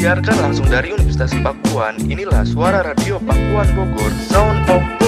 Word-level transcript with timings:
Disiarkan 0.00 0.40
langsung 0.40 0.64
dari 0.64 0.96
Universitas 0.96 1.28
Pakuan, 1.44 1.92
inilah 2.08 2.40
suara 2.48 2.80
radio 2.80 3.20
Pakuan 3.20 3.68
Bogor, 3.76 4.08
Sound 4.32 4.64
of 4.72 4.99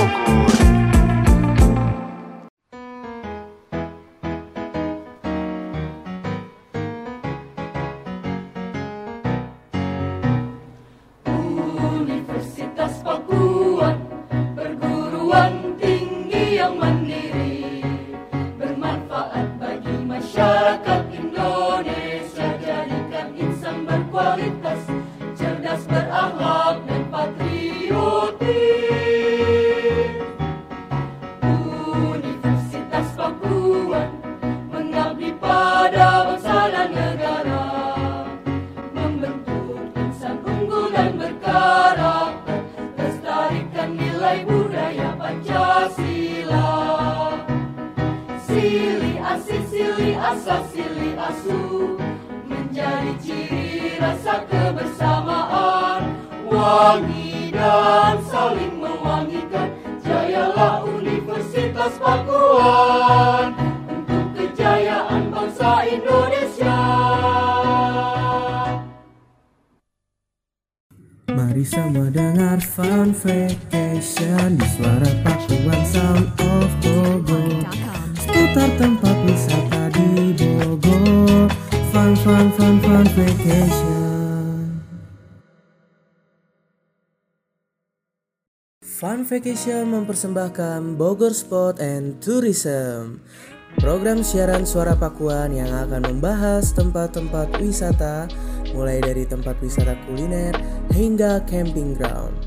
Fun 89.43 89.51
Vacation 89.51 89.91
mempersembahkan 89.91 90.95
Bogor 90.95 91.35
Sport 91.35 91.83
and 91.83 92.23
Tourism 92.23 93.19
Program 93.75 94.23
siaran 94.23 94.63
suara 94.63 94.95
Pakuan 94.95 95.51
yang 95.51 95.67
akan 95.67 96.15
membahas 96.15 96.71
tempat-tempat 96.71 97.51
wisata 97.59 98.31
mulai 98.71 99.03
dari 99.03 99.27
tempat 99.27 99.59
wisata 99.59 99.99
kuliner 100.07 100.55
hingga 100.95 101.43
camping 101.51 101.99
ground. 101.99 102.39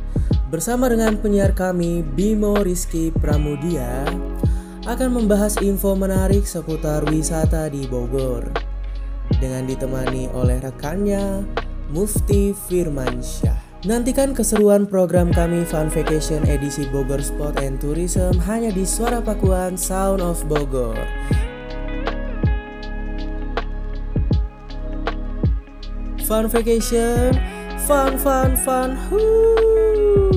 Bersama 0.47 0.87
dengan 0.87 1.19
penyiar 1.19 1.51
kami 1.51 1.99
Bimo 1.99 2.63
Rizky 2.63 3.11
Pramudia 3.11 4.07
akan 4.87 5.19
membahas 5.19 5.59
info 5.59 5.99
menarik 5.99 6.47
seputar 6.47 7.03
wisata 7.11 7.67
di 7.67 7.83
Bogor 7.91 8.55
dengan 9.43 9.67
ditemani 9.67 10.31
oleh 10.31 10.63
rekannya 10.63 11.43
Mufti 11.91 12.55
Firmansyah. 12.55 13.64
Nantikan 13.85 14.33
keseruan 14.33 14.89
program 14.89 15.29
kami 15.29 15.61
Fun 15.61 15.93
Vacation 15.93 16.41
edisi 16.49 16.89
Bogor 16.89 17.21
Sport 17.21 17.61
and 17.61 17.77
Tourism 17.77 18.33
hanya 18.49 18.73
di 18.73 18.81
Suara 18.81 19.21
Pakuan 19.21 19.77
Sound 19.77 20.25
of 20.25 20.41
Bogor. 20.49 20.97
Fun 26.25 26.49
Vacation, 26.49 27.37
fun 27.85 28.17
fun 28.17 28.57
fun. 28.57 28.97
Hoo. 29.13 30.34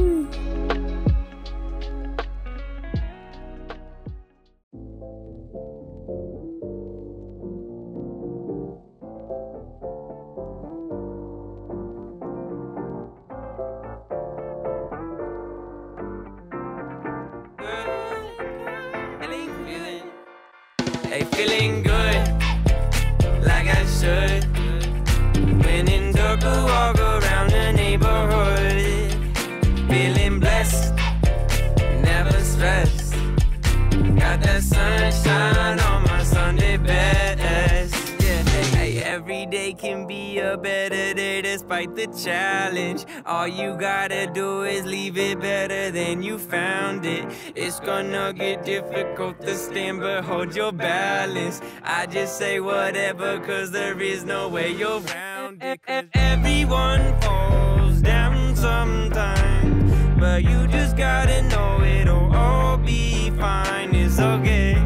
The 41.99 42.07
challenge. 42.17 43.05
All 43.27 43.49
you 43.49 43.77
gotta 43.77 44.31
do 44.33 44.63
is 44.63 44.85
leave 44.85 45.19
it 45.19 45.41
better 45.41 45.91
than 45.91 46.23
you 46.23 46.39
found 46.39 47.05
it. 47.05 47.27
It's 47.57 47.81
gonna 47.81 48.33
get 48.33 48.65
difficult 48.65 49.41
to 49.41 49.57
stand, 49.57 50.01
but 50.01 50.25
hold 50.25 50.55
your 50.55 50.71
balance. 50.71 51.61
I 51.83 52.07
just 52.07 52.39
say 52.39 52.61
whatever, 52.61 53.41
cause 53.41 53.73
there 53.73 54.01
is 54.01 54.25
no 54.25 54.49
way 54.49 54.71
you're 54.71 55.01
around 55.01 55.61
it. 55.61 55.81
Everyone 56.15 57.21
falls 57.21 58.01
down 58.01 58.55
sometime, 58.55 60.19
but 60.21 60.45
you 60.45 60.69
just 60.69 60.97
gotta 60.97 61.43
know 61.49 61.83
it'll 61.83 62.33
all 62.33 62.77
be 62.77 63.31
fine. 63.31 63.93
It's 63.93 64.21
okay. 64.21 64.77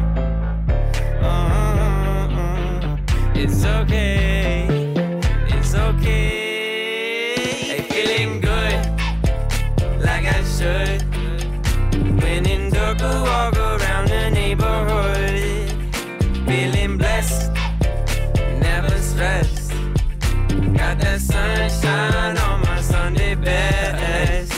Uh-uh. 1.21 2.97
It's 3.35 3.63
okay. 3.63 4.65
It's 5.49 5.75
okay. 5.75 6.42
Dark, 13.03 13.25
walk 13.25 13.57
around 13.57 14.07
the 14.07 14.29
neighborhood, 14.29 15.69
feeling 16.47 16.97
blessed, 16.97 17.51
never 18.59 18.97
stressed. 18.97 19.71
Got 20.77 20.99
that 20.99 21.19
sunshine 21.21 22.37
on 22.37 22.61
my 22.61 22.81
Sunday 22.81 23.35
best. 23.35 24.53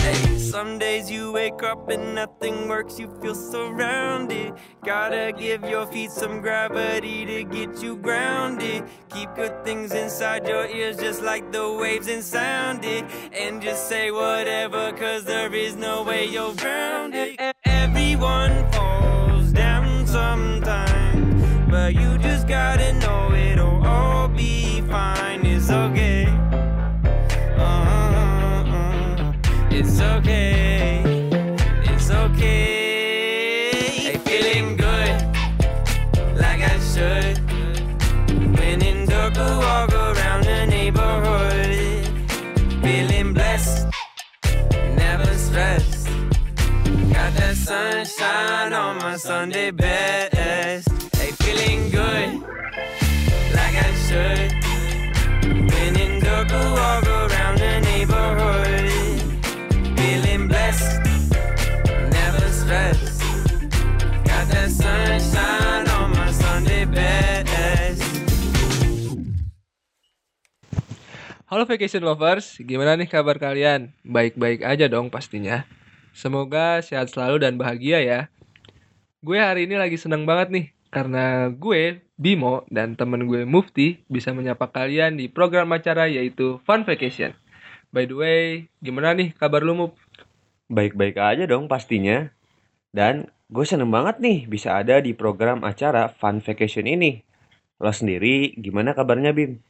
Hey, 0.00 0.38
some 0.38 0.78
days 0.78 1.10
you 1.10 1.32
wake 1.32 1.62
up 1.62 1.88
and 1.88 2.14
nothing 2.14 2.68
works, 2.68 2.98
you 2.98 3.08
feel 3.20 3.34
surrounded. 3.34 4.52
Gotta 4.84 5.32
give 5.36 5.64
your 5.64 5.86
feet 5.86 6.10
some 6.10 6.40
gravity 6.40 7.24
to 7.26 7.44
get 7.44 7.82
you 7.82 7.96
grounded. 7.96 8.84
Keep 9.10 9.34
good 9.34 9.64
things 9.64 9.92
inside 9.92 10.46
your 10.46 10.66
ears, 10.66 10.96
just 10.96 11.22
like 11.22 11.50
the 11.52 11.72
waves 11.72 12.08
and 12.08 12.22
sound 12.22 12.84
it. 12.84 13.04
And 13.32 13.60
just 13.60 13.88
say 13.88 14.10
whatever, 14.10 14.92
cause 14.92 15.24
there 15.24 15.52
is 15.54 15.76
no 15.76 16.02
way 16.02 16.26
you're 16.26 16.54
around 16.54 17.14
it. 17.14 17.55
Everyone 18.18 18.72
falls 18.72 19.52
down 19.52 20.06
sometime, 20.06 21.68
but 21.68 21.94
you 21.94 22.16
just 22.16 22.48
gotta 22.48 22.94
know 22.94 23.30
it'll 23.34 23.86
all 23.86 24.26
be 24.26 24.80
fine. 24.88 25.44
It's 25.44 25.68
okay. 25.68 26.24
Uh-uh. 27.58 29.34
It's 29.70 30.00
okay. 30.00 30.55
Sunshine 47.66 48.70
on 48.70 48.94
my 49.02 49.18
Sunday 49.18 49.74
best. 49.74 50.86
Hey, 51.18 51.34
feeling 51.42 51.90
good, 51.90 52.38
like 53.50 53.74
I 53.74 53.90
should. 54.06 54.54
In 55.74 56.22
dark, 56.22 56.46
I 56.54 56.62
walk 56.70 57.02
around 57.10 57.58
the 57.58 57.82
neighborhood, 57.82 58.86
feeling 59.98 60.46
blessed, 60.46 61.02
never 62.14 62.46
stressed. 62.54 63.18
Got 64.22 64.46
that 64.54 64.70
sunshine 64.70 65.90
on 65.90 66.14
my 66.14 66.30
Sunday 66.30 66.86
best. 66.86 68.06
Halo 71.50 71.66
Vacation 71.66 72.06
Lovers, 72.06 72.62
gimana 72.62 72.94
nih 72.94 73.10
kabar 73.10 73.42
kalian? 73.42 73.90
Baik-baik 74.06 74.62
aja 74.62 74.86
dong 74.86 75.10
pastinya. 75.10 75.66
Semoga 76.16 76.80
sehat 76.80 77.12
selalu 77.12 77.44
dan 77.44 77.60
bahagia 77.60 78.00
ya. 78.00 78.20
Gue 79.20 79.36
hari 79.36 79.68
ini 79.68 79.76
lagi 79.76 80.00
seneng 80.00 80.24
banget 80.24 80.48
nih, 80.48 80.66
karena 80.88 81.52
gue, 81.52 82.00
Bimo, 82.16 82.64
dan 82.72 82.96
temen 82.96 83.28
gue 83.28 83.44
Mufti 83.44 84.00
bisa 84.08 84.32
menyapa 84.32 84.72
kalian 84.72 85.20
di 85.20 85.28
program 85.28 85.76
acara 85.76 86.08
yaitu 86.08 86.56
Fun 86.64 86.88
Vacation. 86.88 87.36
By 87.92 88.08
the 88.08 88.16
way, 88.16 88.72
gimana 88.80 89.12
nih 89.12 89.36
kabar 89.36 89.60
lu 89.60 89.76
Muf? 89.76 89.92
Baik-baik 90.72 91.20
aja 91.20 91.44
dong 91.44 91.68
pastinya. 91.68 92.32
Dan 92.96 93.28
gue 93.52 93.68
seneng 93.68 93.92
banget 93.92 94.16
nih 94.16 94.48
bisa 94.48 94.72
ada 94.72 95.04
di 95.04 95.12
program 95.12 95.68
acara 95.68 96.08
Fun 96.16 96.40
Vacation 96.40 96.88
ini. 96.88 97.20
Lo 97.76 97.92
sendiri 97.92 98.56
gimana 98.56 98.96
kabarnya 98.96 99.36
Bim? 99.36 99.60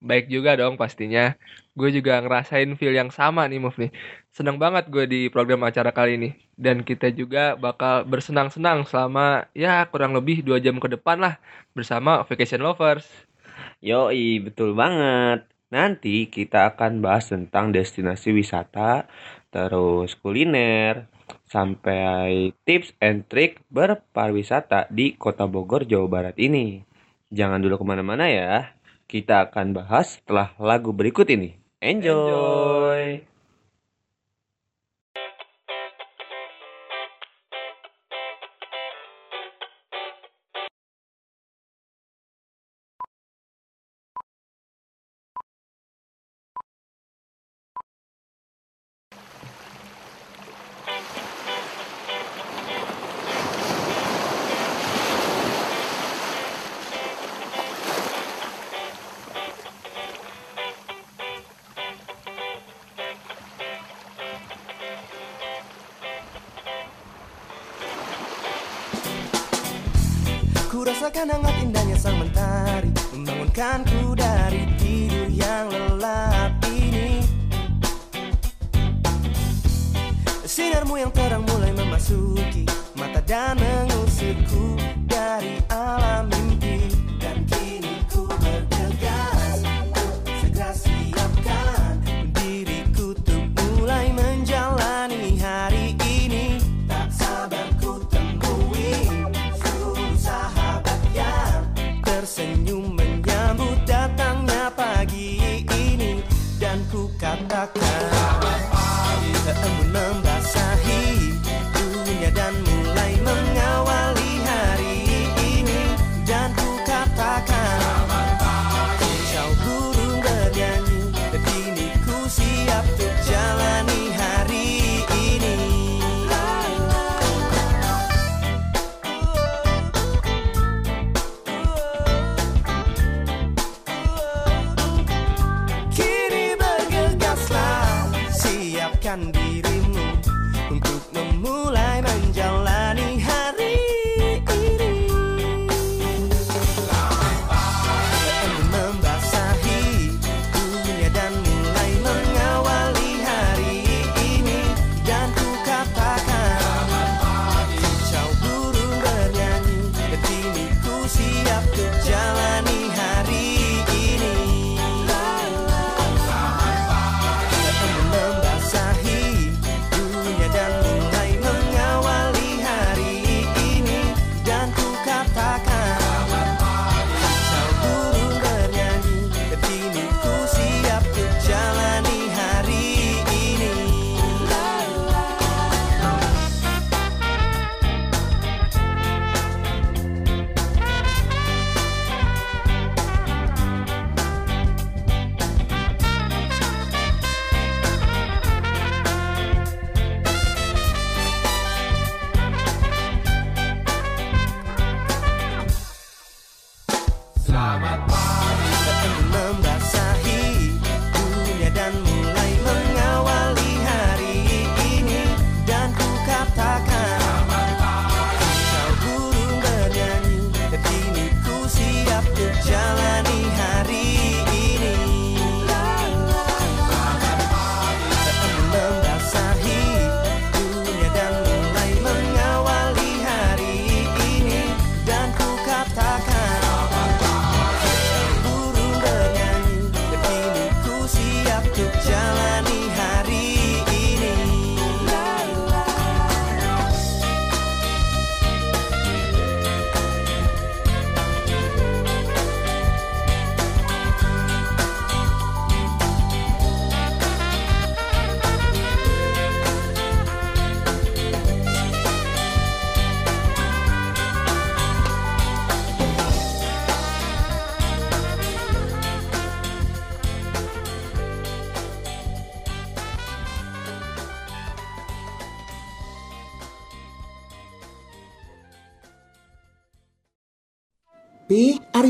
Baik 0.00 0.28
juga 0.28 0.54
dong 0.60 0.76
pastinya. 0.76 1.34
Gue 1.72 1.92
juga 1.92 2.20
ngerasain 2.20 2.72
feel 2.76 2.92
yang 2.92 3.08
sama 3.12 3.48
nih 3.48 3.60
Muf 3.60 3.80
nih. 3.80 3.92
Seneng 4.32 4.60
banget 4.60 4.88
gue 4.92 5.04
di 5.08 5.20
program 5.32 5.64
acara 5.64 5.92
kali 5.92 6.20
ini. 6.20 6.30
Dan 6.56 6.84
kita 6.84 7.08
juga 7.12 7.56
bakal 7.56 8.04
bersenang-senang 8.04 8.84
selama 8.84 9.48
ya 9.56 9.88
kurang 9.88 10.12
lebih 10.12 10.44
dua 10.44 10.60
jam 10.60 10.76
ke 10.76 10.88
depan 10.92 11.20
lah 11.20 11.34
bersama 11.72 12.24
Vacation 12.28 12.60
Lovers. 12.64 13.08
Yoi, 13.80 14.40
betul 14.44 14.76
banget. 14.76 15.48
Nanti 15.72 16.28
kita 16.30 16.76
akan 16.76 17.02
bahas 17.02 17.26
tentang 17.32 17.74
destinasi 17.74 18.30
wisata, 18.30 19.10
terus 19.50 20.14
kuliner, 20.14 21.10
sampai 21.48 22.54
tips 22.62 22.94
and 23.02 23.26
trik 23.26 23.58
berpariwisata 23.72 24.86
di 24.94 25.18
Kota 25.18 25.50
Bogor, 25.50 25.82
Jawa 25.82 26.06
Barat 26.06 26.36
ini. 26.38 26.86
Jangan 27.34 27.58
dulu 27.58 27.82
ke 27.82 27.86
mana-mana 27.86 28.30
ya. 28.30 28.70
Kita 29.06 29.46
akan 29.46 29.70
bahas 29.70 30.18
setelah 30.18 30.50
lagu 30.58 30.90
berikut 30.90 31.30
ini. 31.30 31.54
Enjoy! 31.78 33.22
Ku 33.22 33.35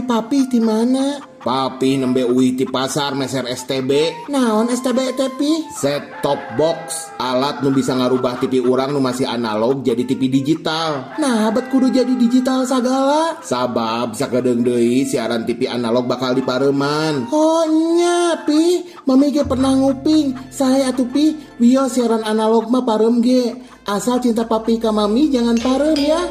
Papi 0.06 0.46
di 0.46 0.62
mana? 0.62 1.18
Papi 1.42 1.98
nembe 1.98 2.22
uwi 2.22 2.54
di 2.54 2.62
pasar 2.62 3.18
meser 3.18 3.42
STB. 3.42 3.90
Naon 4.30 4.70
STB 4.70 5.18
teh 5.18 5.30
Pi? 5.34 5.66
Set 5.74 6.22
top 6.22 6.38
box, 6.54 7.10
alat 7.18 7.58
nu 7.66 7.74
bisa 7.74 7.90
ngarubah 7.90 8.38
TV 8.38 8.62
urang 8.62 8.94
nu 8.94 9.02
masih 9.02 9.26
analog 9.26 9.82
jadi 9.82 10.06
TV 10.06 10.30
digital. 10.30 11.18
Nah, 11.18 11.50
bet 11.50 11.66
kudu 11.74 11.90
jadi 11.90 12.14
digital 12.14 12.62
sagala. 12.62 13.42
Sabab 13.42 14.14
sakadeng 14.14 14.62
deui 14.62 15.02
siaran 15.02 15.42
TV 15.42 15.66
analog 15.66 16.06
bakal 16.06 16.38
dipareman. 16.38 17.26
Oh 17.34 17.66
nya 17.98 18.46
Pi, 18.46 18.86
Mami 19.06 19.34
ge 19.34 19.42
pernah 19.42 19.74
nguping. 19.74 20.54
Saya 20.54 20.94
atuh 20.94 21.10
Pi, 21.10 21.34
Wio 21.58 21.90
siaran 21.90 22.22
analog 22.22 22.70
mah 22.70 22.86
parem 22.86 23.18
ge. 23.18 23.58
Asal 23.86 24.18
cinta 24.18 24.46
papi 24.46 24.82
ka 24.82 24.90
mami 24.90 25.30
jangan 25.30 25.58
parem 25.62 25.98
ya. 25.98 26.22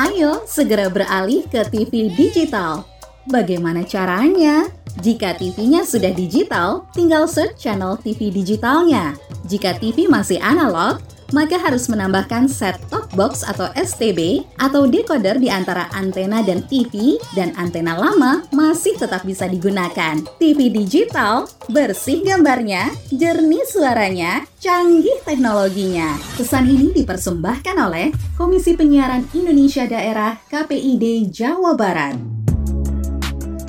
Ayo 0.00 0.48
segera 0.48 0.88
beralih 0.88 1.44
ke 1.44 1.60
TV 1.68 2.08
digital. 2.16 2.88
Bagaimana 3.28 3.84
caranya? 3.84 4.64
Jika 5.04 5.36
TV-nya 5.36 5.84
sudah 5.84 6.08
digital, 6.16 6.88
tinggal 6.96 7.28
search 7.28 7.60
channel 7.60 8.00
TV 8.00 8.32
digitalnya. 8.32 9.12
Jika 9.44 9.76
TV 9.76 10.08
masih 10.08 10.40
analog, 10.40 11.04
maka 11.30 11.58
harus 11.58 11.86
menambahkan 11.90 12.46
set-top 12.46 13.10
box 13.14 13.42
atau 13.42 13.70
STB 13.74 14.44
atau 14.58 14.86
decoder 14.86 15.38
di 15.38 15.50
antara 15.50 15.90
antena 15.94 16.42
dan 16.42 16.62
TV 16.66 17.18
dan 17.34 17.54
antena 17.58 17.98
lama 17.98 18.46
masih 18.54 18.94
tetap 18.98 19.26
bisa 19.26 19.46
digunakan. 19.50 20.18
TV 20.38 20.70
digital, 20.70 21.46
bersih 21.70 22.22
gambarnya, 22.22 22.90
jernih 23.10 23.64
suaranya, 23.66 24.46
canggih 24.58 25.18
teknologinya. 25.26 26.18
Pesan 26.38 26.70
ini 26.70 26.94
dipersembahkan 26.94 27.76
oleh 27.78 28.14
Komisi 28.38 28.74
Penyiaran 28.74 29.26
Indonesia 29.34 29.86
Daerah 29.86 30.38
KPID 30.48 31.30
Jawa 31.30 31.74
Barat 31.74 32.40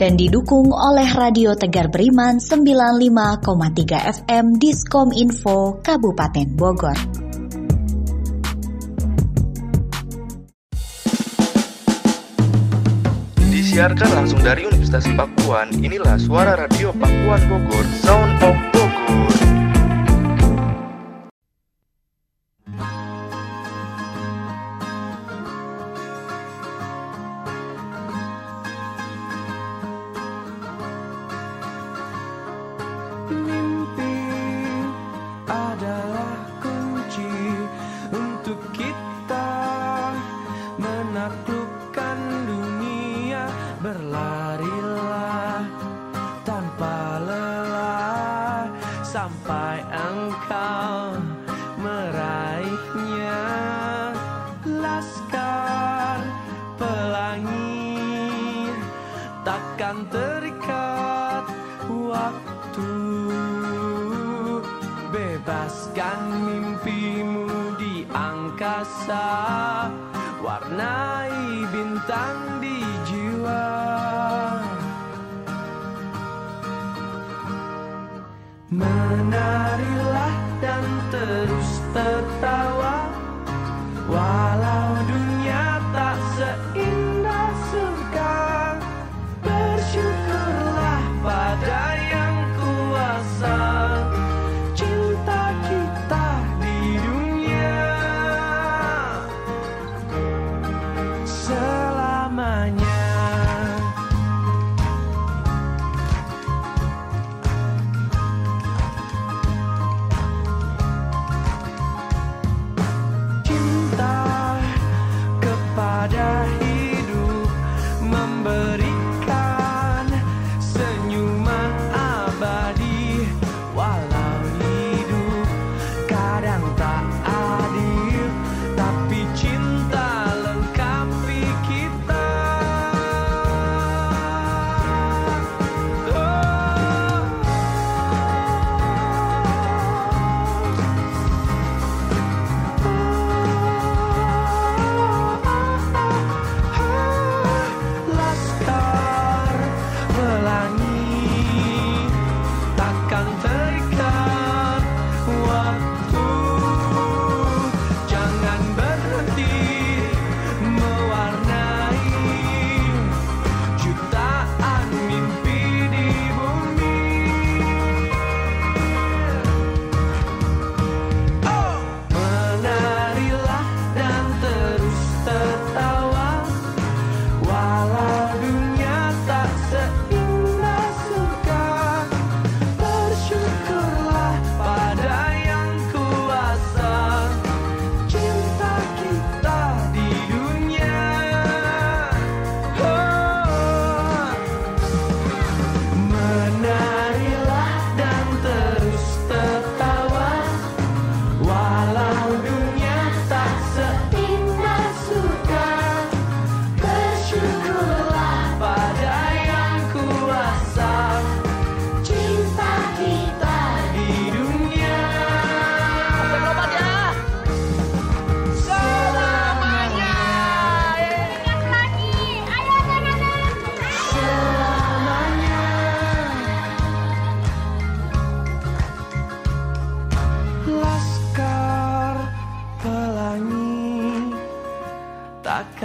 dan 0.02 0.18
didukung 0.18 0.74
oleh 0.74 1.06
Radio 1.14 1.54
Tegar 1.54 1.86
Beriman 1.94 2.42
95,3 2.42 3.46
FM 4.26 4.58
Diskom 4.58 5.14
Info 5.14 5.78
Kabupaten 5.86 6.50
Bogor. 6.58 7.21
Disiarkan 13.82 14.14
langsung 14.14 14.46
dari 14.46 14.70
Universitas 14.70 15.10
Pakuan, 15.18 15.74
inilah 15.82 16.14
suara 16.22 16.54
radio 16.54 16.94
Pakuan 17.02 17.42
Bogor, 17.50 17.82
Sound 18.06 18.38
of 18.46 18.71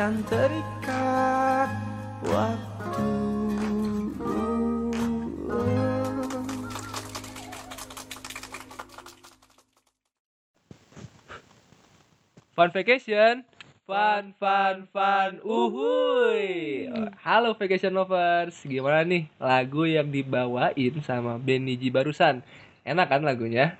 akan 0.07 0.23
terikat 0.31 1.71
waktu. 2.31 3.11
Fun 12.55 12.71
vacation. 12.71 13.43
Fun, 13.83 14.31
fun, 14.39 14.87
fun, 14.95 15.43
uhuy. 15.43 16.87
Halo 17.27 17.59
Vacation 17.59 17.99
Lovers. 17.99 18.63
Gimana 18.63 19.03
nih? 19.03 19.27
Lagu 19.43 19.91
yang 19.91 20.15
dibawain 20.15 21.03
sama 21.03 21.35
Ben 21.43 21.67
Niji 21.67 21.91
barusan. 21.91 22.47
Enak 22.87 23.11
kan 23.11 23.27
lagunya? 23.27 23.75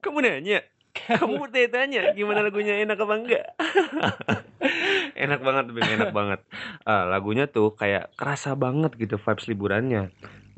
Kamu 0.00 0.24
nanya? 0.24 0.64
Kamu 1.20 1.52
tanya 1.52 2.16
gimana 2.16 2.48
lagunya? 2.48 2.80
Enak 2.80 2.96
apa 2.96 3.14
enggak? 3.20 3.46
enak 5.20 5.40
banget, 5.44 5.64
Bim, 5.70 5.84
enak 5.84 6.12
banget. 6.18 6.40
Ah, 6.88 7.04
lagunya 7.04 7.44
tuh 7.44 7.76
kayak 7.76 8.16
kerasa 8.16 8.56
banget 8.56 8.96
gitu 8.96 9.20
vibes 9.20 9.46
liburannya. 9.46 10.08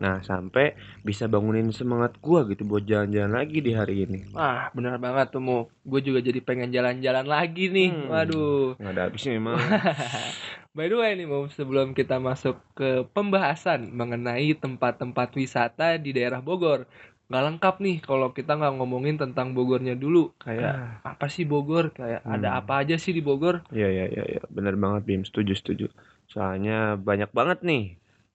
Nah, 0.01 0.19
sampai 0.25 0.75
bisa 1.07 1.29
bangunin 1.31 1.71
semangat 1.71 2.17
gua 2.19 2.43
gitu 2.49 2.65
buat 2.67 2.83
jalan-jalan 2.83 3.39
lagi 3.39 3.63
di 3.63 3.71
hari 3.77 4.09
ini. 4.09 4.35
Wah, 4.35 4.73
bener 4.73 4.99
banget 4.99 5.31
tuh, 5.31 5.43
Mu. 5.45 5.71
Gue 5.85 6.01
juga 6.03 6.19
jadi 6.25 6.43
pengen 6.43 6.73
jalan-jalan 6.73 7.23
lagi 7.23 7.69
nih. 7.71 7.91
Hmm. 7.93 8.09
Waduh. 8.11 8.81
Nggak 8.83 8.93
ada 8.99 9.03
habisnya 9.07 9.39
memang. 9.39 9.61
By 10.77 10.89
the 10.89 10.97
way 10.97 11.13
nih, 11.15 11.29
Mu, 11.29 11.53
sebelum 11.53 11.93
kita 11.93 12.17
masuk 12.17 12.57
ke 12.73 13.05
pembahasan 13.13 13.93
mengenai 13.93 14.57
tempat-tempat 14.57 15.37
wisata 15.37 16.01
di 16.01 16.17
daerah 16.17 16.41
Bogor. 16.41 16.89
Nggak 17.33 17.45
lengkap 17.49 17.75
nih 17.81 17.97
kalau 18.05 18.29
kita 18.37 18.53
nggak 18.61 18.73
ngomongin 18.77 19.17
tentang 19.17 19.57
Bogornya 19.57 19.97
dulu. 19.97 20.37
Kayak 20.45 21.01
apa 21.01 21.27
sih 21.33 21.49
Bogor? 21.49 21.89
Kayak 21.97 22.21
ada 22.29 22.49
Hmm. 22.53 22.59
apa 22.61 22.73
aja 22.85 22.97
sih 23.01 23.13
di 23.17 23.25
Bogor? 23.25 23.65
Iya, 23.73 23.89
iya, 23.89 24.05
iya, 24.13 24.25
iya. 24.37 24.41
Bener 24.53 24.75
banget, 24.77 25.03
Bim. 25.09 25.23
Setuju, 25.25 25.53
setuju. 25.57 25.85
Soalnya 26.29 27.01
banyak 27.01 27.31
banget 27.33 27.59
nih 27.65 27.83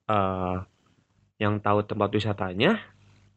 eh 0.09 0.55
yang 1.37 1.55
tahu 1.61 1.79
tempat 1.85 2.09
wisatanya, 2.17 2.81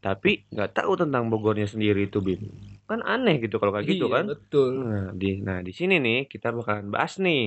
tapi 0.00 0.30
nggak 0.54 0.70
tahu 0.78 0.92
tentang 1.02 1.28
Bogornya 1.32 1.68
sendiri 1.68 2.08
itu, 2.08 2.18
Bim. 2.24 2.40
Kan 2.88 3.00
aneh 3.04 3.36
gitu 3.44 3.56
kalau 3.60 3.72
kayak 3.76 3.88
gitu 3.92 4.06
Iya, 4.08 4.14
kan. 4.16 4.24
betul. 4.32 4.70
Nah, 4.80 5.06
di 5.20 5.28
nah 5.46 5.58
di 5.66 5.72
sini 5.78 5.94
nih 6.06 6.18
kita 6.32 6.48
bakalan 6.56 6.88
bahas 6.94 7.14
nih 7.20 7.40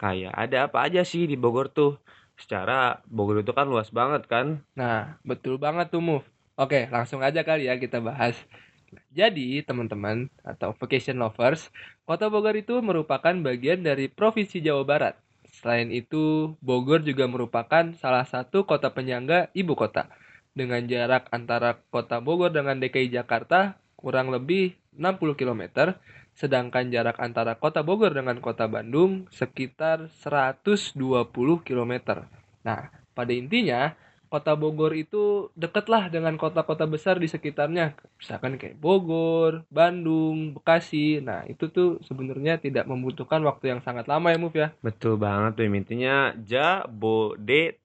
kayak 0.00 0.32
ada 0.42 0.56
apa 0.68 0.78
aja 0.86 1.00
sih 1.12 1.22
di 1.30 1.36
Bogor 1.40 1.66
tuh. 1.72 1.90
Secara 2.42 3.00
Bogor 3.16 3.36
itu 3.42 3.52
kan 3.58 3.66
luas 3.72 3.88
banget 3.98 4.22
kan. 4.32 4.46
Nah, 4.80 5.16
betul 5.24 5.54
banget 5.64 5.86
tuh, 5.94 6.02
Move. 6.08 6.26
Oke, 6.54 6.86
langsung 6.86 7.18
aja 7.18 7.42
kali 7.42 7.66
ya 7.66 7.74
kita 7.74 7.98
bahas. 7.98 8.38
Jadi, 9.10 9.58
teman-teman 9.66 10.30
atau 10.46 10.70
vacation 10.78 11.18
lovers, 11.18 11.66
Kota 12.06 12.30
Bogor 12.30 12.54
itu 12.54 12.78
merupakan 12.78 13.34
bagian 13.34 13.82
dari 13.82 14.06
Provinsi 14.06 14.62
Jawa 14.62 14.86
Barat. 14.86 15.14
Selain 15.50 15.90
itu, 15.90 16.54
Bogor 16.62 17.02
juga 17.02 17.26
merupakan 17.26 17.90
salah 17.98 18.22
satu 18.22 18.62
kota 18.70 18.94
penyangga 18.94 19.50
ibu 19.50 19.74
kota. 19.74 20.06
Dengan 20.54 20.86
jarak 20.86 21.26
antara 21.34 21.82
Kota 21.90 22.22
Bogor 22.22 22.54
dengan 22.54 22.78
DKI 22.78 23.10
Jakarta 23.10 23.74
kurang 23.98 24.30
lebih 24.30 24.78
60 24.94 25.34
km, 25.34 25.90
sedangkan 26.38 26.86
jarak 26.94 27.18
antara 27.18 27.58
Kota 27.58 27.82
Bogor 27.82 28.14
dengan 28.14 28.38
Kota 28.38 28.70
Bandung 28.70 29.26
sekitar 29.34 30.06
120 30.22 30.94
km. 31.66 31.94
Nah, 32.62 32.94
pada 33.10 33.32
intinya, 33.34 33.90
Kota 34.34 34.58
Bogor 34.58 34.98
itu 34.98 35.54
deket 35.54 35.86
lah 35.86 36.10
dengan 36.10 36.34
kota-kota 36.34 36.90
besar 36.90 37.22
di 37.22 37.30
sekitarnya. 37.30 37.94
Misalkan 38.18 38.58
kayak 38.58 38.82
Bogor, 38.82 39.62
Bandung, 39.70 40.58
Bekasi. 40.58 41.22
Nah, 41.22 41.46
itu 41.46 41.70
tuh 41.70 42.02
sebenarnya 42.02 42.58
tidak 42.58 42.90
membutuhkan 42.90 43.38
waktu 43.46 43.70
yang 43.70 43.78
sangat 43.86 44.10
lama 44.10 44.34
ya, 44.34 44.38
Move 44.42 44.58
ya. 44.58 44.74
Betul 44.82 45.22
banget 45.22 45.54
tuh 45.54 45.70
intinya 45.70 46.34
Jabodetabek. 46.34 47.78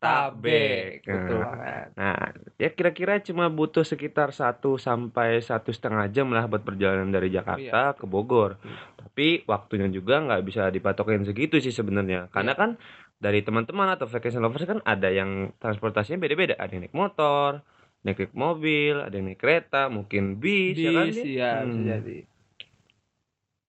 Betul 1.05 1.37
Nah, 1.37 1.45
banget. 1.53 1.87
Nah, 1.93 2.33
ya 2.57 2.69
kira-kira 2.73 3.21
cuma 3.21 3.45
butuh 3.53 3.85
sekitar 3.85 4.33
1 4.33 4.81
sampai 4.81 5.37
satu 5.45 5.69
setengah 5.69 6.09
jam 6.09 6.33
lah 6.33 6.49
buat 6.49 6.65
perjalanan 6.65 7.13
dari 7.13 7.29
Jakarta 7.29 7.93
ke 7.93 8.09
Bogor. 8.09 8.57
Tapi 8.97 9.43
waktunya 9.45 9.85
juga 9.91 10.17
nggak 10.23 10.43
bisa 10.47 10.71
dipatokin 10.73 11.27
segitu 11.27 11.59
sih 11.59 11.75
sebenarnya. 11.75 12.31
Karena 12.33 12.55
kan 12.55 12.79
dari 13.19 13.43
teman-teman 13.43 13.91
atau 13.93 14.07
vacation 14.07 14.39
lovers 14.39 14.63
kan 14.63 14.79
ada 14.87 15.11
yang 15.11 15.51
transportasinya 15.59 16.23
beda-beda. 16.23 16.55
Ada 16.55 16.79
yang 16.79 16.83
naik 16.87 16.95
motor, 16.95 17.59
naik 18.07 18.31
mobil, 18.31 19.03
ada 19.03 19.11
yang 19.11 19.27
naik 19.27 19.39
kereta, 19.43 19.91
mungkin 19.91 20.39
bis, 20.39 20.79
ya 20.79 20.91
kan? 20.95 21.05
Bis, 21.11 21.19
Din? 21.19 21.25
iya, 21.35 21.51
bisa 21.67 21.79
Hmm. 21.79 21.87
jadi. 21.99 22.17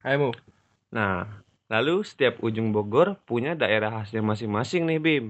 Ayo. 0.07 0.31
Nah, 0.95 1.43
lalu 1.69 2.07
setiap 2.07 2.41
ujung 2.41 2.71
Bogor 2.71 3.19
punya 3.27 3.53
daerah 3.59 3.91
khasnya 4.01 4.23
masing-masing 4.25 4.87
nih, 4.87 4.99
Bim. 5.03 5.27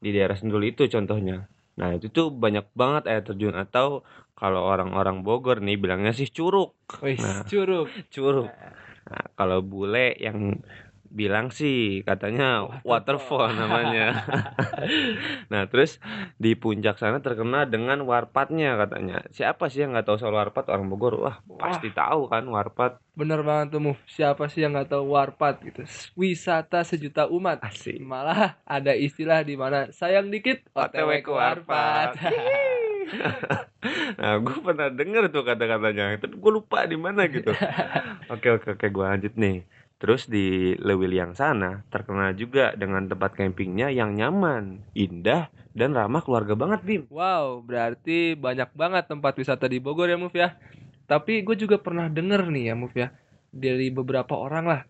Di 0.00 0.10
daerah 0.14 0.38
Sentul 0.38 0.64
itu 0.70 0.86
contohnya. 0.88 1.50
Nah, 1.74 1.90
itu 1.98 2.06
tuh 2.08 2.30
banyak 2.30 2.70
banget 2.78 3.10
air 3.10 3.22
terjun 3.26 3.58
atau 3.58 4.06
kalau 4.38 4.62
orang-orang 4.62 5.26
Bogor 5.26 5.58
nih 5.58 5.76
bilangnya 5.76 6.14
sih 6.14 6.30
curug. 6.30 6.78
Wih, 7.02 7.18
Nah, 7.18 7.42
curug. 7.50 7.90
curug. 8.14 8.48
Nah, 9.10 9.24
kalau 9.34 9.58
bule 9.60 10.14
yang 10.16 10.62
bilang 11.14 11.54
sih 11.54 12.02
katanya 12.02 12.66
waterfall 12.82 13.54
namanya. 13.54 14.26
nah, 15.52 15.70
terus 15.70 16.02
di 16.42 16.58
puncak 16.58 16.98
sana 16.98 17.22
terkenal 17.22 17.70
dengan 17.70 18.02
warpatnya 18.02 18.74
katanya. 18.74 19.22
Siapa 19.30 19.70
sih 19.70 19.86
yang 19.86 19.94
nggak 19.94 20.10
tahu 20.10 20.18
soal 20.18 20.34
warpat 20.34 20.66
orang 20.74 20.90
Bogor? 20.90 21.22
Wah, 21.22 21.38
pasti 21.54 21.94
tahu 21.94 22.26
kan 22.26 22.42
warpat. 22.50 22.98
Bener 23.14 23.46
banget 23.46 23.78
tuh, 23.78 23.80
Move. 23.80 24.00
Siapa 24.10 24.50
sih 24.50 24.66
yang 24.66 24.74
nggak 24.74 24.90
tahu 24.90 25.14
warpat 25.14 25.62
gitu? 25.62 25.86
Wisata 26.18 26.82
sejuta 26.82 27.30
umat. 27.30 27.62
Asik. 27.62 28.02
Malah 28.02 28.58
ada 28.66 28.98
istilah 28.98 29.46
di 29.46 29.54
mana 29.54 29.94
sayang 29.94 30.34
dikit 30.34 30.66
OTW 30.74 31.22
ke 31.22 31.30
warpat. 31.30 32.18
nah, 34.18 34.34
gue 34.42 34.58
pernah 34.58 34.90
denger 34.90 35.30
tuh 35.30 35.46
kata-katanya, 35.46 36.18
tapi 36.18 36.34
gue 36.34 36.52
lupa 36.52 36.82
di 36.90 36.98
mana 36.98 37.30
gitu. 37.30 37.54
Oke 38.34 38.56
oke 38.56 38.74
oke, 38.74 38.86
gue 38.88 39.04
lanjut 39.04 39.34
nih. 39.36 39.62
Terus 39.98 40.28
di 40.28 40.74
Lewiliang 40.76 41.32
sana 41.32 41.80
terkenal 41.88 42.34
juga 42.36 42.74
dengan 42.76 43.08
tempat 43.08 43.38
campingnya 43.38 43.88
yang 43.88 44.12
nyaman, 44.12 44.84
indah, 44.92 45.48
dan 45.72 45.96
ramah 45.96 46.20
keluarga 46.20 46.52
banget, 46.54 46.80
Bim. 46.84 47.02
Wow, 47.08 47.64
berarti 47.64 48.36
banyak 48.36 48.70
banget 48.76 49.08
tempat 49.08 49.34
wisata 49.38 49.66
di 49.66 49.80
Bogor 49.80 50.12
ya, 50.12 50.20
Move 50.20 50.36
ya. 50.36 50.54
Tapi 51.08 51.40
gue 51.40 51.56
juga 51.56 51.80
pernah 51.80 52.10
denger 52.12 52.46
nih 52.52 52.64
ya, 52.70 52.74
Move 52.76 52.96
ya. 52.96 53.08
Dari 53.54 53.88
beberapa 53.88 54.34
orang 54.36 54.64
lah. 54.66 54.82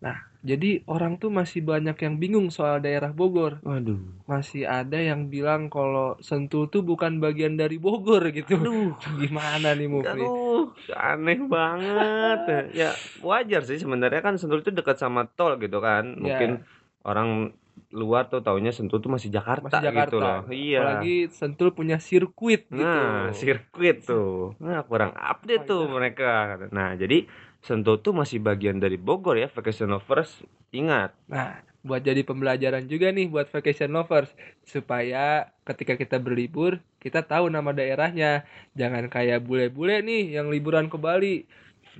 Nah, 0.00 0.29
jadi 0.40 0.80
orang 0.88 1.20
tuh 1.20 1.28
masih 1.28 1.60
banyak 1.60 2.00
yang 2.00 2.16
bingung 2.16 2.48
soal 2.48 2.80
daerah 2.80 3.12
Bogor. 3.12 3.60
Waduh. 3.60 4.00
Masih 4.24 4.64
ada 4.64 4.96
yang 4.96 5.28
bilang 5.28 5.68
kalau 5.68 6.16
Sentul 6.24 6.72
tuh 6.72 6.80
bukan 6.80 7.20
bagian 7.20 7.60
dari 7.60 7.76
Bogor 7.76 8.32
gitu. 8.32 8.56
Aduh. 8.56 8.96
Gimana 9.20 9.76
nih, 9.76 9.92
nih? 9.92 10.00
Aduh, 10.00 10.72
aneh 10.96 11.40
banget. 11.44 12.40
ya 12.80 12.96
wajar 13.20 13.68
sih 13.68 13.76
sebenarnya 13.76 14.24
kan 14.24 14.40
Sentul 14.40 14.64
itu 14.64 14.72
dekat 14.72 14.96
sama 14.96 15.28
tol 15.28 15.60
gitu 15.60 15.76
kan. 15.84 16.16
Mungkin 16.16 16.64
orang 17.04 17.52
luar 17.92 18.32
tuh 18.32 18.40
taunya 18.40 18.72
Sentul 18.72 19.04
tuh 19.04 19.12
masih 19.12 19.28
Jakarta, 19.28 19.68
Masih 19.68 19.92
Jakarta. 19.92 20.08
gitu 20.08 20.16
loh. 20.24 20.40
Iya. 20.48 20.78
Apalagi 20.80 21.16
Sentul 21.36 21.68
punya 21.76 22.00
sirkuit 22.00 22.64
gitu. 22.70 22.80
Nah, 22.80 23.28
sirkuit 23.36 24.08
tuh. 24.08 24.56
Nah, 24.56 24.88
kurang 24.88 25.12
update 25.12 25.68
tuh 25.68 25.84
mereka. 25.84 26.56
Nah, 26.72 26.96
jadi 26.96 27.28
Sentul 27.60 28.00
tuh 28.00 28.16
masih 28.16 28.40
bagian 28.40 28.80
dari 28.80 28.96
Bogor 28.96 29.36
ya, 29.36 29.48
vacation 29.52 29.92
lovers. 29.92 30.40
Ingat. 30.72 31.12
Nah, 31.28 31.60
buat 31.80 32.04
jadi 32.04 32.20
pembelajaran 32.24 32.84
juga 32.88 33.08
nih 33.08 33.28
buat 33.28 33.48
vacation 33.48 33.92
lovers 33.92 34.28
supaya 34.68 35.48
ketika 35.64 35.96
kita 35.96 36.20
berlibur 36.20 36.76
kita 37.00 37.24
tahu 37.24 37.48
nama 37.48 37.72
daerahnya. 37.72 38.44
Jangan 38.76 39.08
kayak 39.08 39.44
bule-bule 39.44 40.04
nih 40.04 40.36
yang 40.36 40.52
liburan 40.52 40.92
ke 40.92 41.00
Bali. 41.00 41.48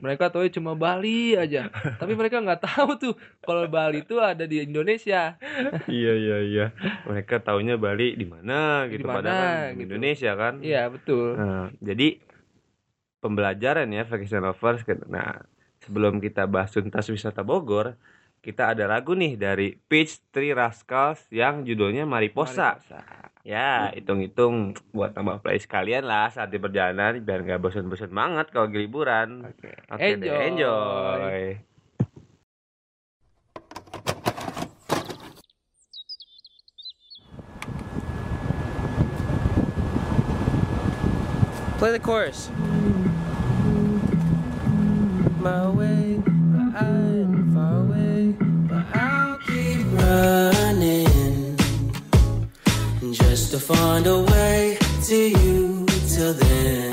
Mereka 0.01 0.31
tahu 0.31 0.47
cuma 0.53 0.77
Bali 0.77 1.35
aja. 1.35 1.69
Tapi 1.99 2.13
mereka 2.15 2.39
nggak 2.41 2.63
tahu 2.63 2.91
tuh 3.01 3.15
kalau 3.43 3.67
Bali 3.67 4.05
itu 4.05 4.21
ada 4.21 4.45
di 4.47 4.63
Indonesia. 4.63 5.35
iya, 5.91 6.13
iya, 6.15 6.37
iya. 6.45 6.67
Mereka 7.09 7.43
taunya 7.43 7.75
Bali 7.81 8.15
di 8.15 8.25
mana 8.29 8.87
gitu 8.87 9.03
Di 9.03 9.09
mana, 9.09 9.17
padahal 9.19 9.41
kan 9.41 9.53
di 9.57 9.75
gitu. 9.75 9.85
Indonesia 9.91 10.31
kan. 10.37 10.55
Iya, 10.63 10.83
betul. 10.93 11.29
Nah, 11.37 11.65
jadi 11.81 12.09
pembelajaran 13.21 13.87
ya 13.93 14.03
vacation 14.09 14.43
lovers. 14.43 14.83
Nah, 15.07 15.45
sebelum 15.85 16.19
kita 16.19 16.49
bahas 16.49 16.73
tuntas 16.73 17.07
wisata 17.13 17.45
Bogor, 17.45 17.95
kita 18.41 18.73
ada 18.73 18.89
lagu 18.89 19.13
nih 19.13 19.37
dari 19.37 19.77
Peach 19.77 20.25
Tree 20.33 20.57
Rascals 20.57 21.29
yang 21.29 21.63
judulnya 21.63 22.09
Mariposa. 22.09 22.81
Ya, 23.41 23.89
hitung-hitung 23.97 24.77
buat 24.93 25.17
tambah 25.17 25.41
play 25.41 25.57
sekalian 25.57 26.05
lah 26.05 26.29
saat 26.29 26.53
di 26.53 26.61
perjalanan 26.61 27.21
biar 27.25 27.41
nggak 27.41 27.61
bosan-bosan 27.61 28.13
banget 28.13 28.53
kalau 28.53 28.69
liburan. 28.69 29.49
Oke, 29.93 30.17
deh, 30.21 30.29
Enjoy. 30.29 30.41
enjoy. 30.45 31.37
Play 41.81 41.97
the 41.97 41.99
chorus. 41.99 42.53
My 45.41 45.71
way, 45.71 46.21
but 46.27 46.83
I'm 46.83 47.55
far 47.55 47.81
away, 47.81 48.35
but 48.69 48.85
I'll 48.95 49.39
keep 49.39 49.87
running 49.93 51.57
just 53.11 53.51
to 53.53 53.59
find 53.59 54.07
a 54.07 54.19
way 54.21 54.77
to 55.05 55.17
you 55.17 55.87
till 56.09 56.35
then. 56.35 56.90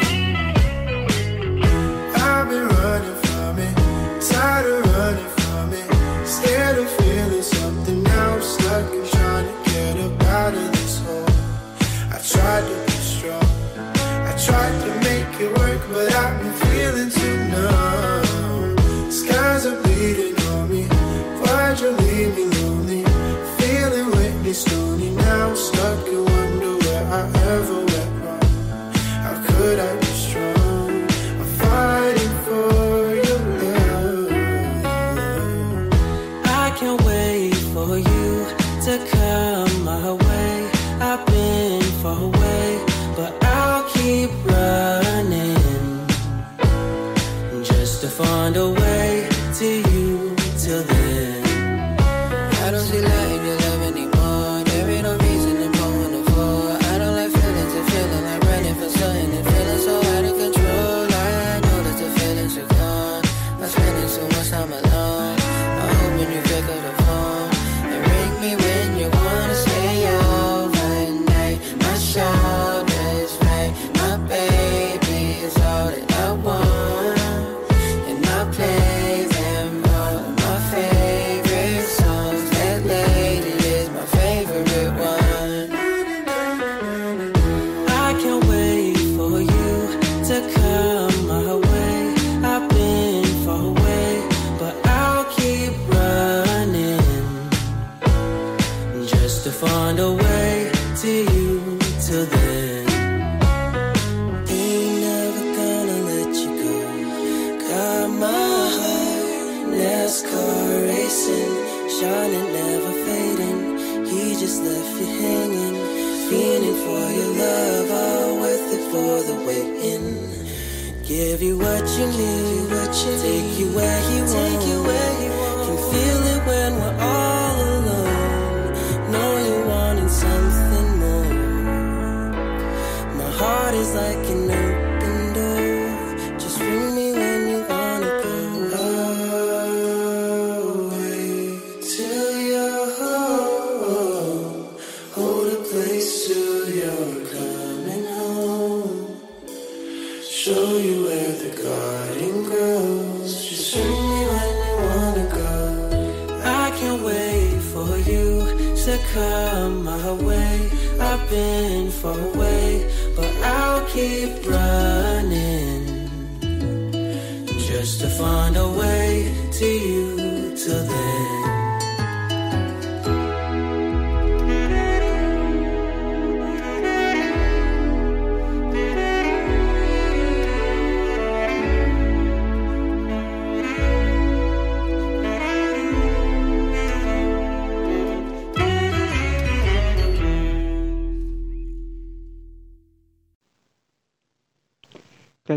Heart 133.68 133.76
is 133.82 133.94
like 133.96 134.26
an 134.30 134.50
open 134.50 134.87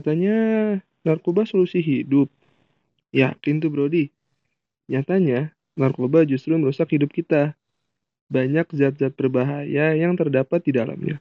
Katanya 0.00 0.80
narkoba 1.04 1.44
solusi 1.44 1.84
hidup. 1.84 2.32
Yakin 3.12 3.60
tuh 3.60 3.68
Brody? 3.68 4.08
Nyatanya, 4.88 5.52
narkoba 5.76 6.24
justru 6.24 6.56
merusak 6.56 6.96
hidup 6.96 7.12
kita. 7.12 7.52
Banyak 8.32 8.64
zat-zat 8.72 9.12
berbahaya 9.12 9.92
yang 9.92 10.16
terdapat 10.16 10.64
di 10.64 10.72
dalamnya. 10.72 11.20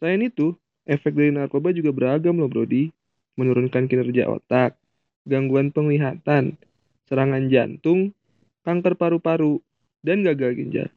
Selain 0.00 0.24
itu, 0.24 0.56
efek 0.88 1.12
dari 1.12 1.28
narkoba 1.28 1.68
juga 1.76 1.92
beragam 1.92 2.40
loh 2.40 2.48
Brody. 2.48 2.88
Menurunkan 3.36 3.92
kinerja 3.92 4.24
otak, 4.24 4.80
gangguan 5.28 5.68
penglihatan, 5.68 6.56
serangan 7.04 7.44
jantung, 7.52 8.16
kanker 8.64 8.96
paru-paru, 8.96 9.60
dan 10.00 10.24
gagal 10.24 10.56
ginjal. 10.56 10.88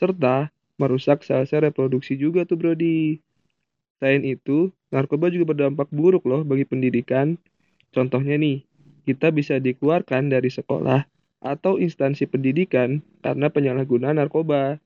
Serta 0.00 0.48
merusak 0.80 1.28
sel-sel 1.28 1.68
reproduksi 1.68 2.16
juga 2.16 2.48
tuh 2.48 2.56
Brody. 2.56 3.20
Selain 4.02 4.26
itu, 4.26 4.74
narkoba 4.90 5.30
juga 5.30 5.54
berdampak 5.54 5.86
buruk 5.94 6.26
loh 6.26 6.42
bagi 6.42 6.66
pendidikan. 6.66 7.38
Contohnya 7.94 8.34
nih, 8.34 8.66
kita 9.06 9.30
bisa 9.30 9.62
dikeluarkan 9.62 10.26
dari 10.26 10.50
sekolah 10.50 11.06
atau 11.38 11.78
instansi 11.78 12.26
pendidikan 12.26 12.98
karena 13.22 13.46
penyalahgunaan 13.46 14.18
narkoba. 14.18 14.82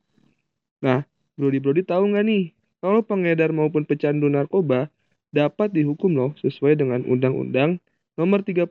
Nah, 0.84 1.08
Brody-Brody 1.40 1.88
tahu 1.88 2.12
nggak 2.12 2.24
nih, 2.28 2.44
kalau 2.84 3.00
pengedar 3.00 3.56
maupun 3.56 3.88
pecandu 3.88 4.28
narkoba 4.28 4.92
dapat 5.32 5.72
dihukum 5.72 6.12
loh 6.12 6.36
sesuai 6.36 6.76
dengan 6.76 7.00
Undang-Undang 7.08 7.80
Nomor 8.20 8.44
35 8.44 8.68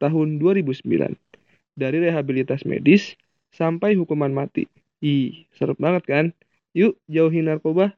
Tahun 0.00 0.28
2009 0.40 0.80
dari 1.76 1.96
rehabilitas 2.00 2.64
medis 2.64 3.20
sampai 3.52 4.00
hukuman 4.00 4.32
mati. 4.32 4.64
Ih, 5.04 5.44
seru 5.52 5.76
banget 5.76 6.08
kan? 6.08 6.24
Yuk, 6.72 6.96
jauhi 7.04 7.44
narkoba. 7.44 7.92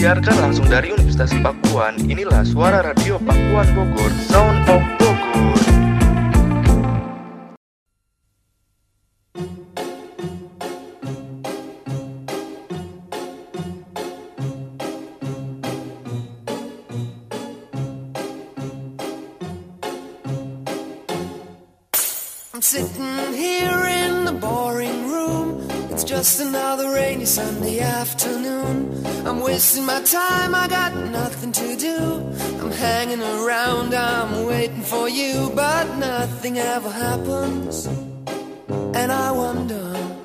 Disiarkan 0.00 0.40
langsung 0.40 0.64
dari 0.64 0.96
Universitas 0.96 1.28
Pakuan, 1.44 1.92
inilah 2.08 2.40
suara 2.40 2.80
radio 2.80 3.20
Pakuan 3.20 3.68
Bogor, 3.76 4.08
Sound 4.32 4.64
of 4.64 4.80
Bogor. 4.96 5.60
I'm 22.56 22.64
sitting 22.64 23.36
here 23.36 23.84
in 23.84 24.24
the. 24.24 24.32
It's 24.32 24.69
just 26.20 26.40
another 26.40 26.90
rainy 26.90 27.24
Sunday 27.24 27.80
afternoon. 27.80 29.02
I'm 29.26 29.40
wasting 29.40 29.86
my 29.86 30.02
time, 30.02 30.54
I 30.54 30.68
got 30.68 30.94
nothing 30.94 31.50
to 31.50 31.76
do. 31.76 31.96
I'm 32.60 32.70
hanging 32.72 33.22
around, 33.22 33.94
I'm 33.94 34.44
waiting 34.44 34.82
for 34.82 35.08
you, 35.08 35.50
but 35.54 35.86
nothing 35.96 36.58
ever 36.58 36.90
happens. 36.90 37.86
And 38.68 39.10
I 39.10 39.30
wonder. 39.30 40.19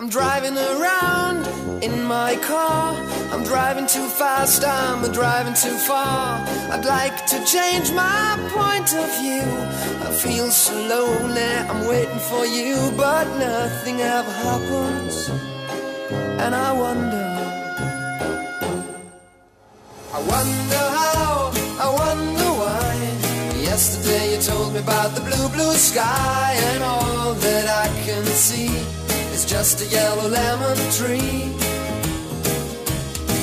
I'm 0.00 0.08
driving 0.08 0.56
around 0.56 1.44
in 1.84 2.04
my 2.04 2.34
car, 2.36 2.94
I'm 3.32 3.44
driving 3.44 3.86
too 3.86 4.06
fast, 4.06 4.64
I'm 4.64 5.12
driving 5.12 5.52
too 5.52 5.76
far. 5.76 6.42
I'd 6.72 6.86
like 6.86 7.26
to 7.26 7.44
change 7.44 7.92
my 7.92 8.38
point 8.48 8.94
of 8.94 9.06
view. 9.20 9.44
I 10.08 10.10
feel 10.10 10.50
so 10.50 10.72
lonely, 10.72 11.52
I'm 11.68 11.86
waiting 11.86 12.18
for 12.30 12.46
you, 12.46 12.76
but 12.96 13.26
nothing 13.36 14.00
ever 14.00 14.32
happens. 14.32 15.28
And 16.40 16.54
I 16.54 16.72
wonder, 16.72 17.28
I 20.14 20.20
wonder 20.32 20.82
how, 20.96 21.52
I 21.78 21.88
wonder 22.02 22.48
why. 22.62 23.60
Yesterday 23.60 24.34
you 24.34 24.40
told 24.40 24.72
me 24.72 24.78
about 24.78 25.14
the 25.14 25.20
blue, 25.20 25.48
blue 25.50 25.74
sky, 25.74 26.54
and 26.72 26.82
all 26.84 27.34
that 27.34 27.68
I 27.68 27.88
can 28.06 28.24
see 28.24 28.99
just 29.50 29.82
a 29.82 29.86
yellow 29.86 30.28
lemon 30.28 30.76
tree. 30.92 31.50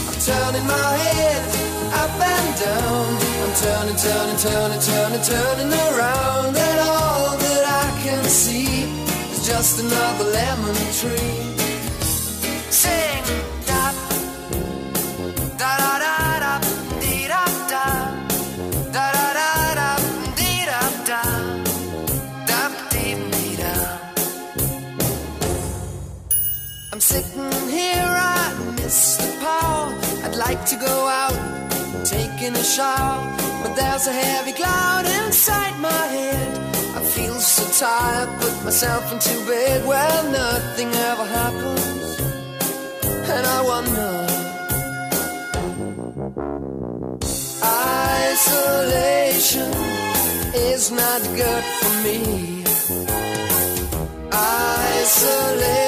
I'm 0.08 0.18
turning 0.24 0.66
my 0.66 0.92
head 1.04 1.44
up 2.02 2.16
and 2.34 2.50
down. 2.64 3.08
I'm 3.44 3.54
turning, 3.66 3.98
turning, 3.98 4.38
turning, 4.38 4.80
turning, 4.80 5.22
turning 5.22 5.74
around, 5.74 6.56
and 6.56 6.80
all 6.80 7.36
that 7.36 7.64
I 7.84 8.02
can 8.04 8.24
see 8.24 8.84
is 9.34 9.46
just 9.46 9.82
another 9.82 10.24
lemon 10.32 10.76
tree. 10.96 11.44
Sing, 12.72 13.24
da, 13.66 13.92
da 15.58 15.78
da 15.78 16.00
da 16.00 16.27
taking 32.48 32.60
a 32.60 32.64
shower, 32.64 33.36
but 33.64 33.76
there's 33.76 34.08
a 34.08 34.12
heavy 34.12 34.54
cloud 34.54 35.06
inside 35.06 35.78
my 35.80 35.90
head. 35.90 36.58
I 36.96 37.02
feel 37.04 37.36
so 37.40 37.86
tired, 37.86 38.30
put 38.40 38.64
myself 38.64 39.12
into 39.12 39.46
bed 39.46 39.86
where 39.86 40.24
nothing 40.32 40.94
ever 40.94 41.26
happens, 41.26 42.20
and 43.30 43.46
I 43.46 43.62
wonder. 43.72 44.28
Isolation 48.24 49.72
is 50.56 50.92
not 50.92 51.22
good 51.36 51.64
for 51.80 51.92
me. 52.06 52.64
Isolation. 54.94 55.88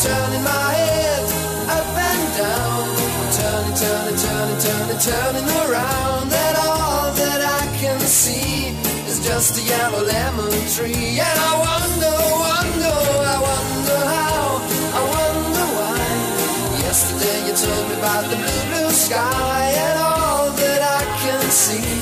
Turning 0.00 0.44
my 0.44 0.70
head 0.78 1.24
up 1.66 1.98
and 1.98 2.24
down, 2.38 2.86
turning, 3.34 3.74
turning, 3.74 4.16
turning, 4.16 4.60
turning, 4.62 5.00
turning 5.02 5.48
around, 5.66 6.32
and 6.32 6.56
all 6.56 7.10
that 7.18 7.40
I 7.42 7.66
can 7.80 7.98
see 7.98 8.68
is 9.10 9.18
just 9.26 9.58
a 9.58 9.62
yellow 9.62 10.04
lemon 10.04 10.54
tree. 10.70 11.18
And 11.18 11.38
I 11.50 11.52
wonder, 11.66 12.14
wonder, 12.46 12.94
I 13.34 13.38
wonder 13.50 13.98
how, 14.14 14.62
I 14.94 15.02
wonder 15.18 15.66
why. 15.78 16.78
Yesterday 16.86 17.38
you 17.48 17.54
told 17.58 17.88
me 17.88 17.94
about 17.98 18.30
the 18.30 18.36
blue, 18.36 18.62
blue 18.70 18.90
sky 18.90 19.72
and 19.82 19.98
all 19.98 20.52
that 20.52 20.80
I 20.80 21.02
can 21.26 21.42
see. 21.50 21.97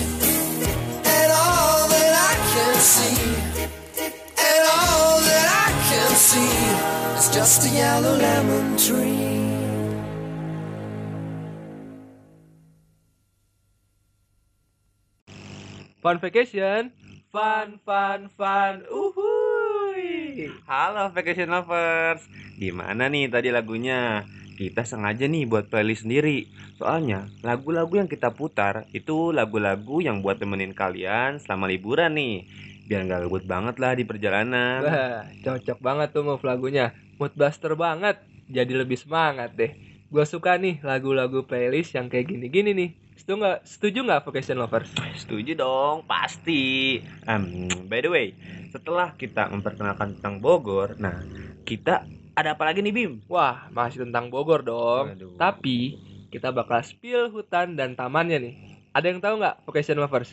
Just 7.47 7.63
a 7.63 7.71
yellow 7.71 8.19
lemon 8.19 8.75
tree. 8.75 9.39
Fun 16.03 16.19
vacation, 16.19 16.91
fun, 17.31 17.79
fun, 17.87 18.27
fun, 18.35 18.83
uhuy. 18.91 20.51
Halo 20.67 21.15
Vacation 21.15 21.55
Lovers, 21.55 22.27
gimana 22.59 23.07
nih 23.07 23.31
tadi 23.31 23.55
lagunya? 23.55 24.27
Kita 24.59 24.83
sengaja 24.83 25.31
nih 25.31 25.47
buat 25.47 25.71
playlist 25.71 26.03
sendiri. 26.03 26.51
Soalnya 26.83 27.31
lagu-lagu 27.47 27.95
yang 27.95 28.11
kita 28.11 28.35
putar 28.35 28.91
itu 28.91 29.31
lagu-lagu 29.31 30.03
yang 30.03 30.19
buat 30.19 30.43
temenin 30.43 30.75
kalian 30.75 31.39
selama 31.39 31.71
liburan 31.71 32.11
nih. 32.19 32.66
Biar 32.87 33.03
nggak 33.03 33.27
gabut 33.27 33.45
banget 33.45 33.77
lah 33.83 33.93
di 33.99 34.05
perjalanan. 34.07 34.81
Wah, 34.87 35.27
cocok 35.43 35.79
banget 35.83 36.09
tuh 36.15 36.23
move 36.23 36.43
lagunya. 36.47 36.95
Mood 37.19 37.35
buster 37.35 37.75
banget. 37.75 38.23
Jadi 38.47 38.73
lebih 38.79 38.95
semangat 38.95 39.59
deh. 39.59 39.75
Gue 40.07 40.23
suka 40.23 40.55
nih 40.55 40.79
lagu-lagu 40.87 41.43
playlist 41.43 41.99
yang 41.99 42.07
kayak 42.07 42.31
gini-gini 42.31 42.71
nih. 42.71 42.91
Setuju 43.19 43.43
nggak? 43.43 43.59
Setuju 43.67 43.99
nggak 44.07 44.23
Vacation 44.23 44.59
Lovers? 44.63 44.91
Setuju 45.19 45.53
dong, 45.59 46.07
pasti. 46.07 47.03
Em, 47.27 47.67
by 47.91 48.01
the 48.07 48.11
way, 48.13 48.27
setelah 48.71 49.19
kita 49.19 49.51
memperkenalkan 49.51 50.15
tentang 50.15 50.39
Bogor, 50.39 50.95
nah 51.01 51.27
kita 51.67 52.07
ada 52.39 52.55
apa 52.55 52.63
lagi 52.69 52.85
nih 52.85 52.95
Bim? 52.95 53.13
Wah, 53.27 53.67
masih 53.75 54.07
tentang 54.07 54.31
Bogor 54.31 54.63
dong. 54.63 55.17
Tapi 55.35 55.99
kita 56.31 56.53
bakal 56.53 56.85
spill 56.85 57.33
hutan 57.33 57.75
dan 57.75 57.97
tamannya 57.97 58.39
nih. 58.39 58.55
Ada 58.97 59.13
yang 59.13 59.21
tahu 59.21 59.45
nggak 59.45 59.57
Vacation 59.69 60.01
Lovers? 60.01 60.33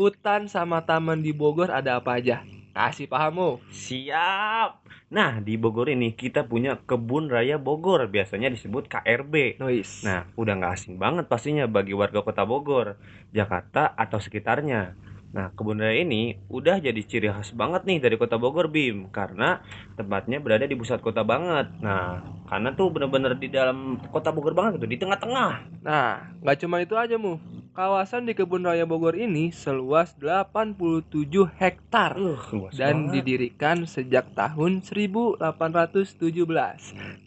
Hutan 0.00 0.48
sama 0.48 0.80
taman 0.80 1.20
di 1.20 1.36
Bogor 1.36 1.68
ada 1.68 2.00
apa 2.00 2.16
aja? 2.16 2.40
Kasih 2.72 3.04
pahamu. 3.04 3.60
Siap. 3.68 4.80
Nah, 5.12 5.44
di 5.44 5.60
Bogor 5.60 5.92
ini 5.92 6.16
kita 6.16 6.48
punya 6.48 6.80
Kebun 6.88 7.28
Raya 7.28 7.60
Bogor, 7.60 8.08
biasanya 8.08 8.48
disebut 8.48 8.88
KRB. 8.88 9.60
Noise. 9.60 10.08
Nah, 10.08 10.24
udah 10.40 10.56
nggak 10.56 10.72
asing 10.72 10.96
banget 10.96 11.28
pastinya 11.28 11.68
bagi 11.68 11.92
warga 11.92 12.24
kota 12.24 12.48
Bogor, 12.48 12.96
Jakarta 13.28 13.92
atau 13.92 14.16
sekitarnya. 14.16 14.96
Nah, 15.28 15.52
kebun 15.52 15.76
raya 15.76 16.00
ini 16.00 16.40
udah 16.48 16.80
jadi 16.80 16.96
ciri 17.04 17.28
khas 17.28 17.52
banget 17.52 17.84
nih 17.84 18.00
dari 18.00 18.16
kota 18.16 18.40
Bogor, 18.40 18.72
Bim, 18.72 19.12
karena 19.12 19.60
tempatnya 19.92 20.40
berada 20.40 20.64
di 20.64 20.72
pusat 20.72 21.04
kota 21.04 21.20
banget. 21.20 21.68
Nah, 21.84 22.24
karena 22.48 22.72
tuh 22.72 22.88
bener-bener 22.88 23.36
di 23.36 23.52
dalam 23.52 24.00
kota 24.08 24.32
Bogor 24.32 24.56
banget 24.56 24.80
gitu, 24.80 24.88
di 24.88 24.96
tengah-tengah. 24.96 25.84
Nah, 25.84 26.32
nggak 26.40 26.58
cuma 26.64 26.80
itu 26.80 26.96
aja, 26.96 27.20
Mu. 27.20 27.36
Kawasan 27.76 28.26
di 28.26 28.34
Kebun 28.34 28.66
Raya 28.66 28.88
Bogor 28.88 29.14
ini 29.14 29.54
seluas 29.54 30.16
87 30.18 31.30
hektar 31.60 32.18
luas 32.18 32.74
dan 32.74 33.06
banget. 33.06 33.22
didirikan 33.22 33.86
sejak 33.86 34.34
tahun 34.34 34.82
1817. 34.82 35.44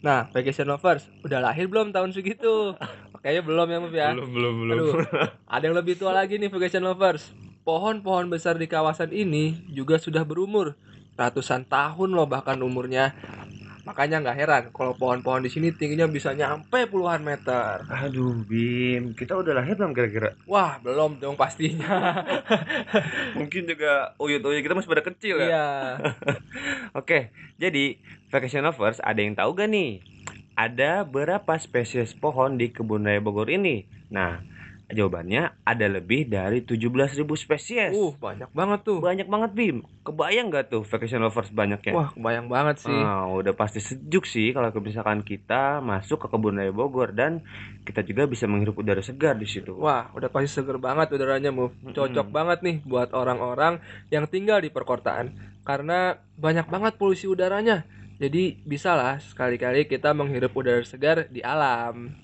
Nah, 0.04 0.28
Vacation 0.28 0.68
Lovers, 0.68 1.08
udah 1.24 1.40
lahir 1.40 1.70
belum 1.70 1.94
tahun 1.94 2.12
segitu? 2.12 2.76
Kayaknya 3.22 3.42
belum 3.46 3.66
ya, 3.70 3.78
Muf 3.78 3.94
ya? 3.94 4.10
Belum, 4.12 4.30
belum, 4.34 4.54
belum. 4.66 4.74
Aduh, 4.76 4.92
ada 5.46 5.62
yang 5.62 5.78
lebih 5.78 5.94
tua 5.94 6.10
lagi 6.10 6.36
nih 6.36 6.50
Vacation 6.50 6.82
Lovers. 6.84 7.51
Pohon-pohon 7.62 8.26
besar 8.26 8.58
di 8.58 8.66
kawasan 8.66 9.14
ini 9.14 9.54
juga 9.70 9.94
sudah 9.94 10.26
berumur 10.26 10.74
ratusan 11.14 11.62
tahun 11.70 12.10
loh 12.10 12.26
bahkan 12.26 12.58
umurnya. 12.58 13.14
Makanya 13.86 14.18
nggak 14.18 14.38
heran 14.38 14.62
kalau 14.74 14.98
pohon-pohon 14.98 15.46
di 15.46 15.50
sini 15.50 15.70
tingginya 15.70 16.10
bisa 16.10 16.34
nyampe 16.34 16.90
puluhan 16.90 17.22
meter. 17.22 17.86
Aduh, 17.86 18.42
Bim, 18.50 19.14
kita 19.14 19.38
udah 19.38 19.62
lahir 19.62 19.78
belum 19.78 19.94
kira-kira? 19.94 20.34
Wah, 20.42 20.82
belum 20.82 21.22
dong 21.22 21.38
pastinya. 21.38 22.22
Mungkin 23.38 23.70
juga 23.70 24.14
uyut-uyut 24.18 24.62
kita 24.62 24.74
masih 24.74 24.90
pada 24.90 25.06
kecil 25.06 25.38
ya. 25.38 25.46
Iya. 25.46 25.68
Oke, 26.98 27.30
jadi 27.62 27.94
vacation 28.30 28.66
lovers 28.66 28.98
ada 29.02 29.22
yang 29.22 29.38
tahu 29.38 29.54
gak 29.54 29.70
nih? 29.70 30.02
Ada 30.58 31.06
berapa 31.06 31.54
spesies 31.62 32.10
pohon 32.10 32.58
di 32.58 32.74
kebun 32.74 33.06
raya 33.06 33.22
Bogor 33.22 33.50
ini? 33.50 33.86
Nah, 34.10 34.42
jawabannya 34.92 35.64
ada 35.64 35.86
lebih 35.88 36.28
dari 36.28 36.62
17.000 36.62 37.24
spesies. 37.34 37.92
Uh, 37.96 38.12
banyak 38.20 38.48
banget 38.52 38.80
tuh. 38.84 39.00
Banyak 39.00 39.26
banget, 39.26 39.50
Bim. 39.56 39.76
Kebayang 40.04 40.52
gak 40.52 40.70
tuh 40.70 40.84
vacation 40.84 41.24
lovers 41.24 41.50
banyaknya? 41.50 41.92
Wah, 41.96 42.08
kebayang 42.12 42.46
banget 42.52 42.84
sih. 42.84 42.94
Ah, 42.94 43.26
udah 43.32 43.56
pasti 43.56 43.80
sejuk 43.80 44.28
sih 44.28 44.52
kalau 44.52 44.68
misalkan 44.78 45.24
kita 45.24 45.80
masuk 45.80 46.22
ke 46.22 46.26
kebun 46.28 46.60
raya 46.60 46.70
Bogor 46.70 47.10
dan 47.16 47.42
kita 47.82 48.06
juga 48.06 48.28
bisa 48.28 48.44
menghirup 48.46 48.78
udara 48.78 49.02
segar 49.02 49.34
di 49.34 49.48
situ. 49.48 49.74
Wah, 49.74 50.12
udah 50.14 50.28
pasti 50.30 50.60
seger 50.60 50.78
banget 50.78 51.10
udaranya, 51.16 51.50
Move. 51.50 51.74
Cocok 51.90 52.28
banget 52.30 52.62
nih 52.62 52.76
buat 52.86 53.10
orang-orang 53.16 53.82
yang 54.12 54.28
tinggal 54.28 54.62
di 54.62 54.70
perkotaan. 54.70 55.34
Karena 55.62 56.14
banyak 56.38 56.66
banget 56.68 56.94
polusi 56.98 57.26
udaranya. 57.26 57.86
Jadi 58.22 58.54
bisa 58.62 58.94
lah 58.94 59.18
sekali-kali 59.18 59.90
kita 59.90 60.14
menghirup 60.14 60.54
udara 60.54 60.86
segar 60.86 61.26
di 61.26 61.42
alam. 61.42 62.14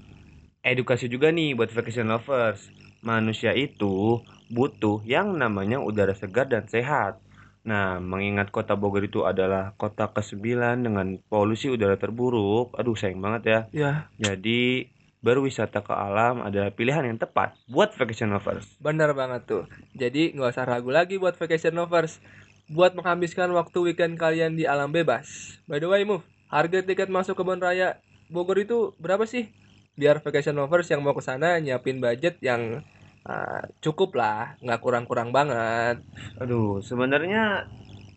Edukasi 0.62 1.06
juga 1.06 1.30
nih 1.30 1.54
buat 1.54 1.70
vacation 1.70 2.10
lovers. 2.10 2.66
Manusia 2.98 3.54
itu 3.54 4.18
butuh 4.50 5.06
yang 5.06 5.38
namanya 5.38 5.78
udara 5.78 6.12
segar 6.18 6.50
dan 6.50 6.66
sehat. 6.66 7.22
Nah, 7.62 8.00
mengingat 8.02 8.50
kota 8.50 8.74
Bogor 8.74 9.04
itu 9.06 9.22
adalah 9.22 9.76
kota 9.78 10.10
ke-9 10.10 10.82
dengan 10.82 11.06
polusi 11.30 11.70
udara 11.70 11.94
terburuk. 11.94 12.74
Aduh, 12.74 12.96
sayang 12.98 13.22
banget 13.22 13.42
ya. 13.44 13.60
Ya, 13.70 13.92
Jadi, 14.18 14.88
berwisata 15.22 15.82
ke 15.82 15.94
alam 15.94 16.42
adalah 16.42 16.70
pilihan 16.74 17.06
yang 17.06 17.18
tepat 17.18 17.54
buat 17.70 17.90
vacation 17.94 18.30
lovers. 18.30 18.66
benar 18.78 19.10
banget 19.14 19.46
tuh. 19.46 19.64
Jadi 19.98 20.34
nggak 20.34 20.54
usah 20.54 20.66
ragu 20.66 20.90
lagi 20.94 21.18
buat 21.18 21.34
vacation 21.34 21.74
lovers. 21.74 22.22
Buat 22.70 22.94
menghabiskan 22.94 23.50
waktu 23.54 23.78
weekend 23.80 24.14
kalian 24.20 24.54
di 24.54 24.64
alam 24.68 24.90
bebas. 24.94 25.58
By 25.66 25.82
the 25.82 25.88
way, 25.90 26.04
Move, 26.06 26.22
harga 26.50 26.84
tiket 26.84 27.10
masuk 27.10 27.34
kebun 27.34 27.58
raya 27.58 27.98
Bogor 28.28 28.60
itu 28.60 28.92
berapa 29.00 29.24
sih? 29.24 29.48
Biar 29.98 30.22
vacation 30.22 30.54
lovers 30.54 30.86
yang 30.88 31.02
mau 31.02 31.12
ke 31.12 31.22
sana 31.26 31.58
nyiapin 31.58 31.98
budget 31.98 32.38
yang 32.38 32.86
ah, 33.26 33.66
cukup 33.82 34.14
lah, 34.14 34.54
nggak 34.62 34.80
kurang-kurang 34.80 35.34
banget. 35.34 35.98
Aduh, 36.38 36.78
sebenarnya 36.78 37.66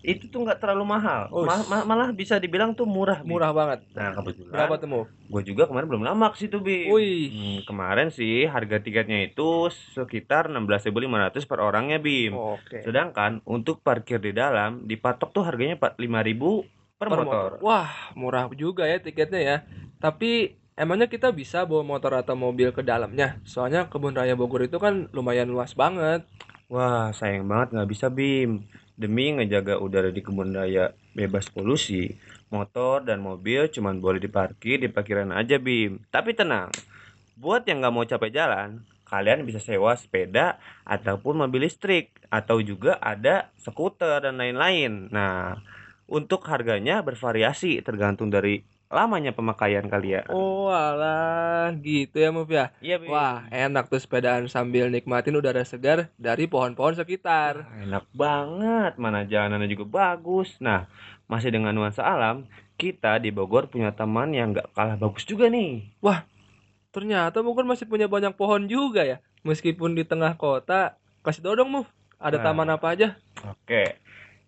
itu 0.02 0.26
tuh 0.34 0.41
nggak 0.41 0.58
terlalu 0.58 0.86
mahal. 0.98 1.30
Oh, 1.30 1.46
Ma- 1.46 1.65
ma- 1.70 1.86
malah 1.86 2.10
bisa 2.10 2.41
dibilang 2.41 2.74
tuh 2.74 2.89
murah. 2.89 3.22
Bi. 3.22 3.38
Murah 3.38 3.54
banget. 3.54 3.86
Nah, 3.94 4.17
kebetulan. 4.17 4.54
Berapa 4.54 4.76
tuh, 4.82 4.89
Move? 4.89 5.10
Gue 5.30 5.41
juga 5.46 5.70
kemarin 5.70 5.88
belum 5.88 6.04
lama 6.06 6.34
ke 6.34 6.38
situ, 6.41 6.58
Bi. 6.58 6.89
Wih. 6.89 7.30
Hmm, 7.30 7.58
kemarin 7.70 8.10
sih 8.10 8.50
harga 8.50 8.82
tiketnya 8.82 9.30
itu 9.30 9.70
sekitar 9.94 10.50
16.500 10.50 11.46
per 11.46 11.62
orangnya, 11.62 12.02
Bim. 12.02 12.34
Oke. 12.34 12.82
Sedangkan 12.82 13.46
untuk 13.46 13.86
parkir 13.86 14.17
di 14.17 14.34
dalam 14.34 14.89
dipatok 14.89 15.30
tuh 15.30 15.46
harganya 15.46 15.78
5.000 16.02 16.65
per, 16.98 17.08
Per 17.10 17.22
motor. 17.22 17.52
Wah, 17.62 17.89
murah 18.17 18.50
juga 18.58 18.89
ya 18.89 18.98
tiketnya 18.98 19.41
ya. 19.41 19.58
Tapi 20.02 20.61
emangnya 20.76 21.08
kita 21.08 21.32
bisa 21.32 21.64
bawa 21.68 21.84
motor 21.84 22.16
atau 22.18 22.36
mobil 22.36 22.72
ke 22.76 22.84
dalamnya? 22.84 23.40
Soalnya 23.48 23.88
kebun 23.92 24.16
raya 24.16 24.36
Bogor 24.36 24.66
itu 24.66 24.78
kan 24.80 25.08
lumayan 25.16 25.52
luas 25.52 25.76
banget. 25.76 26.24
Wah, 26.72 27.12
sayang 27.12 27.48
banget 27.52 27.76
nggak 27.76 27.90
bisa, 27.92 28.08
Bim. 28.08 28.64
Demi 28.96 29.34
ngejaga 29.34 29.82
udara 29.82 30.14
di 30.14 30.24
kebun 30.24 30.56
raya 30.56 30.94
bebas 31.12 31.52
polusi, 31.52 32.16
motor 32.54 33.04
dan 33.04 33.20
mobil 33.20 33.68
cuman 33.68 34.00
boleh 34.00 34.24
diparkir 34.24 34.80
di 34.80 34.88
parkiran 34.88 35.36
aja, 35.36 35.60
Bim. 35.60 36.00
Tapi 36.08 36.32
tenang, 36.32 36.72
buat 37.36 37.68
yang 37.68 37.84
nggak 37.84 37.94
mau 37.94 38.06
capek 38.08 38.32
jalan, 38.32 38.86
kalian 39.10 39.44
bisa 39.44 39.60
sewa 39.60 39.98
sepeda 40.00 40.62
ataupun 40.88 41.44
mobil 41.44 41.68
listrik, 41.68 42.16
atau 42.32 42.64
juga 42.64 42.96
ada 43.04 43.52
skuter 43.60 44.24
dan 44.24 44.40
lain-lain. 44.40 45.12
Nah, 45.12 45.60
untuk 46.08 46.48
harganya 46.48 47.04
bervariasi 47.04 47.84
tergantung 47.84 48.32
dari 48.32 48.64
lamanya 48.92 49.32
pemakaian 49.32 49.88
kalian. 49.88 50.28
Oh 50.28 50.68
alah, 50.68 51.72
gitu 51.80 52.20
ya 52.20 52.30
Muf 52.30 52.52
ya? 52.52 52.76
Iya. 52.84 53.00
Wah, 53.08 53.48
enak 53.48 53.88
tuh 53.88 54.04
sepedaan 54.04 54.52
sambil 54.52 54.92
nikmatin 54.92 55.40
udara 55.40 55.64
segar 55.64 56.12
dari 56.20 56.46
pohon-pohon 56.52 57.00
sekitar. 57.00 57.66
Enak 57.88 58.06
banget, 58.12 59.00
mana 59.00 59.24
jalanannya 59.24 59.72
juga 59.72 59.88
bagus. 59.88 60.60
Nah, 60.60 60.92
masih 61.32 61.56
dengan 61.56 61.72
nuansa 61.72 62.04
alam, 62.04 62.44
kita 62.76 63.18
di 63.24 63.32
Bogor 63.32 63.72
punya 63.72 63.96
taman 63.96 64.36
yang 64.36 64.52
nggak 64.52 64.76
kalah 64.76 65.00
bagus 65.00 65.24
juga 65.24 65.48
nih. 65.48 65.88
Wah, 66.04 66.28
ternyata 66.92 67.40
Bogor 67.40 67.64
masih 67.64 67.88
punya 67.88 68.12
banyak 68.12 68.36
pohon 68.36 68.68
juga 68.68 69.08
ya. 69.08 69.24
Meskipun 69.48 69.96
di 69.96 70.04
tengah 70.04 70.36
kota, 70.36 71.00
kasih 71.24 71.42
tau 71.42 71.56
dong 71.56 71.72
Muf, 71.72 71.88
ada 72.20 72.38
Nah. 72.38 72.44
taman 72.52 72.70
apa 72.76 72.94
aja? 72.94 73.08
Oke, 73.48 73.98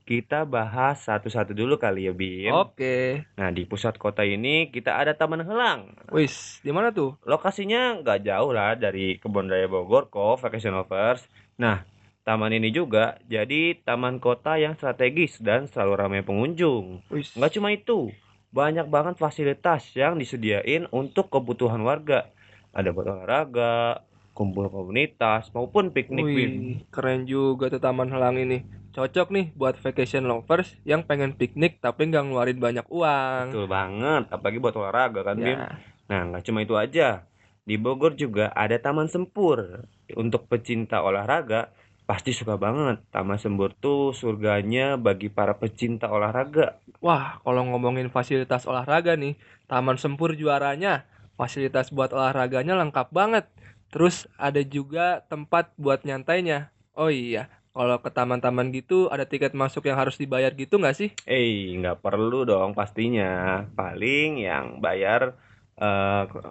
kita 0.03 0.43
bahas 0.43 0.99
satu-satu 1.07 1.55
dulu 1.55 1.79
kali 1.79 2.07
ya, 2.07 2.13
Bim. 2.13 2.51
Oke. 2.51 3.23
Nah, 3.39 3.49
di 3.49 3.63
pusat 3.63 3.95
kota 3.95 4.27
ini 4.27 4.67
kita 4.67 4.99
ada 4.99 5.15
Taman 5.15 5.43
Helang. 5.47 5.95
Wis, 6.11 6.59
di 6.59 6.69
mana 6.75 6.91
tuh? 6.91 7.15
Lokasinya 7.23 8.03
nggak 8.03 8.27
jauh 8.27 8.51
lah 8.51 8.75
dari 8.75 9.17
Kebun 9.17 9.47
Raya 9.47 9.71
Bogor 9.71 10.11
kok, 10.11 10.43
vacation 10.43 10.75
lovers. 10.75 11.23
Nah, 11.55 11.87
taman 12.27 12.55
ini 12.55 12.71
juga 12.71 13.19
jadi 13.27 13.79
taman 13.83 14.19
kota 14.19 14.59
yang 14.59 14.75
strategis 14.75 15.39
dan 15.39 15.71
selalu 15.71 15.93
ramai 15.95 16.21
pengunjung. 16.23 17.03
Wis. 17.07 17.35
Nggak 17.39 17.51
cuma 17.55 17.71
itu, 17.71 18.11
banyak 18.51 18.85
banget 18.91 19.15
fasilitas 19.17 19.87
yang 19.97 20.19
disediain 20.19 20.85
untuk 20.91 21.31
kebutuhan 21.31 21.81
warga. 21.81 22.29
Ada 22.75 22.89
buat 22.91 23.05
olahraga, 23.05 24.03
kumpul 24.33 24.67
komunitas, 24.67 25.53
maupun 25.53 25.93
piknik. 25.93 26.25
Bim. 26.25 26.33
Wih, 26.35 26.77
keren 26.89 27.29
juga 27.29 27.69
tuh 27.69 27.79
Taman 27.79 28.09
Helang 28.09 28.41
ini. 28.41 28.65
Cocok 28.93 29.33
nih 29.33 29.45
buat 29.57 29.73
vacation 29.81 30.29
lovers 30.29 30.77
yang 30.85 31.01
pengen 31.05 31.33
piknik 31.33 31.81
tapi 31.81 32.13
nggak 32.13 32.29
ngeluarin 32.29 32.61
banyak 32.61 32.85
uang. 32.89 33.53
Betul 33.53 33.65
banget, 33.65 34.23
apalagi 34.29 34.57
buat 34.61 34.75
olahraga 34.77 35.21
kan, 35.25 35.37
Bim. 35.37 35.57
Ya. 35.57 35.81
Nah, 36.09 36.21
nggak 36.29 36.43
cuma 36.45 36.61
itu 36.61 36.77
aja. 36.77 37.25
Di 37.63 37.79
Bogor 37.79 38.13
juga 38.19 38.51
ada 38.51 38.75
Taman 38.75 39.07
Sempur. 39.07 39.87
Untuk 40.13 40.45
pecinta 40.51 40.99
olahraga, 40.99 41.71
pasti 42.03 42.35
suka 42.35 42.59
banget. 42.59 42.99
Taman 43.09 43.39
Sempur 43.39 43.71
tuh 43.71 44.11
surganya 44.11 44.99
bagi 44.99 45.31
para 45.31 45.55
pecinta 45.55 46.11
olahraga. 46.11 46.77
Wah, 46.99 47.39
kalau 47.41 47.63
ngomongin 47.71 48.11
fasilitas 48.11 48.67
olahraga 48.67 49.15
nih, 49.15 49.39
Taman 49.71 49.95
Sempur 49.95 50.35
juaranya. 50.35 51.07
Fasilitas 51.33 51.89
buat 51.89 52.13
olahraganya 52.13 52.77
lengkap 52.77 53.09
banget. 53.09 53.49
Terus 53.93 54.25
ada 54.41 54.57
juga 54.65 55.21
tempat 55.29 55.69
buat 55.77 56.01
nyantainya. 56.01 56.73
Oh 56.97 57.13
iya, 57.13 57.45
kalau 57.77 58.01
ke 58.01 58.09
taman-taman 58.09 58.73
gitu 58.73 59.05
ada 59.13 59.21
tiket 59.21 59.53
masuk 59.53 59.85
yang 59.85 60.01
harus 60.01 60.17
dibayar 60.17 60.49
gitu 60.49 60.81
nggak 60.81 60.97
sih? 60.97 61.09
Eh, 61.29 61.77
nggak 61.77 62.01
perlu 62.01 62.41
dong 62.41 62.73
pastinya. 62.73 63.61
Paling 63.77 64.41
yang 64.41 64.81
bayar 64.81 65.37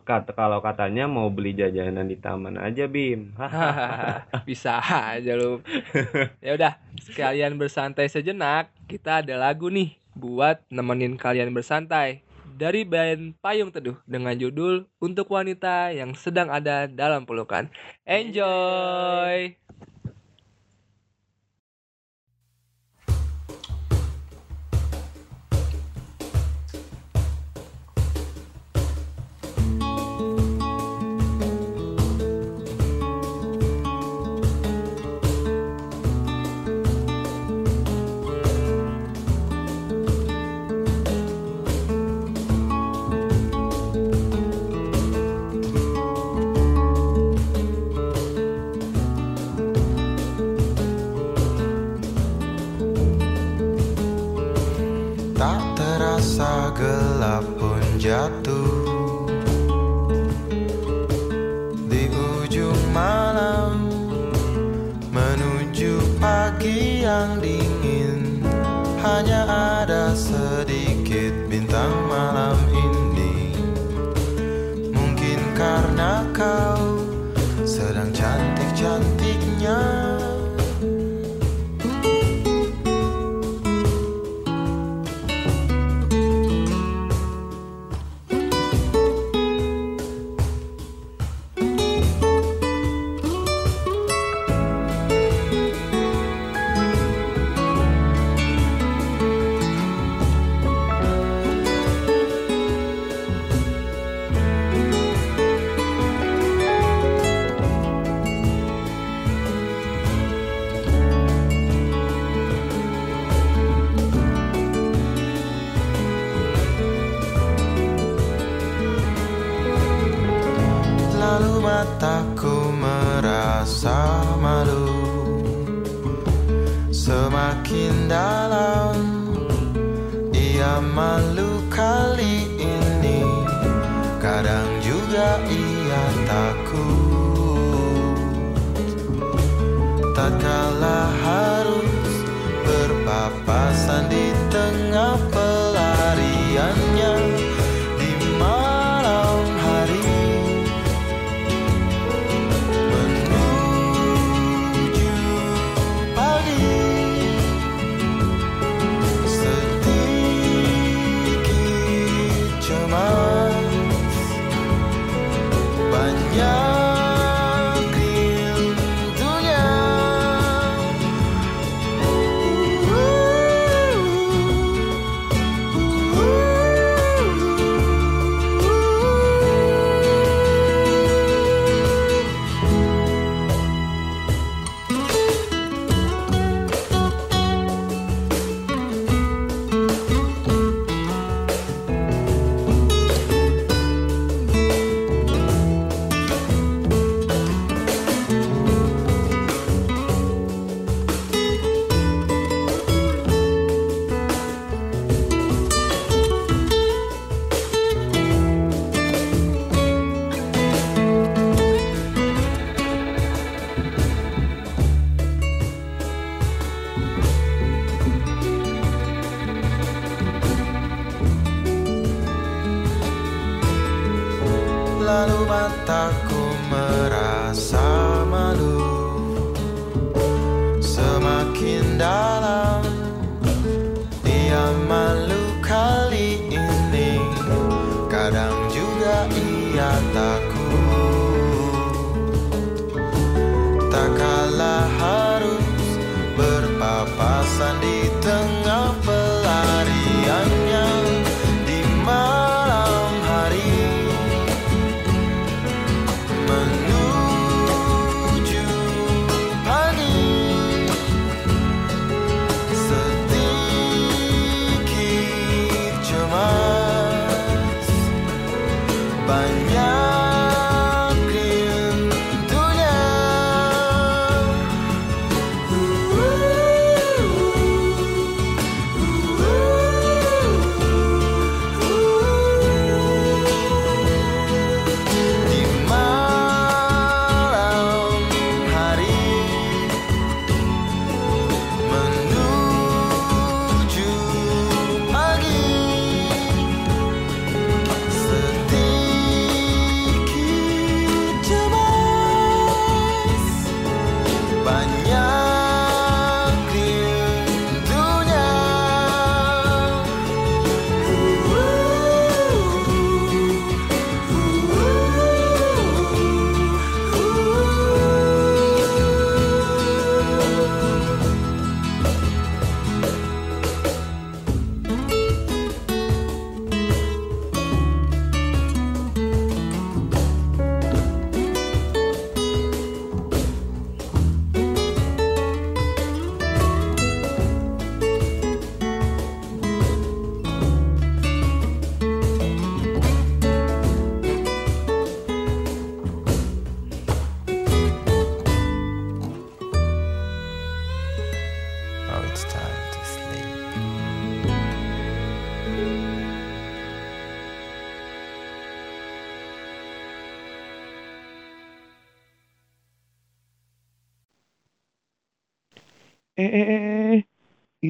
kata 0.03 0.35
kalau 0.35 0.59
katanya 0.63 1.07
mau 1.11 1.31
beli 1.31 1.55
jajanan 1.55 2.07
di 2.07 2.19
taman 2.19 2.59
aja, 2.63 2.87
Bim. 2.87 3.35
Bisa 4.49 4.79
aja 4.79 5.35
lu. 5.35 5.59
Ya 6.47 6.59
udah, 6.59 6.73
sekalian 7.03 7.59
bersantai 7.59 8.07
sejenak. 8.07 8.71
Kita 8.87 9.23
ada 9.23 9.35
lagu 9.35 9.67
nih 9.67 9.95
buat 10.15 10.63
nemenin 10.71 11.19
kalian 11.19 11.55
bersantai. 11.55 12.23
Dari 12.53 12.85
band 12.85 13.41
Payung 13.41 13.73
Teduh 13.73 13.97
dengan 14.05 14.37
judul 14.37 14.85
Untuk 15.01 15.33
Wanita 15.33 15.89
yang 15.97 16.13
Sedang 16.13 16.53
Ada 16.53 16.85
Dalam 16.89 17.25
Pelukan. 17.25 17.73
Enjoy! 18.05 19.62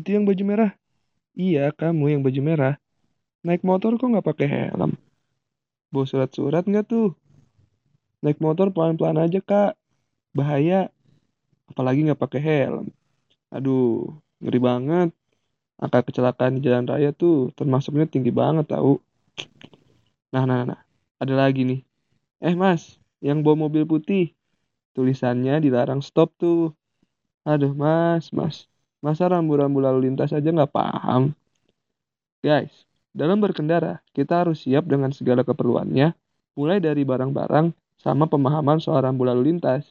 Itu 0.03 0.19
yang 0.19 0.27
baju 0.27 0.43
merah. 0.43 0.73
Iya, 1.39 1.71
kamu 1.71 2.19
yang 2.19 2.23
baju 2.27 2.41
merah. 2.43 2.75
Naik 3.47 3.63
motor 3.63 3.95
kok 3.95 4.11
nggak 4.11 4.27
pakai 4.27 4.47
helm? 4.51 4.99
Bawa 5.95 6.05
surat-surat 6.05 6.67
nggak 6.67 6.91
tuh? 6.91 7.15
Naik 8.23 8.43
motor 8.43 8.75
pelan-pelan 8.75 9.23
aja, 9.23 9.39
Kak. 9.39 9.79
Bahaya. 10.35 10.91
Apalagi 11.71 12.03
nggak 12.03 12.19
pakai 12.19 12.41
helm. 12.43 12.87
Aduh, 13.55 14.11
ngeri 14.43 14.59
banget. 14.59 15.09
Angka 15.79 16.07
kecelakaan 16.07 16.59
di 16.59 16.67
jalan 16.67 16.87
raya 16.87 17.11
tuh 17.15 17.55
termasuknya 17.55 18.07
tinggi 18.11 18.35
banget 18.35 18.71
tahu. 18.71 18.99
Nah, 20.35 20.45
nah, 20.49 20.67
nah. 20.67 20.81
Ada 21.23 21.39
lagi 21.39 21.63
nih. 21.63 21.81
Eh, 22.43 22.55
Mas, 22.59 22.99
yang 23.23 23.47
bawa 23.47 23.71
mobil 23.71 23.87
putih. 23.87 24.35
Tulisannya 24.95 25.63
dilarang 25.63 26.03
stop 26.03 26.35
tuh. 26.39 26.75
Aduh, 27.47 27.75
Mas, 27.75 28.35
Mas. 28.35 28.72
Masa 29.03 29.27
rambu-rambu 29.27 29.83
lalu 29.83 30.07
lintas 30.07 30.31
aja 30.31 30.47
nggak 30.47 30.71
paham? 30.71 31.35
Guys, 32.39 32.71
dalam 33.11 33.43
berkendara, 33.43 33.99
kita 34.15 34.47
harus 34.47 34.63
siap 34.63 34.87
dengan 34.87 35.11
segala 35.11 35.43
keperluannya, 35.43 36.15
mulai 36.55 36.79
dari 36.79 37.03
barang-barang 37.03 37.75
sama 37.99 38.31
pemahaman 38.31 38.79
soal 38.79 39.03
rambu 39.03 39.27
lalu 39.27 39.51
lintas. 39.51 39.91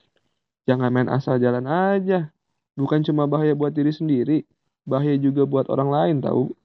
Jangan 0.64 0.96
main 0.96 1.12
asal 1.12 1.44
jalan 1.44 1.68
aja. 1.68 2.32
Bukan 2.80 3.04
cuma 3.04 3.28
bahaya 3.28 3.52
buat 3.52 3.76
diri 3.76 3.92
sendiri, 3.92 4.48
bahaya 4.88 5.20
juga 5.20 5.44
buat 5.44 5.68
orang 5.68 5.92
lain 5.92 6.16
tahu. 6.24 6.56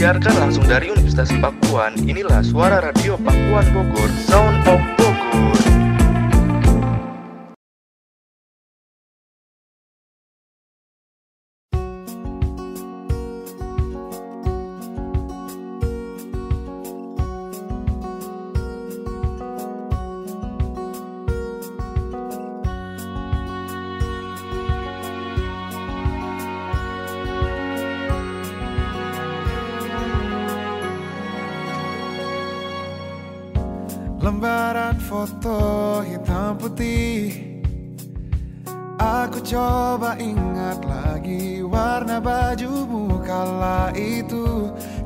Disiarkan 0.00 0.32
langsung 0.40 0.64
dari 0.64 0.88
Universitas 0.88 1.28
Pakuan, 1.44 1.92
inilah 2.08 2.40
suara 2.40 2.80
radio 2.80 3.20
Pakuan 3.20 3.68
Bogor, 3.68 4.08
Sound 4.24 4.64
of 4.64 4.99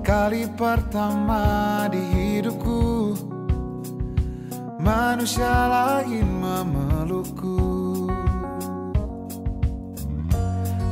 Kali 0.05 0.45
pertama 0.53 1.89
di 1.89 1.97
hidupku. 1.97 3.17
Manusia 4.77 5.49
lain 5.49 6.29
memelukku. 6.45 7.57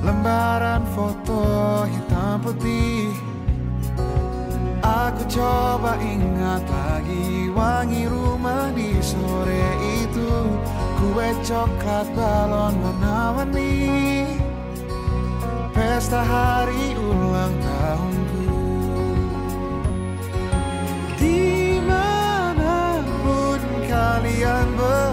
Lembaran 0.00 0.88
foto 0.96 1.44
hitam 1.92 2.40
putih. 2.40 3.12
Aku 4.80 5.28
coba 5.28 6.00
ingat 6.00 6.64
lagi 6.64 7.52
wangi 7.52 8.08
rumah 8.08 8.72
di 8.72 8.96
sore 9.04 9.76
itu. 9.92 10.56
Kue 10.96 11.36
coklat 11.44 12.08
balon 12.16 12.80
warna-warni. 12.80 14.24
Pesta 15.76 16.24
hari 16.24 16.96
ulang 16.96 17.52
tahunku 17.60 17.81
kalian 24.42 25.11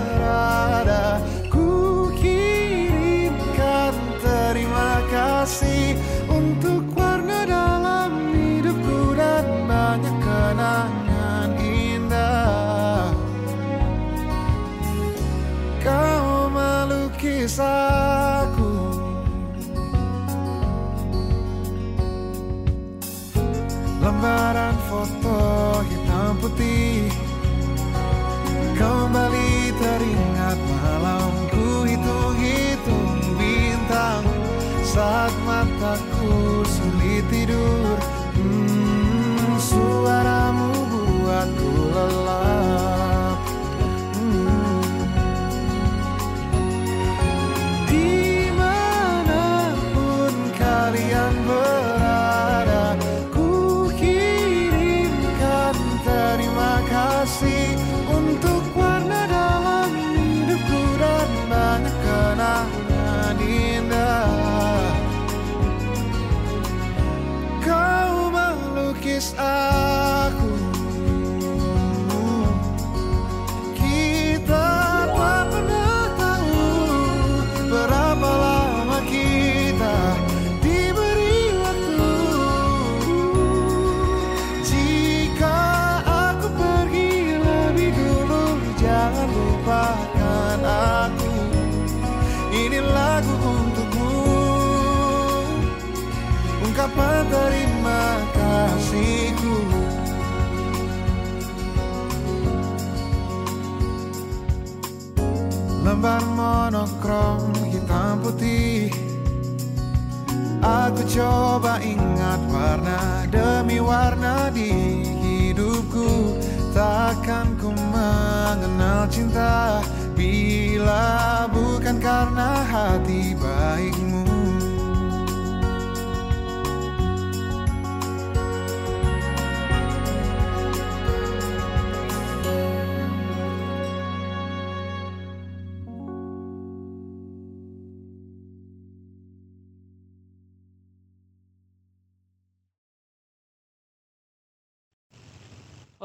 Aku 110.69 111.01
coba 111.09 111.81
ingat 111.81 112.41
warna 112.45 113.25
demi 113.25 113.81
warna 113.81 114.53
di 114.53 114.69
hidupku. 115.01 116.37
Takkan 116.69 117.57
ku 117.57 117.73
mengenal 117.73 119.09
cinta 119.09 119.81
Bila 120.13 121.47
bukan 121.49 121.97
karena 121.97 122.61
hati 122.67 123.33
baikmu 123.33 124.08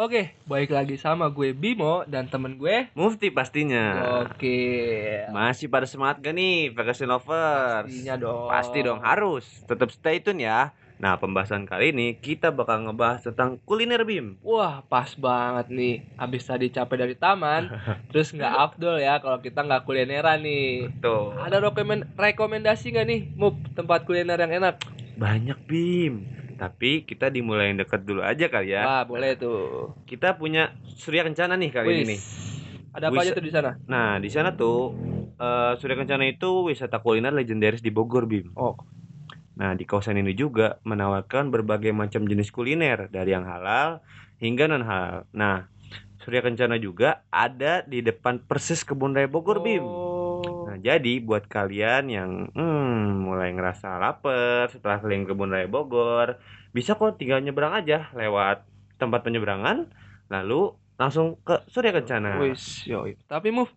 Oke, 0.05 0.37
baik 0.45 0.69
lagi 0.69 1.01
sama 1.01 1.33
gue 1.33 1.57
Bimo 1.57 2.05
dan 2.05 2.29
temen 2.29 2.61
gue. 2.61 2.93
Mufti 2.93 3.33
pastinya. 3.33 4.21
Oke. 4.21 4.61
Masih 5.33 5.65
pada 5.73 5.89
semangat 5.89 6.21
gak 6.21 6.37
nih 6.37 6.69
Vacation 6.77 7.09
Lovers? 7.09 7.89
Pastinya 7.89 8.21
dong. 8.21 8.53
Pasti 8.53 8.79
dong, 8.85 9.01
harus. 9.01 9.49
Tetap 9.65 9.89
stay 9.89 10.21
tune 10.21 10.45
ya. 10.45 10.77
Nah, 11.01 11.17
pembahasan 11.17 11.65
kali 11.65 11.97
ini 11.97 12.21
kita 12.21 12.53
bakal 12.53 12.85
ngebahas 12.85 13.25
tentang 13.25 13.57
kuliner 13.65 14.05
Bim. 14.05 14.37
Wah, 14.45 14.85
pas 14.93 15.09
banget 15.17 15.73
nih. 15.73 16.05
Habis 16.21 16.53
tadi 16.53 16.69
capek 16.69 17.01
dari 17.01 17.17
taman, 17.17 17.73
terus 18.13 18.29
nggak 18.37 18.53
afdol 18.61 19.01
ya 19.01 19.25
kalau 19.25 19.41
kita 19.41 19.65
nggak 19.65 19.89
kulineran 19.89 20.45
nih. 20.45 21.01
Tuh. 21.01 21.33
Ada 21.41 21.65
rekomen 21.65 22.13
rekomendasi 22.13 22.93
nggak 22.93 23.07
nih, 23.09 23.21
Mup, 23.41 23.57
tempat 23.73 24.05
kuliner 24.05 24.37
yang 24.37 24.53
enak? 24.53 24.85
Banyak 25.17 25.65
Bim. 25.65 26.44
Tapi 26.55 27.05
kita 27.05 27.29
dimulai 27.31 27.71
yang 27.75 27.79
dekat 27.83 28.03
dulu 28.07 28.23
aja 28.23 28.47
kali 28.49 28.75
ya. 28.75 28.83
Wah, 28.87 29.03
boleh 29.05 29.35
tuh. 29.39 29.95
Kita 30.07 30.39
punya 30.39 30.75
Surya 30.97 31.27
Kencana 31.27 31.55
nih 31.59 31.71
kali 31.71 31.87
Wis. 31.91 31.97
ini 31.99 32.07
nih. 32.15 32.21
Ada 32.95 33.05
apa 33.11 33.21
aja 33.21 33.31
Wis- 33.31 33.37
tuh 33.37 33.45
di 33.45 33.53
sana? 33.53 33.71
Nah, 33.91 34.23
di 34.23 34.31
sana 34.31 34.55
tuh 34.55 34.95
eh, 35.35 35.73
Surya 35.79 35.99
Kencana 35.99 36.25
itu 36.31 36.71
wisata 36.71 37.03
kuliner 37.03 37.35
legendaris 37.35 37.83
di 37.83 37.91
Bogor, 37.91 38.25
Bim. 38.31 38.55
Oh. 38.55 38.79
Nah, 39.55 39.75
di 39.79 39.87
kawasan 39.87 40.19
ini 40.19 40.35
juga 40.35 40.83
menawarkan 40.83 41.55
berbagai 41.55 41.95
macam 41.95 42.27
jenis 42.27 42.51
kuliner 42.51 43.07
dari 43.07 43.35
yang 43.35 43.47
halal 43.47 44.03
hingga 44.43 44.67
non 44.67 44.83
halal. 44.83 45.31
Nah, 45.31 45.71
Surya 46.23 46.41
Kencana 46.43 46.81
juga 46.81 47.23
ada 47.31 47.85
di 47.85 48.01
depan 48.01 48.43
persis 48.43 48.83
Kebun 48.83 49.15
Raya 49.15 49.31
Bogor, 49.31 49.63
Bim. 49.63 49.85
Nah, 50.65 50.79
jadi 50.81 51.21
buat 51.21 51.45
kalian 51.47 52.05
yang 52.09 52.31
hmm, 52.53 53.25
mulai 53.25 53.53
ngerasa 53.53 54.01
lapar 54.01 54.73
setelah 54.73 55.01
keliling 55.01 55.29
Kebun 55.29 55.53
Raya 55.53 55.69
Bogor, 55.69 56.41
bisa 56.75 56.99
kok 56.99 57.21
tinggal 57.21 57.45
nyebrang 57.45 57.77
aja 57.77 58.11
lewat 58.17 58.67
tempat 58.99 59.21
penyeberangan, 59.23 59.91
lalu 60.33 60.75
langsung 60.99 61.39
ke 61.43 61.63
Surya 61.71 61.93
Kencana. 61.95 62.39
Wis, 62.43 62.87
yoi. 62.87 63.19
Tapi 63.27 63.51
Muf, 63.51 63.71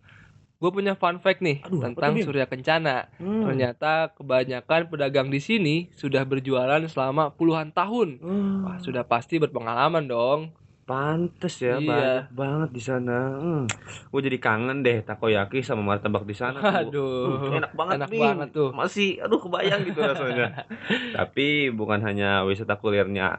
gue 0.58 0.70
punya 0.74 0.98
fun 0.98 1.22
fact 1.22 1.38
nih 1.38 1.62
tentang 1.62 2.14
Bim? 2.14 2.26
Surya 2.26 2.46
Kencana. 2.50 3.06
Hmm. 3.18 3.46
Ternyata 3.46 4.10
kebanyakan 4.14 4.90
pedagang 4.90 5.28
di 5.30 5.38
sini 5.38 5.76
sudah 5.94 6.26
berjualan 6.26 6.82
selama 6.90 7.30
puluhan 7.34 7.70
tahun. 7.70 8.18
Hmm. 8.18 8.66
Wah, 8.66 8.78
sudah 8.82 9.06
pasti 9.06 9.38
berpengalaman 9.38 10.10
dong. 10.10 10.50
Pantes 10.88 11.60
ya, 11.60 11.76
Iya. 11.76 11.84
banyak 11.84 12.26
banget 12.32 12.70
di 12.72 12.80
sana. 12.80 13.18
Hmm. 13.36 13.64
Gue 14.08 14.20
jadi 14.24 14.38
kangen 14.38 14.80
deh 14.80 15.04
takoyaki 15.04 15.60
sama 15.60 15.84
martabak 15.84 16.24
di 16.24 16.32
sana. 16.32 16.64
Aduh, 16.80 17.52
Hmm, 17.52 17.60
enak 17.60 17.72
banget, 17.76 17.94
enak 18.00 18.08
Bim. 18.08 18.22
banget 18.24 18.48
tuh. 18.50 18.70
Masih, 18.72 19.20
aduh 19.20 19.36
kebayang 19.36 19.84
gitu 19.84 20.00
rasanya. 20.00 20.64
tapi 21.18 21.68
bukan 21.68 22.00
hanya 22.00 22.40
wisata 22.42 22.74
kulinernya, 22.74 23.36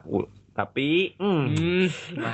tapi 0.50 1.18
hmm. 1.18 1.44
Hmm, 1.50 1.86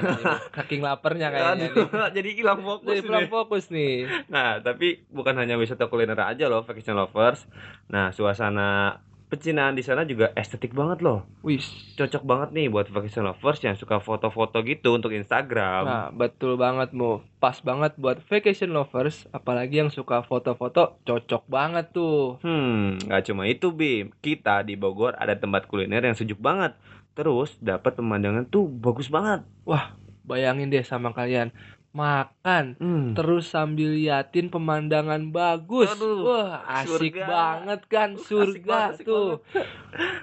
saking 0.56 0.80
laparnya 0.80 1.30
kayaknya 1.30 1.68
Aduh, 1.72 1.88
nih. 1.88 2.12
jadi 2.12 2.30
hilang 2.34 2.60
fokus 2.60 2.92
Jadi 2.92 3.06
hilang 3.06 3.24
nih. 3.24 3.32
fokus 3.32 3.64
nih. 3.68 3.94
Nah, 4.26 4.60
tapi 4.60 5.00
bukan 5.08 5.32
hanya 5.36 5.56
wisata 5.56 5.86
kuliner 5.86 6.18
aja 6.18 6.44
loh, 6.46 6.60
vacation 6.60 6.92
lovers. 6.92 7.48
Nah, 7.86 8.10
suasana 8.10 9.00
Pecinaan 9.26 9.74
di 9.74 9.82
sana 9.82 10.06
juga 10.06 10.30
estetik 10.38 10.70
banget 10.70 11.02
loh. 11.02 11.26
Wih, 11.42 11.58
Cocok 11.98 12.22
banget 12.22 12.48
nih 12.54 12.70
buat 12.70 12.86
vacation 12.86 13.26
lovers 13.26 13.58
yang 13.58 13.74
suka 13.74 13.98
foto-foto 13.98 14.62
gitu 14.62 14.94
untuk 14.94 15.10
Instagram. 15.10 15.82
Nah, 15.82 16.06
betul 16.14 16.54
banget, 16.54 16.94
Mu. 16.94 17.26
Pas 17.42 17.58
banget 17.58 17.98
buat 17.98 18.22
vacation 18.30 18.70
lovers, 18.70 19.26
apalagi 19.34 19.82
yang 19.82 19.90
suka 19.90 20.22
foto-foto, 20.22 21.02
cocok 21.02 21.42
banget 21.50 21.90
tuh. 21.90 22.38
Hmm, 22.46 23.02
nggak 23.02 23.22
cuma 23.26 23.50
itu, 23.50 23.74
Bim. 23.74 24.14
Kita 24.22 24.62
di 24.62 24.78
Bogor 24.78 25.18
ada 25.18 25.34
tempat 25.34 25.66
kuliner 25.66 26.06
yang 26.06 26.14
sejuk 26.14 26.38
banget. 26.38 26.78
Terus 27.18 27.58
dapat 27.58 27.98
pemandangan 27.98 28.46
tuh 28.46 28.70
bagus 28.70 29.10
banget. 29.10 29.42
Wah, 29.66 29.96
bayangin 30.22 30.70
deh 30.70 30.86
sama 30.86 31.10
kalian. 31.10 31.50
Makan, 31.96 32.76
Hmm. 32.76 33.16
terus 33.16 33.48
sambil 33.48 33.96
liatin 33.96 34.52
pemandangan 34.52 35.32
bagus. 35.32 35.88
Aduh, 35.90 36.28
Wah, 36.28 36.60
asik 36.84 37.16
surga. 37.16 37.24
banget 37.24 37.80
kan, 37.88 38.08
surga 38.20 38.60
banget, 38.60 38.94
asik 39.00 39.06
tuh. 39.08 39.30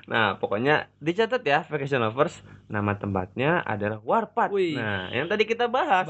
Nah, 0.05 0.37
pokoknya 0.37 0.85
dicatat 1.01 1.41
ya 1.41 1.65
vacation 1.65 1.97
lovers. 1.97 2.45
Nama 2.69 2.93
tempatnya 2.93 3.65
adalah 3.65 3.97
Warpat. 3.97 4.53
Wih. 4.53 4.77
Nah, 4.77 5.09
yang 5.09 5.25
tadi 5.25 5.43
kita 5.43 5.65
bahas. 5.65 6.05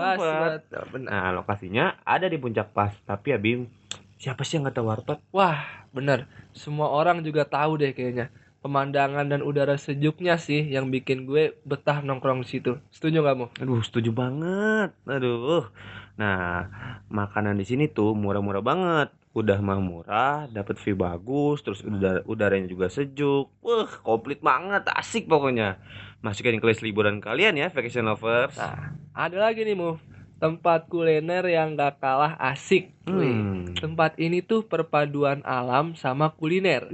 Nah, 0.99 1.31
lokasinya 1.31 1.95
ada 2.03 2.27
di 2.27 2.35
puncak 2.35 2.75
pas. 2.75 2.91
Tapi 3.01 3.31
ya 3.31 3.39
Bim, 3.39 3.71
siapa 4.17 4.43
sih 4.43 4.59
yang 4.59 4.67
nggak 4.67 4.75
tahu 4.75 4.87
Warpat? 4.91 5.17
Wah, 5.31 5.63
bener. 5.89 6.27
Semua 6.51 6.91
orang 6.91 7.23
juga 7.23 7.47
tahu 7.47 7.79
deh 7.79 7.95
kayaknya. 7.95 8.27
Pemandangan 8.63 9.27
dan 9.27 9.43
udara 9.43 9.75
sejuknya 9.75 10.39
sih 10.39 10.63
yang 10.63 10.87
bikin 10.87 11.27
gue 11.27 11.59
betah 11.67 11.99
nongkrong 11.99 12.47
di 12.47 12.47
situ. 12.47 12.79
Setuju 12.95 13.19
nggak, 13.19 13.35
Mu? 13.35 13.47
Aduh, 13.59 13.83
setuju 13.83 14.15
banget. 14.15 14.95
Aduh. 15.03 15.67
Nah, 16.15 16.71
makanan 17.11 17.59
di 17.59 17.67
sini 17.67 17.91
tuh 17.91 18.15
murah-murah 18.15 18.63
banget. 18.63 19.11
Udah 19.33 19.59
mah 19.59 19.81
murah, 19.81 20.45
dapat 20.47 20.77
view 20.79 20.95
bagus, 20.95 21.65
terus 21.65 21.81
udara 21.83 22.21
udaranya 22.23 22.69
juga 22.69 22.87
sejuk. 22.87 23.51
Wah, 23.65 23.89
komplit 23.99 24.39
banget, 24.39 24.87
asik 24.93 25.27
pokoknya. 25.27 25.81
Masukin 26.23 26.61
ke 26.61 26.65
list 26.69 26.85
liburan 26.85 27.19
kalian 27.19 27.59
ya, 27.59 27.67
vacation 27.67 28.07
lovers. 28.07 28.55
Nah, 28.55 28.95
ada 29.11 29.37
lagi 29.43 29.67
nih, 29.67 29.75
Mu. 29.75 29.99
Tempat 30.43 30.91
kuliner 30.91 31.47
yang 31.47 31.79
gak 31.79 32.03
kalah 32.03 32.35
asik. 32.35 32.91
Wih, 33.07 33.31
Hmm. 33.31 33.71
tempat 33.79 34.19
ini 34.19 34.43
tuh 34.43 34.67
perpaduan 34.67 35.39
alam 35.47 35.95
sama 35.95 36.35
kuliner. 36.35 36.91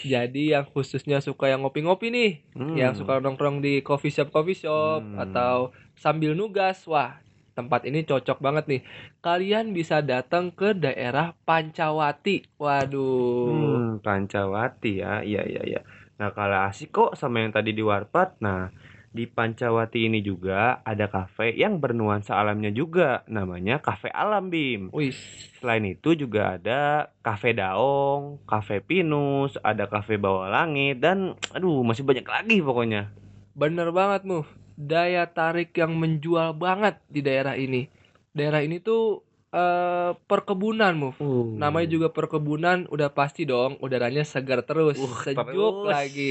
Jadi 0.00 0.56
yang 0.56 0.64
khususnya 0.64 1.20
suka 1.20 1.52
yang 1.52 1.60
ngopi-ngopi 1.60 2.08
nih, 2.08 2.32
Hmm. 2.56 2.72
yang 2.72 2.92
suka 2.96 3.20
nongkrong 3.20 3.60
di 3.60 3.84
coffee 3.84 4.08
shop 4.08 4.32
coffee 4.32 4.56
shop 4.56 5.04
Hmm. 5.04 5.28
atau 5.28 5.76
sambil 5.92 6.32
nugas, 6.32 6.88
wah 6.88 7.20
tempat 7.52 7.88
ini 7.88 8.04
cocok 8.04 8.40
banget 8.40 8.64
nih. 8.68 8.82
Kalian 9.24 9.72
bisa 9.72 10.04
datang 10.04 10.52
ke 10.52 10.72
daerah 10.72 11.32
Pancawati. 11.44 12.48
Waduh. 12.60 13.48
Hmm, 13.48 13.88
Pancawati 14.04 15.04
ya. 15.04 15.24
Iya, 15.24 15.44
iya, 15.44 15.62
iya. 15.64 15.80
Nah, 16.16 16.32
kalau 16.32 16.64
asik 16.68 16.92
kok 16.92 17.12
sama 17.16 17.44
yang 17.44 17.52
tadi 17.52 17.72
di 17.72 17.80
Warpat. 17.84 18.40
Nah, 18.40 18.72
di 19.16 19.24
Pancawati 19.24 20.12
ini 20.12 20.20
juga 20.20 20.84
ada 20.84 21.08
kafe 21.08 21.56
yang 21.56 21.80
bernuansa 21.80 22.36
alamnya 22.36 22.68
juga. 22.68 23.24
Namanya 23.24 23.80
Cafe 23.80 24.12
Alam, 24.12 24.52
Bim. 24.52 24.92
Wih, 24.92 25.16
Selain 25.56 25.80
itu 25.88 26.12
juga 26.12 26.60
ada 26.60 27.08
Cafe 27.24 27.56
Daong, 27.56 28.44
Cafe 28.44 28.84
Pinus, 28.84 29.56
ada 29.64 29.88
Cafe 29.88 30.20
Bawah 30.20 30.52
Langit, 30.52 31.00
dan 31.00 31.32
aduh 31.56 31.80
masih 31.80 32.04
banyak 32.04 32.28
lagi 32.28 32.60
pokoknya. 32.60 33.08
bener 33.56 33.88
banget, 33.96 34.28
Mu. 34.28 34.44
Daya 34.76 35.24
tarik 35.32 35.72
yang 35.72 35.96
menjual 35.96 36.52
banget 36.52 37.00
di 37.08 37.24
daerah 37.24 37.56
ini. 37.56 37.88
Daerah 38.36 38.60
ini 38.60 38.84
tuh 38.84 39.24
eh, 39.52 40.10
perkebunan, 40.26 40.92
Mu. 40.96 41.10
Uh, 41.16 41.54
Namanya 41.54 41.86
juga 41.86 42.08
perkebunan, 42.10 42.90
udah 42.90 43.10
pasti 43.10 43.46
dong 43.46 43.78
udaranya 43.78 44.26
segar 44.26 44.66
terus, 44.66 44.98
Uh, 44.98 45.12
sejuk 45.22 45.46
terus. 45.46 45.90
lagi. 45.90 46.30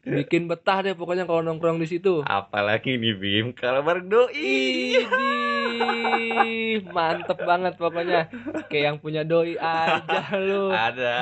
Bikin 0.00 0.48
betah 0.48 0.80
deh 0.80 0.96
pokoknya 0.96 1.28
kalau 1.28 1.44
nongkrong 1.44 1.76
di 1.76 1.84
situ. 1.84 2.24
Apalagi 2.24 2.96
nih 2.96 3.14
Bim, 3.16 3.46
kalau 3.52 3.84
bareng 3.84 4.08
doi. 4.08 4.96
Mantep 6.88 7.38
banget 7.44 7.76
pokoknya. 7.76 8.32
Kayak 8.72 8.84
yang 8.84 8.96
punya 8.98 9.22
doi 9.24 9.60
aja 9.60 10.20
lu. 10.40 10.72
Ada. 10.72 11.16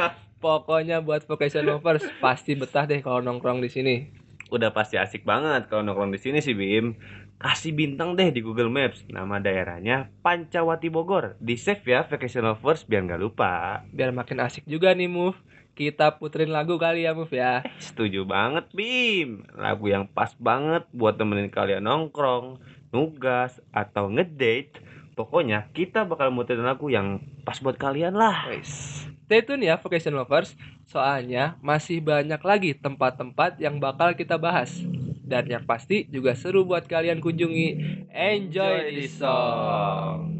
Pokoknya 0.40 1.04
buat 1.04 1.20
vacation 1.28 1.68
lovers 1.68 2.00
pasti 2.16 2.56
betah 2.56 2.88
deh 2.88 3.04
kalau 3.04 3.20
nongkrong 3.20 3.60
di 3.60 3.68
sini. 3.68 4.08
Udah 4.48 4.72
pasti 4.72 4.96
asik 4.96 5.20
banget 5.22 5.68
kalau 5.68 5.84
nongkrong 5.84 6.16
di 6.16 6.20
sini 6.22 6.40
sih 6.40 6.56
Bim. 6.56 6.96
Kasih 7.40 7.72
bintang 7.72 8.20
deh 8.20 8.28
di 8.28 8.44
Google 8.44 8.68
Maps. 8.68 9.00
Nama 9.08 9.40
daerahnya 9.40 10.12
Pancawati 10.20 10.92
Bogor. 10.92 11.40
Di 11.40 11.56
save 11.56 11.80
ya 11.88 12.04
vacation 12.04 12.44
lovers 12.44 12.84
biar 12.84 13.08
nggak 13.08 13.16
lupa. 13.16 13.80
Biar 13.96 14.12
makin 14.12 14.44
asik 14.44 14.68
juga 14.68 14.92
nih 14.92 15.08
Move. 15.08 15.40
Kita 15.72 16.20
puterin 16.20 16.52
lagu 16.52 16.76
kali 16.76 17.08
ya 17.08 17.16
Move 17.16 17.32
ya. 17.32 17.64
Setuju 17.80 18.28
banget 18.28 18.68
Bim. 18.76 19.48
Lagu 19.56 19.88
yang 19.88 20.04
pas 20.04 20.36
banget 20.36 20.84
buat 20.92 21.16
temenin 21.16 21.48
kalian 21.48 21.88
nongkrong, 21.88 22.60
nugas, 22.92 23.56
atau 23.72 24.12
ngedate. 24.12 24.76
Pokoknya 25.16 25.72
kita 25.72 26.04
bakal 26.04 26.28
muterin 26.28 26.68
lagu 26.68 26.92
yang 26.92 27.24
pas 27.48 27.56
buat 27.64 27.80
kalian 27.80 28.20
lah. 28.20 28.52
Guys, 28.52 29.08
stay 29.30 29.46
tune 29.46 29.62
ya 29.62 29.78
vacation 29.78 30.18
lovers. 30.18 30.58
Soalnya 30.90 31.54
masih 31.62 32.02
banyak 32.02 32.42
lagi 32.42 32.74
tempat-tempat 32.74 33.62
yang 33.62 33.78
bakal 33.78 34.10
kita 34.18 34.34
bahas. 34.34 34.74
Dan 35.22 35.46
yang 35.46 35.62
pasti 35.62 36.02
juga 36.10 36.34
seru 36.34 36.66
buat 36.66 36.90
kalian 36.90 37.22
kunjungi. 37.22 37.78
Enjoy 38.10 38.90
this 38.90 39.14
song. 39.22 40.34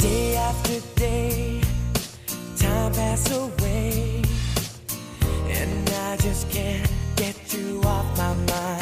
Day 0.00 0.40
after 0.40 0.80
day, 0.96 1.60
time 2.56 2.88
pass 2.96 3.28
away, 3.36 4.24
and 5.52 5.84
I 6.08 6.16
just 6.24 6.48
can't 6.48 6.88
get 7.20 7.36
you 7.52 7.84
off 7.84 8.08
my 8.16 8.32
mind. 8.48 8.73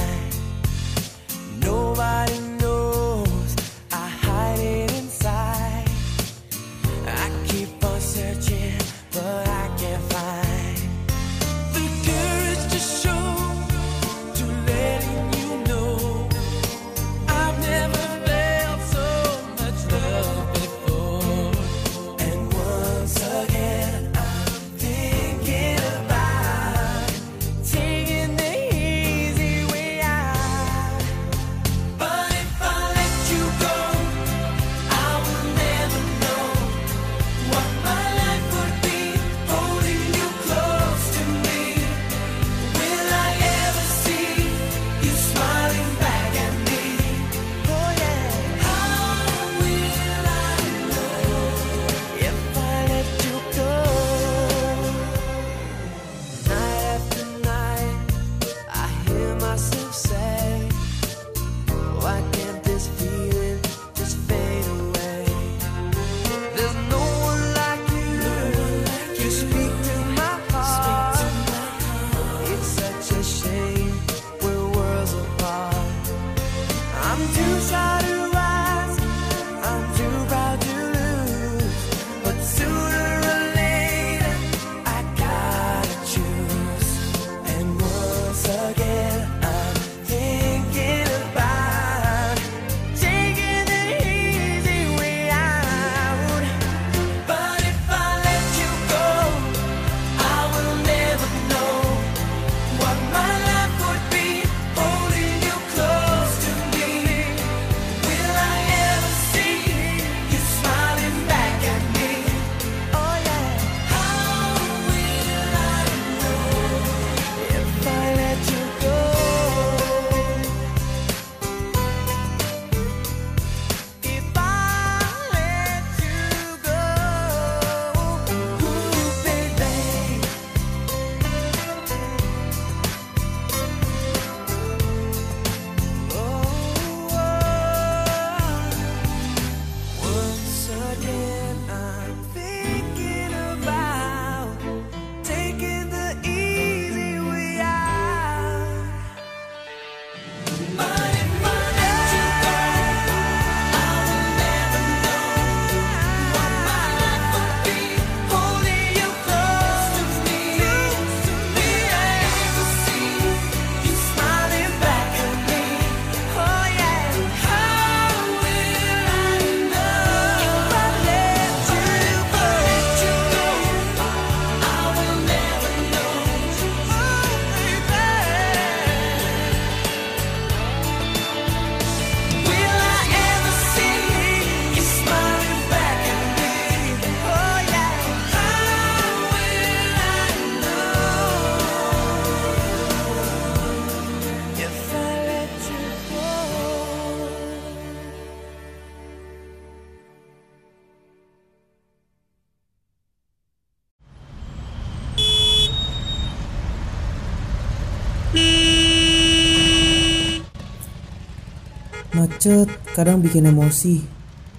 Macet 212.12 212.68
kadang 212.92 213.24
bikin 213.24 213.48
emosi, 213.48 214.04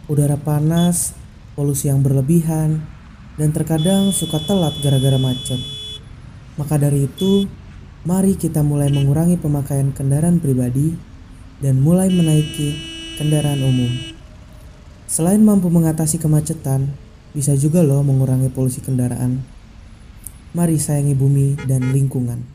udara 0.09 0.41
panas, 0.41 1.13
polusi 1.53 1.85
yang 1.85 2.01
berlebihan, 2.01 2.81
dan 3.37 3.53
terkadang 3.53 4.09
suka 4.09 4.41
telat 4.41 4.73
gara-gara 4.81 5.21
macet. 5.21 5.61
Maka 6.57 6.81
dari 6.81 7.05
itu, 7.05 7.45
mari 8.09 8.33
kita 8.33 8.65
mulai 8.65 8.89
mengurangi 8.89 9.37
pemakaian 9.37 9.93
kendaraan 9.93 10.41
pribadi 10.41 10.97
dan 11.61 11.77
mulai 11.77 12.09
menaiki 12.09 12.73
kendaraan 13.21 13.61
umum. 13.61 14.01
Selain 15.05 15.37
mampu 15.37 15.69
mengatasi 15.69 16.17
kemacetan, 16.17 16.89
bisa 17.37 17.53
juga 17.53 17.85
loh 17.85 18.01
mengurangi 18.01 18.49
polusi 18.49 18.81
kendaraan. 18.81 19.45
Mari 20.57 20.81
sayangi 20.81 21.13
bumi 21.13 21.53
dan 21.69 21.93
lingkungan. 21.93 22.52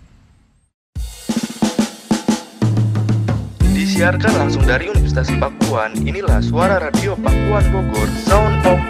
Disiarkan 3.99 4.31
langsung 4.39 4.63
dari 4.63 4.87
Universitas 4.87 5.27
Pakuan, 5.43 5.91
inilah 6.07 6.39
suara 6.39 6.79
radio 6.79 7.19
Pakuan 7.19 7.67
Bogor, 7.75 8.07
Sound 8.23 8.63
of 8.63 8.88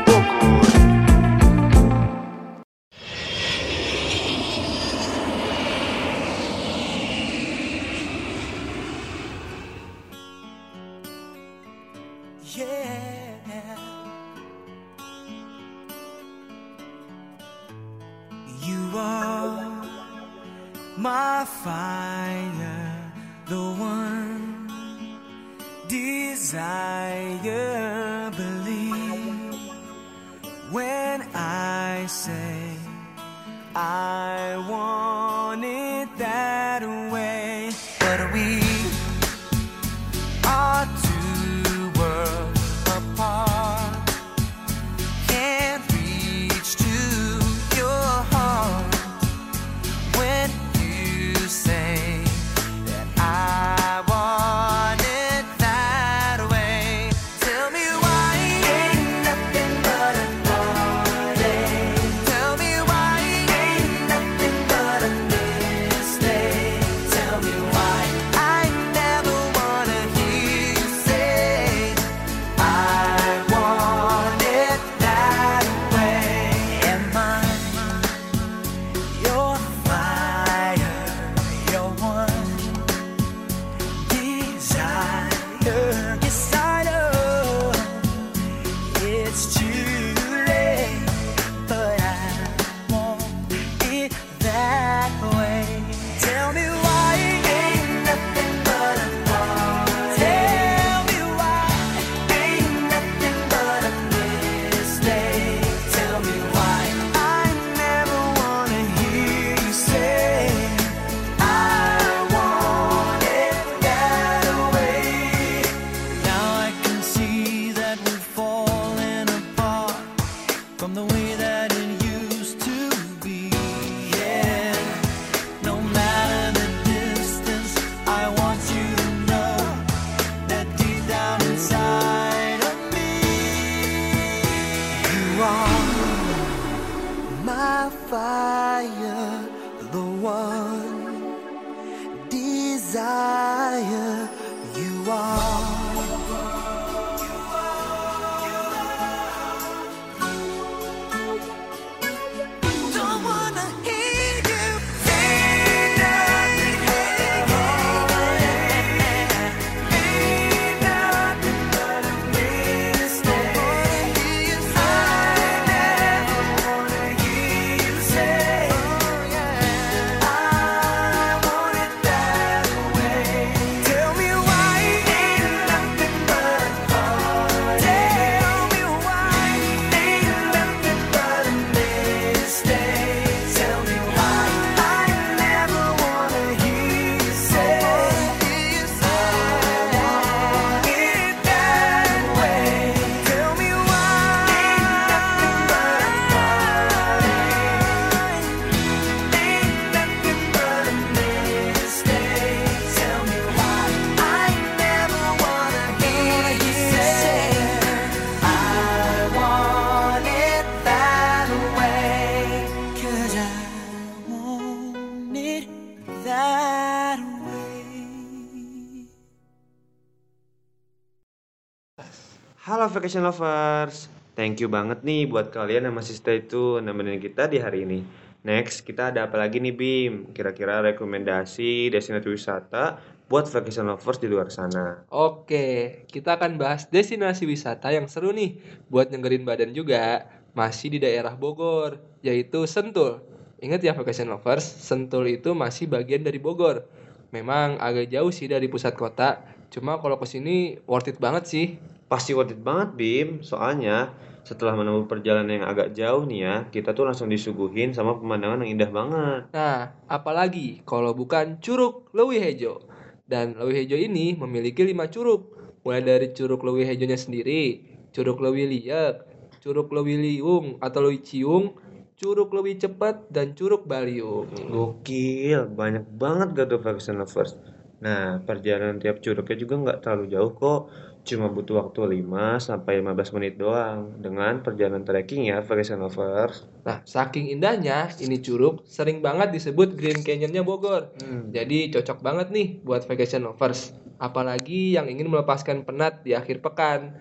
Vacation 222.99 223.23
Lovers, 223.23 224.11
thank 224.35 224.59
you 224.59 224.67
banget 224.67 225.07
nih 225.07 225.31
buat 225.31 225.55
kalian 225.55 225.87
yang 225.87 225.95
masih 225.95 226.19
stay 226.19 226.43
tune 226.43 226.83
nemenin 226.83 227.23
kita 227.23 227.47
di 227.47 227.63
hari 227.63 227.87
ini. 227.87 228.03
Next, 228.43 228.83
kita 228.83 229.15
ada 229.15 229.31
apa 229.31 229.39
lagi 229.39 229.63
nih 229.63 229.71
Bim? 229.71 230.35
Kira-kira 230.35 230.83
rekomendasi 230.83 231.95
destinasi 231.95 232.27
wisata 232.27 232.99
buat 233.31 233.47
Vacation 233.47 233.87
Lovers 233.87 234.19
di 234.19 234.27
luar 234.27 234.51
sana. 234.51 235.07
Oke, 235.15 236.03
kita 236.11 236.43
akan 236.43 236.59
bahas 236.59 236.91
destinasi 236.91 237.47
wisata 237.47 237.95
yang 237.95 238.11
seru 238.11 238.35
nih 238.35 238.59
buat 238.91 239.15
nyengerin 239.15 239.47
badan 239.47 239.71
juga. 239.71 240.27
Masih 240.59 240.91
di 240.91 240.99
daerah 240.99 241.39
Bogor, 241.39 242.03
yaitu 242.27 242.67
Sentul. 242.67 243.23
Ingat 243.63 243.79
ya 243.79 243.95
vacation 243.95 244.27
lovers, 244.27 244.67
Sentul 244.67 245.31
itu 245.31 245.55
masih 245.55 245.87
bagian 245.87 246.27
dari 246.27 246.43
Bogor. 246.43 246.83
Memang 247.31 247.79
agak 247.79 248.11
jauh 248.11 248.35
sih 248.35 248.51
dari 248.51 248.67
pusat 248.67 248.99
kota, 248.99 249.39
cuma 249.71 250.03
kalau 250.03 250.19
ke 250.19 250.27
sini 250.27 250.83
worth 250.83 251.15
it 251.15 251.23
banget 251.23 251.47
sih. 251.47 251.79
Pasti 252.09 252.33
worth 252.33 252.57
it 252.57 252.61
banget 252.65 252.97
Bim, 252.97 253.29
soalnya 253.45 254.17
setelah 254.49 254.73
menempuh 254.73 255.05
perjalanan 255.05 255.61
yang 255.61 255.69
agak 255.69 255.93
jauh 255.93 256.25
nih 256.25 256.41
ya, 256.41 256.55
kita 256.73 256.97
tuh 256.97 257.05
langsung 257.05 257.29
disuguhin 257.29 257.93
sama 257.93 258.17
pemandangan 258.17 258.65
yang 258.65 258.81
indah 258.81 258.89
banget. 258.89 259.43
Nah, 259.53 259.93
apalagi 260.09 260.81
kalau 260.89 261.13
bukan 261.13 261.61
Curug 261.61 262.09
Lewi 262.17 262.41
Hejo. 262.41 262.81
Dan 263.29 263.61
Lewi 263.61 263.85
Hejo 263.85 264.01
ini 264.01 264.33
memiliki 264.41 264.89
lima 264.89 265.13
curug. 265.13 265.53
Mulai 265.85 266.01
dari 266.01 266.29
Curug 266.33 266.65
Lewi 266.65 266.89
Hejonya 266.89 267.21
sendiri, 267.21 267.85
Curug 268.17 268.41
Lewi 268.41 268.65
Liek, 268.65 269.21
Curug 269.61 269.93
Lewi 269.93 270.17
Liung 270.17 270.81
atau 270.81 271.05
Lewi 271.05 271.21
Ciung, 271.21 271.77
Curug 272.17 272.49
Lewi 272.57 272.81
Cepat, 272.81 273.29
dan 273.29 273.53
Curug 273.53 273.85
Baliung. 273.85 274.49
Gokil, 274.73 275.69
banyak 275.69 276.09
banget 276.17 276.57
gak 276.57 276.67
tuh 276.73 276.81
Vacation 276.81 277.21
Lovers. 277.21 277.53
Nah, 277.99 278.39
perjalanan 278.47 279.03
tiap 279.03 279.19
curugnya 279.19 279.57
juga 279.59 279.75
nggak 279.75 279.99
terlalu 280.07 280.25
jauh 280.31 280.53
kok. 280.55 280.81
Cuma 281.29 281.53
butuh 281.53 281.85
waktu 281.85 282.25
5 282.25 282.57
sampai 282.57 283.05
15 283.05 283.37
menit 283.37 283.61
doang 283.61 284.17
dengan 284.17 284.65
perjalanan 284.65 285.05
trekking 285.05 285.53
ya 285.53 285.61
Vacation 285.61 286.01
Lovers. 286.01 286.65
Nah, 286.89 287.05
saking 287.05 287.53
indahnya, 287.53 288.09
ini 288.25 288.41
curug 288.41 288.81
sering 288.89 289.21
banget 289.21 289.53
disebut 289.53 289.93
Green 289.93 290.25
Canyonnya 290.25 290.65
Bogor. 290.65 291.13
Hmm. 291.21 291.53
Jadi 291.53 291.93
cocok 291.93 292.25
banget 292.25 292.49
nih 292.49 292.81
buat 292.81 293.05
vacation 293.05 293.45
lovers. 293.45 293.93
Apalagi 294.17 294.97
yang 294.97 295.05
ingin 295.05 295.29
melepaskan 295.29 295.85
penat 295.85 296.25
di 296.25 296.33
akhir 296.33 296.65
pekan. 296.65 297.13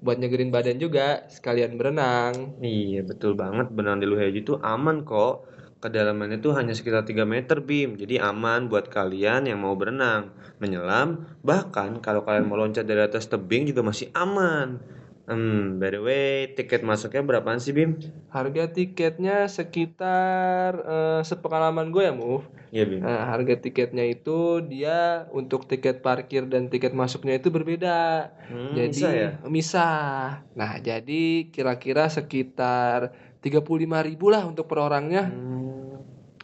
Buat 0.00 0.16
nyegerin 0.16 0.48
badan 0.48 0.80
juga, 0.80 1.28
sekalian 1.28 1.76
berenang. 1.76 2.56
Iya, 2.64 3.04
betul 3.04 3.36
banget. 3.36 3.68
Berenang 3.68 4.00
di 4.00 4.08
Luhejo 4.08 4.40
itu 4.40 4.54
aman 4.64 5.04
kok. 5.04 5.49
Kedalamannya 5.80 6.44
tuh 6.44 6.52
hanya 6.60 6.76
sekitar 6.76 7.08
3 7.08 7.24
meter, 7.24 7.64
Bim. 7.64 7.96
Jadi 7.96 8.20
aman 8.20 8.68
buat 8.68 8.92
kalian 8.92 9.48
yang 9.48 9.64
mau 9.64 9.72
berenang, 9.72 10.28
menyelam, 10.60 11.24
bahkan 11.40 11.96
kalau 12.04 12.20
kalian 12.20 12.44
mau 12.44 12.60
loncat 12.60 12.84
dari 12.84 13.00
atas 13.00 13.24
tebing 13.32 13.64
juga 13.64 13.80
masih 13.80 14.12
aman. 14.12 14.76
Hmm, 15.24 15.80
by 15.80 15.88
the 15.88 16.00
way, 16.04 16.52
tiket 16.52 16.84
masuknya 16.84 17.24
berapaan 17.24 17.56
sih, 17.56 17.72
Bim? 17.72 17.96
Harga 18.28 18.68
tiketnya 18.68 19.48
sekitar 19.48 20.84
eh, 20.84 21.20
sepengalaman 21.24 21.88
gue 21.88 22.02
ya, 22.04 22.12
Move. 22.12 22.44
Iya, 22.76 22.84
Bim. 22.84 23.00
Nah, 23.00 23.32
harga 23.32 23.56
tiketnya 23.56 24.04
itu 24.04 24.60
dia 24.66 25.24
untuk 25.32 25.64
tiket 25.64 26.04
parkir 26.04 26.44
dan 26.44 26.68
tiket 26.68 26.92
masuknya 26.92 27.40
itu 27.40 27.48
berbeda. 27.48 28.30
Hmm, 28.52 28.74
jadi 28.76 28.90
bisa 28.92 29.08
ya? 29.16 29.30
misah. 29.48 30.44
Nah, 30.52 30.76
jadi 30.76 31.48
kira-kira 31.48 32.12
sekitar 32.12 33.29
35.000 33.40 34.08
ribu 34.08 34.26
lah 34.28 34.44
untuk 34.44 34.68
per 34.68 34.78
orangnya. 34.80 35.28
Hmm. 35.28 35.60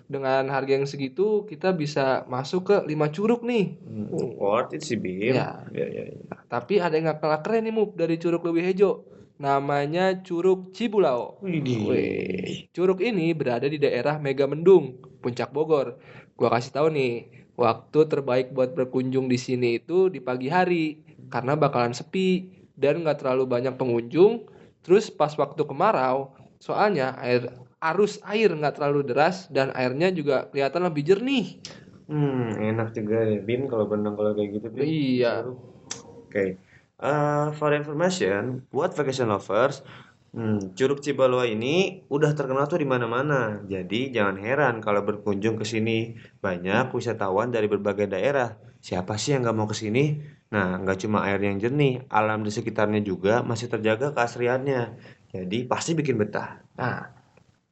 Dengan 0.06 0.46
harga 0.54 0.78
yang 0.78 0.86
segitu 0.86 1.42
kita 1.50 1.74
bisa 1.74 2.22
masuk 2.30 2.70
ke 2.70 2.76
5 2.86 3.10
curug 3.10 3.42
nih. 3.42 3.74
Hmm, 3.82 4.38
worth 4.38 4.72
it 4.72 4.86
sih, 4.86 4.94
Bim. 4.94 5.34
Ya. 5.34 5.66
Ya, 5.74 5.86
ya, 5.86 6.02
ya. 6.14 6.16
Nah, 6.30 6.42
tapi 6.46 6.78
ada 6.78 6.94
yang 6.94 7.10
gak 7.10 7.26
kalah 7.26 7.42
keren 7.42 7.66
nih, 7.66 7.74
Move, 7.74 7.98
dari 7.98 8.14
Curug 8.14 8.46
Lewi 8.46 8.62
Hejo. 8.62 9.02
Namanya 9.42 10.22
Curug. 10.22 10.70
Wih, 10.72 12.70
Curug 12.70 13.02
ini 13.02 13.34
berada 13.34 13.66
di 13.66 13.82
daerah 13.82 14.16
Megamendung, 14.22 14.96
Puncak 15.20 15.50
Bogor. 15.50 15.98
Gua 16.38 16.48
kasih 16.54 16.70
tahu 16.70 16.88
nih, 16.94 17.26
waktu 17.58 17.98
terbaik 18.06 18.54
buat 18.54 18.78
berkunjung 18.78 19.26
di 19.26 19.36
sini 19.40 19.82
itu 19.82 20.06
di 20.06 20.22
pagi 20.22 20.46
hari 20.46 21.02
karena 21.32 21.58
bakalan 21.58 21.96
sepi 21.96 22.52
dan 22.78 23.02
nggak 23.02 23.26
terlalu 23.26 23.44
banyak 23.48 23.74
pengunjung. 23.74 24.46
Terus 24.86 25.10
pas 25.10 25.34
waktu 25.34 25.66
kemarau, 25.66 26.30
soalnya 26.58 27.16
air 27.20 27.52
arus 27.80 28.18
air 28.24 28.50
nggak 28.50 28.80
terlalu 28.80 29.06
deras 29.06 29.46
dan 29.52 29.70
airnya 29.76 30.10
juga 30.10 30.48
kelihatan 30.48 30.88
lebih 30.88 31.02
jernih. 31.04 31.60
Hmm, 32.06 32.54
enak 32.54 32.94
juga 32.94 33.18
ya, 33.26 33.42
Bim, 33.42 33.66
kalau 33.66 33.90
berenang 33.90 34.14
kalau 34.14 34.30
kayak 34.32 34.62
gitu, 34.62 34.66
Bim. 34.70 34.82
Iya. 34.86 35.50
Oke. 36.26 36.62
Uh, 36.96 37.50
for 37.58 37.74
information, 37.74 38.64
buat 38.70 38.94
vacation 38.94 39.28
lovers, 39.28 39.82
hmm, 40.30 40.72
Curug 40.78 41.02
Cibaloa 41.02 41.50
ini 41.50 42.06
udah 42.06 42.32
terkenal 42.32 42.70
tuh 42.70 42.78
di 42.78 42.88
mana-mana. 42.88 43.58
Jadi 43.66 44.14
jangan 44.14 44.38
heran 44.38 44.74
kalau 44.78 45.02
berkunjung 45.02 45.58
ke 45.58 45.66
sini. 45.66 46.14
Banyak 46.38 46.94
wisatawan 46.94 47.50
dari 47.50 47.66
berbagai 47.66 48.06
daerah. 48.06 48.54
Siapa 48.78 49.18
sih 49.18 49.34
yang 49.34 49.42
nggak 49.42 49.56
mau 49.58 49.66
ke 49.66 49.74
sini? 49.74 50.36
Nah, 50.46 50.78
nggak 50.78 51.02
cuma 51.02 51.26
air 51.26 51.42
yang 51.42 51.58
jernih, 51.58 52.06
alam 52.06 52.46
di 52.46 52.54
sekitarnya 52.54 53.02
juga 53.02 53.42
masih 53.42 53.66
terjaga 53.66 54.14
keasriannya. 54.14 54.94
Jadi 55.30 55.66
pasti 55.66 55.94
bikin 55.96 56.18
betah. 56.20 56.62
Nah, 56.78 57.10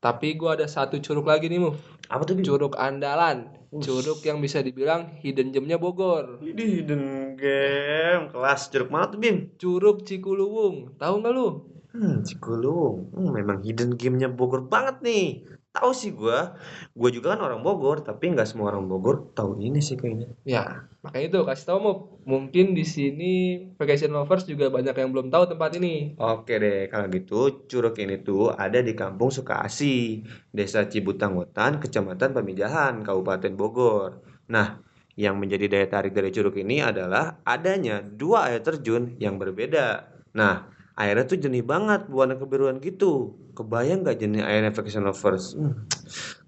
tapi 0.03 0.35
gua 0.37 0.59
ada 0.59 0.67
satu 0.67 0.99
curug 1.01 1.29
lagi 1.29 1.47
nih, 1.49 1.61
Move. 1.63 1.81
Apa 2.11 2.23
tuh, 2.27 2.37
Bim? 2.37 2.45
Curug 2.45 2.75
Andalan. 2.77 3.49
Curug 3.75 4.23
yang 4.23 4.39
bisa 4.39 4.63
dibilang 4.63 5.11
hidden 5.19 5.51
gemnya 5.51 5.81
Bogor. 5.81 6.39
Ini 6.39 6.63
hidden 6.63 7.35
game 7.35 8.31
kelas 8.31 8.71
curug 8.71 8.91
mana 8.93 9.11
tuh, 9.11 9.19
Bim? 9.19 9.51
Curug 9.59 10.07
Cikuluwung. 10.07 10.95
Tahu 11.01 11.15
nggak 11.23 11.33
lu? 11.35 11.49
Hmm, 11.95 12.27
Cikulung. 12.27 13.15
Hmm, 13.15 13.31
memang 13.31 13.63
hidden 13.63 13.95
game-nya 13.95 14.27
Bogor 14.27 14.67
banget 14.67 14.99
nih. 15.07 15.47
Tahu 15.75 15.91
sih 15.91 16.15
gua. 16.15 16.55
Gua 16.95 17.11
juga 17.11 17.35
kan 17.35 17.43
orang 17.43 17.67
Bogor, 17.67 18.07
tapi 18.07 18.31
nggak 18.31 18.47
semua 18.47 18.71
orang 18.71 18.87
Bogor 18.87 19.35
tahu 19.35 19.59
ini 19.59 19.83
sih 19.83 19.99
kayaknya. 19.99 20.31
Ya, 20.47 20.87
makanya 21.03 21.27
itu 21.35 21.39
kasih 21.43 21.67
tahu 21.67 21.79
Mup. 21.83 21.99
Mungkin 22.23 22.79
di 22.79 22.87
sini 22.87 23.33
vacation 23.75 24.15
lovers 24.15 24.47
juga 24.47 24.71
banyak 24.71 24.95
yang 24.95 25.11
belum 25.11 25.35
tahu 25.35 25.51
tempat 25.51 25.75
ini. 25.83 26.15
Oke 26.15 26.63
deh, 26.63 26.87
kalau 26.87 27.11
gitu 27.11 27.67
Curug 27.67 27.99
ini 27.99 28.23
tuh 28.23 28.55
ada 28.55 28.79
di 28.79 28.95
Kampung 28.95 29.35
Sukaasi, 29.35 30.23
Desa 30.55 30.87
Cibutangwetan, 30.87 31.83
Kecamatan 31.83 32.31
Pamijahan, 32.31 33.03
Kabupaten 33.03 33.53
Bogor. 33.59 34.23
Nah, 34.47 34.79
yang 35.19 35.39
menjadi 35.39 35.67
daya 35.71 35.87
tarik 35.87 36.15
dari 36.15 36.35
curug 36.35 36.59
ini 36.59 36.83
adalah 36.83 37.43
adanya 37.47 38.03
dua 38.03 38.51
air 38.51 38.63
terjun 38.63 39.15
yang 39.23 39.39
berbeda. 39.39 40.11
Nah, 40.35 40.74
airnya 40.95 41.27
tuh 41.27 41.39
jernih 41.39 41.67
banget, 41.67 42.07
warna 42.11 42.39
kebiruan 42.39 42.79
gitu. 42.79 43.35
Kebayang 43.55 44.07
nggak 44.07 44.19
jernih 44.19 44.43
airnya 44.47 44.71
vacation 44.71 45.07
lovers? 45.07 45.59
Hmm. 45.59 45.87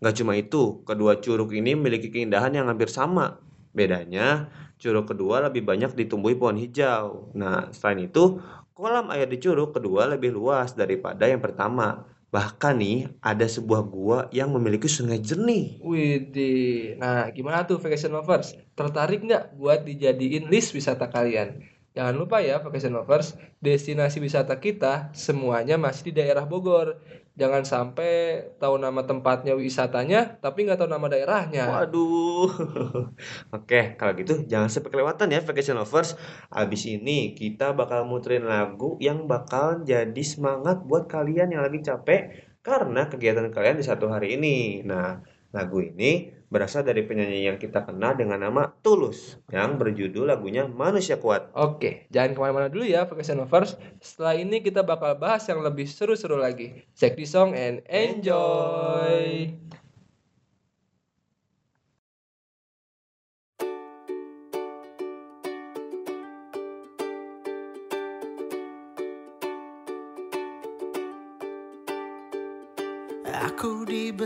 Nggak 0.03 0.15
cuma 0.23 0.33
itu, 0.39 0.83
kedua 0.87 1.19
curug 1.19 1.51
ini 1.55 1.75
memiliki 1.75 2.11
keindahan 2.11 2.55
yang 2.55 2.67
hampir 2.71 2.87
sama. 2.87 3.43
Bedanya, 3.77 4.49
curug 4.79 5.11
kedua 5.11 5.45
lebih 5.51 5.67
banyak 5.67 5.93
ditumbuhi 5.99 6.39
pohon 6.39 6.57
hijau. 6.57 7.35
Nah, 7.37 7.69
selain 7.75 8.09
itu, 8.09 8.41
kolam 8.73 9.11
air 9.13 9.27
di 9.27 9.37
curug 9.43 9.75
kedua 9.75 10.07
lebih 10.09 10.33
luas 10.33 10.73
daripada 10.73 11.27
yang 11.27 11.43
pertama. 11.43 12.07
Bahkan 12.27 12.75
nih, 12.77 12.99
ada 13.23 13.47
sebuah 13.47 13.83
gua 13.87 14.19
yang 14.35 14.51
memiliki 14.51 14.91
sungai 14.91 15.23
jernih. 15.23 15.79
Widih. 15.81 16.99
Nah, 16.99 17.31
gimana 17.31 17.65
tuh 17.65 17.79
vacation 17.79 18.13
lovers? 18.13 18.53
Tertarik 18.75 19.23
nggak 19.25 19.57
buat 19.57 19.87
dijadiin 19.87 20.51
list 20.51 20.75
wisata 20.75 21.07
kalian? 21.09 21.76
Jangan 21.97 22.13
lupa 22.13 22.45
ya 22.45 22.61
vacation 22.61 22.93
lovers, 22.93 23.41
destinasi 23.65 24.21
wisata 24.21 24.61
kita 24.61 25.09
semuanya 25.17 25.81
masih 25.81 26.13
di 26.13 26.21
daerah 26.21 26.45
Bogor. 26.45 27.01
Jangan 27.41 27.65
sampai 27.65 28.45
tahu 28.61 28.77
nama 28.77 29.09
tempatnya 29.09 29.57
wisatanya, 29.57 30.37
tapi 30.45 30.69
nggak 30.69 30.77
tahu 30.77 30.93
nama 30.93 31.09
daerahnya. 31.09 31.73
Waduh. 31.73 32.53
Oke, 33.57 33.97
kalau 33.97 34.13
gitu 34.13 34.45
jangan 34.45 34.69
sampai 34.69 34.93
kelewatan 34.93 35.33
ya 35.33 35.41
vacation 35.41 35.81
lovers. 35.81 36.21
Abis 36.53 36.85
ini 36.85 37.33
kita 37.33 37.73
bakal 37.73 38.05
muterin 38.05 38.45
lagu 38.45 39.01
yang 39.01 39.25
bakal 39.25 39.81
jadi 39.81 40.21
semangat 40.21 40.85
buat 40.85 41.09
kalian 41.09 41.49
yang 41.49 41.65
lagi 41.65 41.81
capek 41.81 42.45
karena 42.61 43.09
kegiatan 43.09 43.49
kalian 43.49 43.81
di 43.81 43.85
satu 43.89 44.13
hari 44.13 44.37
ini. 44.37 44.85
Nah, 44.85 45.25
lagu 45.57 45.81
ini 45.81 46.36
berasal 46.51 46.87
dari 46.87 47.03
penyanyi 47.03 47.47
yang 47.47 47.59
kita 47.59 47.83
kenal 47.87 48.15
dengan 48.15 48.43
nama 48.43 48.71
Tulus 48.83 49.39
yang 49.51 49.79
berjudul 49.79 50.31
lagunya 50.31 50.67
Manusia 50.67 51.19
Kuat. 51.19 51.51
Oke, 51.55 52.07
jangan 52.11 52.35
ke 52.35 52.39
mana-mana 52.39 52.69
dulu 52.71 52.87
ya 52.87 53.07
vacation 53.07 53.43
lovers. 53.43 53.75
Setelah 53.99 54.35
ini 54.39 54.63
kita 54.63 54.87
bakal 54.87 55.19
bahas 55.19 55.47
yang 55.47 55.63
lebih 55.63 55.87
seru-seru 55.87 56.39
lagi. 56.39 56.87
Check 56.95 57.19
the 57.19 57.27
song 57.27 57.55
and 57.55 57.83
enjoy. 57.91 59.51
Aku 59.53 59.86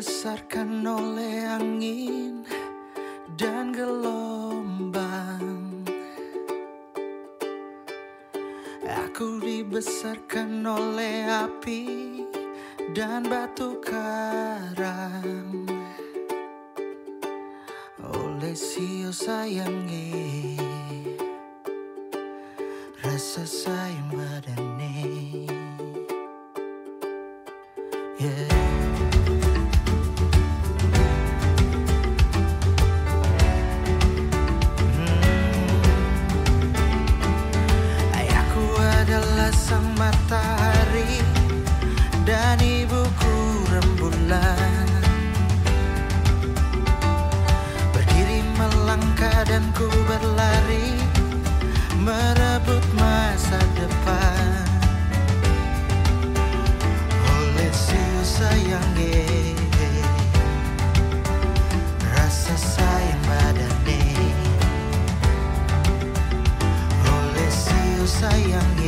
dibesarkan 0.01 0.81
oleh 0.81 1.45
angin 1.61 2.41
dan 3.37 3.69
gelombang. 3.69 5.45
Aku 8.81 9.45
dibesarkan 9.45 10.65
oleh 10.65 11.29
api 11.29 11.85
dan 12.97 13.29
batu 13.29 13.77
karang. 13.85 15.69
Oleh 18.01 18.57
siu 18.57 19.13
sayangi, 19.13 20.57
rasa 23.05 23.45
sayang 23.45 24.17
badani. 24.17 25.45
Yeah. 28.17 28.60
berlari 50.21 51.01
merebut 51.97 52.85
masa 52.93 53.57
depan. 53.73 54.69
Oleh 57.41 57.73
si 57.73 58.05
sayang 58.21 58.89
rasa 62.13 62.53
sayang 62.53 63.23
badane 63.25 64.05
oleh 67.01 67.51
si 67.51 67.81
sayang 68.05 68.80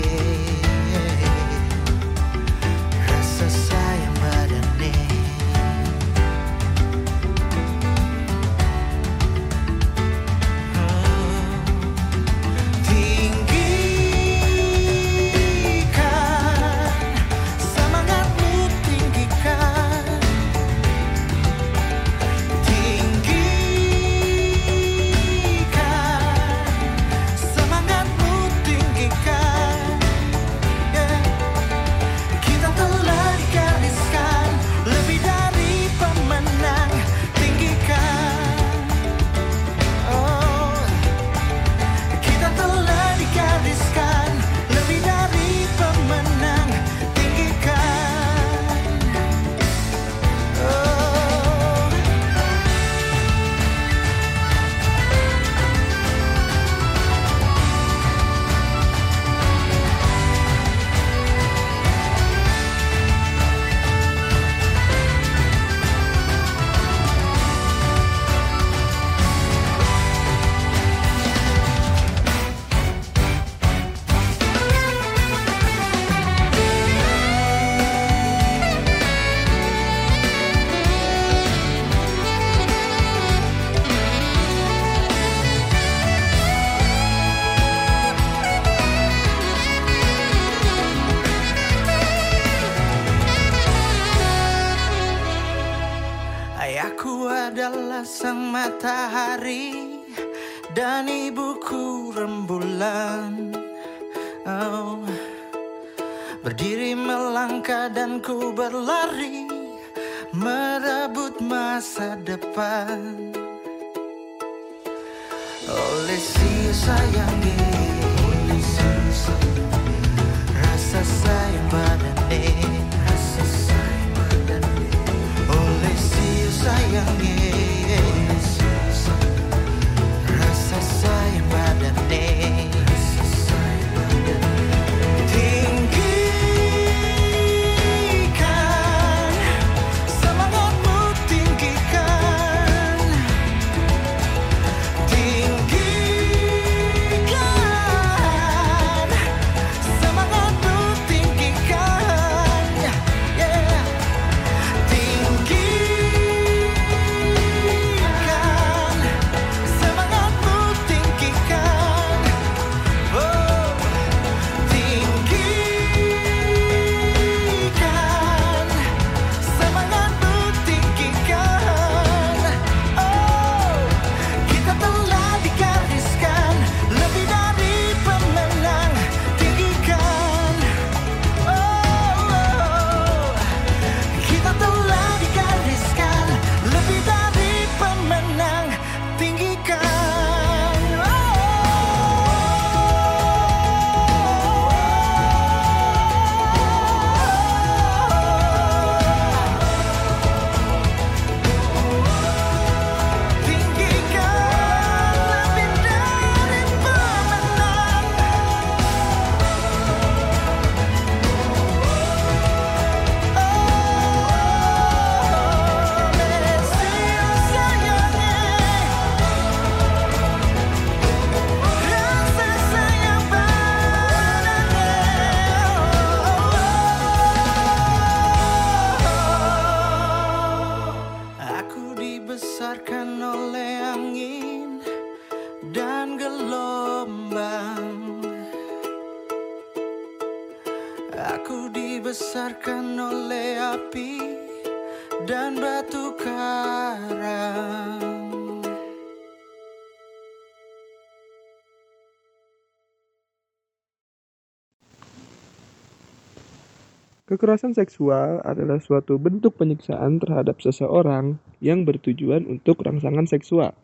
Kekerasan 257.43 257.74
seksual 257.74 258.38
adalah 258.47 258.78
suatu 258.78 259.18
bentuk 259.18 259.59
penyiksaan 259.59 260.22
terhadap 260.22 260.62
seseorang 260.62 261.43
yang 261.59 261.82
bertujuan 261.82 262.47
untuk 262.47 262.86
rangsangan 262.86 263.26
seksual. 263.26 263.74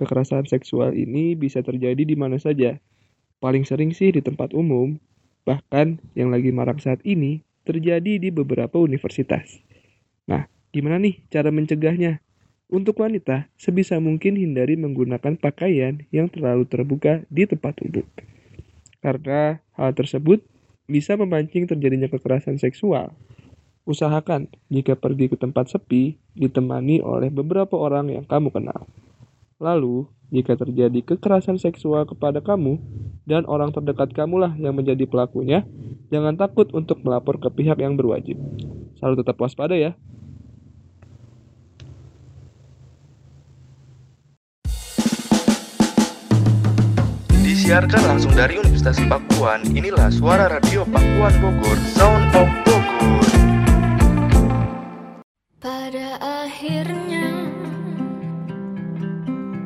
Kekerasan 0.00 0.48
seksual 0.48 0.96
ini 0.96 1.36
bisa 1.36 1.60
terjadi 1.60 2.08
di 2.08 2.16
mana 2.16 2.40
saja. 2.40 2.80
Paling 3.36 3.68
sering 3.68 3.92
sih 3.92 4.16
di 4.16 4.24
tempat 4.24 4.56
umum, 4.56 4.96
bahkan 5.44 6.00
yang 6.16 6.32
lagi 6.32 6.48
marak 6.56 6.80
saat 6.80 7.04
ini 7.04 7.44
terjadi 7.68 8.16
di 8.16 8.32
beberapa 8.32 8.80
universitas. 8.80 9.60
Nah, 10.24 10.48
gimana 10.72 10.96
nih 10.96 11.20
cara 11.28 11.52
mencegahnya? 11.52 12.24
Untuk 12.72 12.96
wanita, 13.04 13.52
sebisa 13.60 14.00
mungkin 14.00 14.40
hindari 14.40 14.72
menggunakan 14.80 15.36
pakaian 15.36 16.00
yang 16.16 16.32
terlalu 16.32 16.64
terbuka 16.64 17.28
di 17.28 17.44
tempat 17.44 17.76
umum. 17.84 18.08
Karena 19.04 19.60
hal 19.76 19.92
tersebut 19.92 20.40
bisa 20.86 21.18
memancing 21.18 21.66
terjadinya 21.66 22.06
kekerasan 22.06 22.58
seksual. 22.58 23.14
Usahakan 23.86 24.50
jika 24.66 24.98
pergi 24.98 25.30
ke 25.30 25.38
tempat 25.38 25.70
sepi 25.70 26.18
ditemani 26.34 26.98
oleh 27.02 27.30
beberapa 27.30 27.78
orang 27.78 28.10
yang 28.10 28.26
kamu 28.26 28.50
kenal. 28.50 28.90
Lalu, 29.62 30.10
jika 30.34 30.58
terjadi 30.58 31.06
kekerasan 31.06 31.62
seksual 31.62 32.02
kepada 32.02 32.42
kamu 32.42 32.82
dan 33.30 33.46
orang 33.46 33.70
terdekat 33.70 34.10
kamulah 34.10 34.58
yang 34.58 34.74
menjadi 34.74 35.06
pelakunya, 35.06 35.62
jangan 36.10 36.34
takut 36.34 36.66
untuk 36.74 36.98
melapor 37.06 37.38
ke 37.38 37.46
pihak 37.46 37.78
yang 37.78 37.94
berwajib. 37.94 38.34
Selalu 38.98 39.22
tetap 39.22 39.38
waspada 39.38 39.78
ya. 39.78 39.94
Disiarkan 47.66 48.06
langsung 48.06 48.30
dari 48.30 48.62
Universitas 48.62 48.94
Pakuan, 49.10 49.58
inilah 49.74 50.06
suara 50.06 50.46
radio 50.46 50.86
Pakuan 50.86 51.34
Bogor, 51.42 51.74
Sound 51.98 52.30
of 52.38 52.46
Bogor. 52.62 53.26
Pada 55.58 56.14
akhirnya 56.46 57.26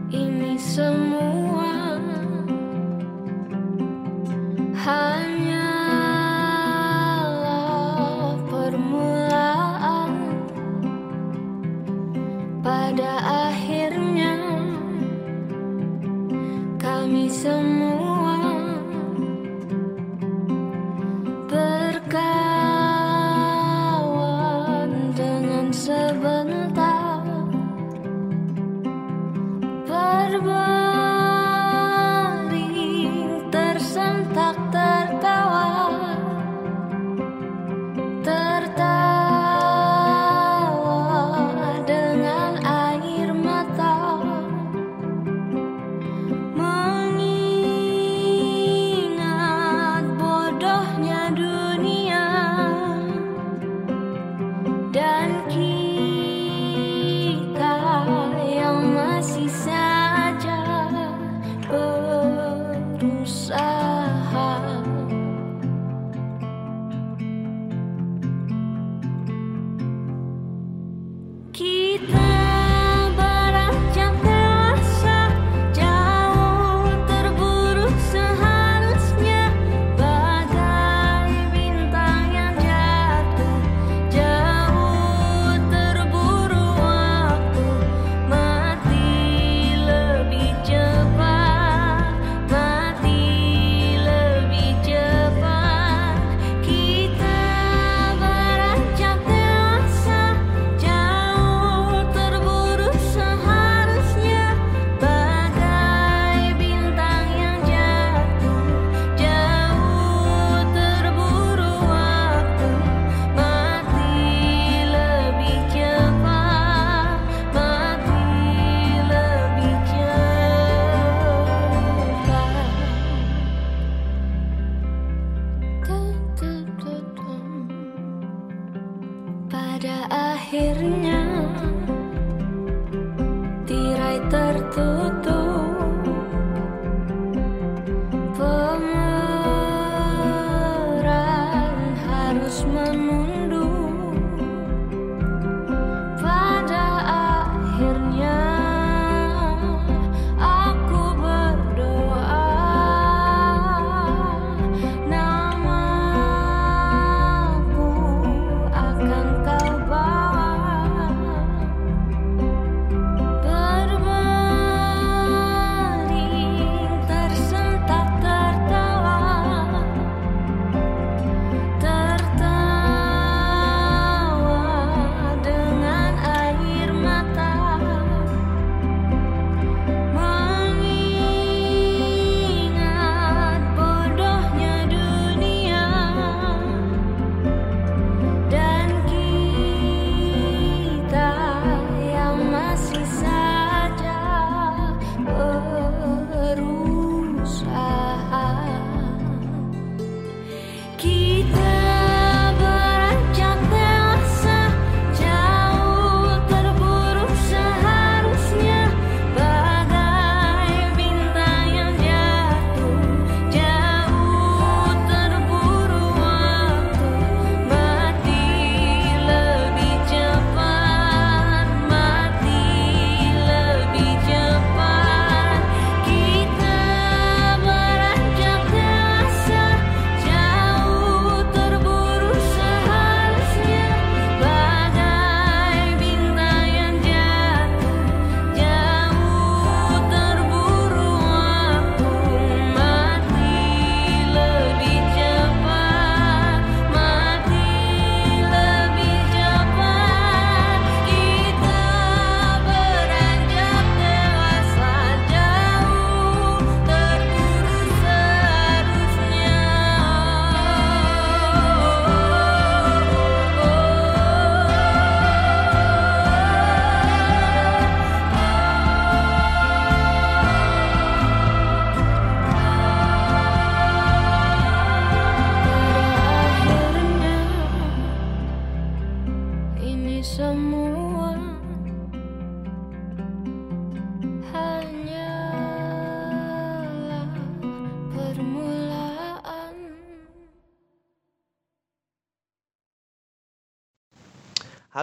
ini 0.08 0.56
semua 0.56 2.00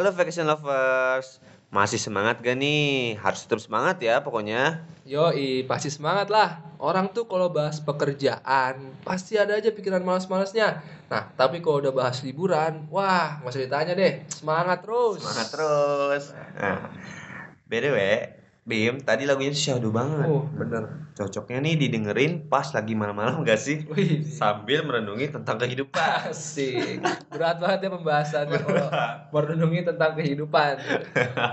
Halo 0.07 0.23
Vacation 0.23 0.47
Lovers. 0.47 1.43
Masih 1.67 1.99
semangat 1.99 2.39
gak 2.39 2.55
nih? 2.55 3.19
Harus 3.19 3.43
tetap 3.43 3.59
semangat 3.59 3.99
ya 3.99 4.23
pokoknya. 4.23 4.87
Yoi, 5.03 5.67
pasti 5.67 5.91
semangat 5.91 6.31
lah. 6.31 6.63
Orang 6.79 7.11
tuh 7.11 7.27
kalau 7.27 7.51
bahas 7.51 7.83
pekerjaan, 7.83 8.95
pasti 9.03 9.35
ada 9.35 9.59
aja 9.59 9.67
pikiran 9.67 9.99
malas-malasnya. 10.07 10.79
Nah, 11.11 11.27
tapi 11.35 11.59
kalau 11.59 11.83
udah 11.83 11.91
bahas 11.91 12.23
liburan, 12.23 12.87
wah, 12.87 13.43
nggak 13.43 13.51
usah 13.51 13.63
ditanya 13.67 13.99
deh. 13.99 14.23
Semangat 14.31 14.79
terus. 14.87 15.19
Semangat 15.19 15.47
terus. 15.51 16.23
Nah, 16.55 16.87
BTW, 17.67 17.99
Bim, 18.67 18.99
tadi 18.99 19.23
lagunya 19.23 19.55
syahdu 19.55 19.95
banget. 19.95 20.27
Oh, 20.27 20.43
bener. 20.51 21.07
Cocoknya 21.15 21.63
nih 21.63 21.79
didengerin 21.79 22.51
pas 22.51 22.67
lagi 22.75 22.99
malam-malam 22.99 23.39
gak 23.47 23.55
sih? 23.55 23.87
Wih, 23.87 24.19
Sambil 24.27 24.83
merenungi 24.83 25.31
tentang 25.31 25.55
kehidupan. 25.55 25.95
asik. 26.27 26.99
Berat 27.31 27.63
banget 27.63 27.87
ya 27.87 27.89
pembahasannya 27.95 28.59
kalau 28.67 28.87
merenungi 29.31 29.87
tentang 29.87 30.19
kehidupan. 30.19 30.83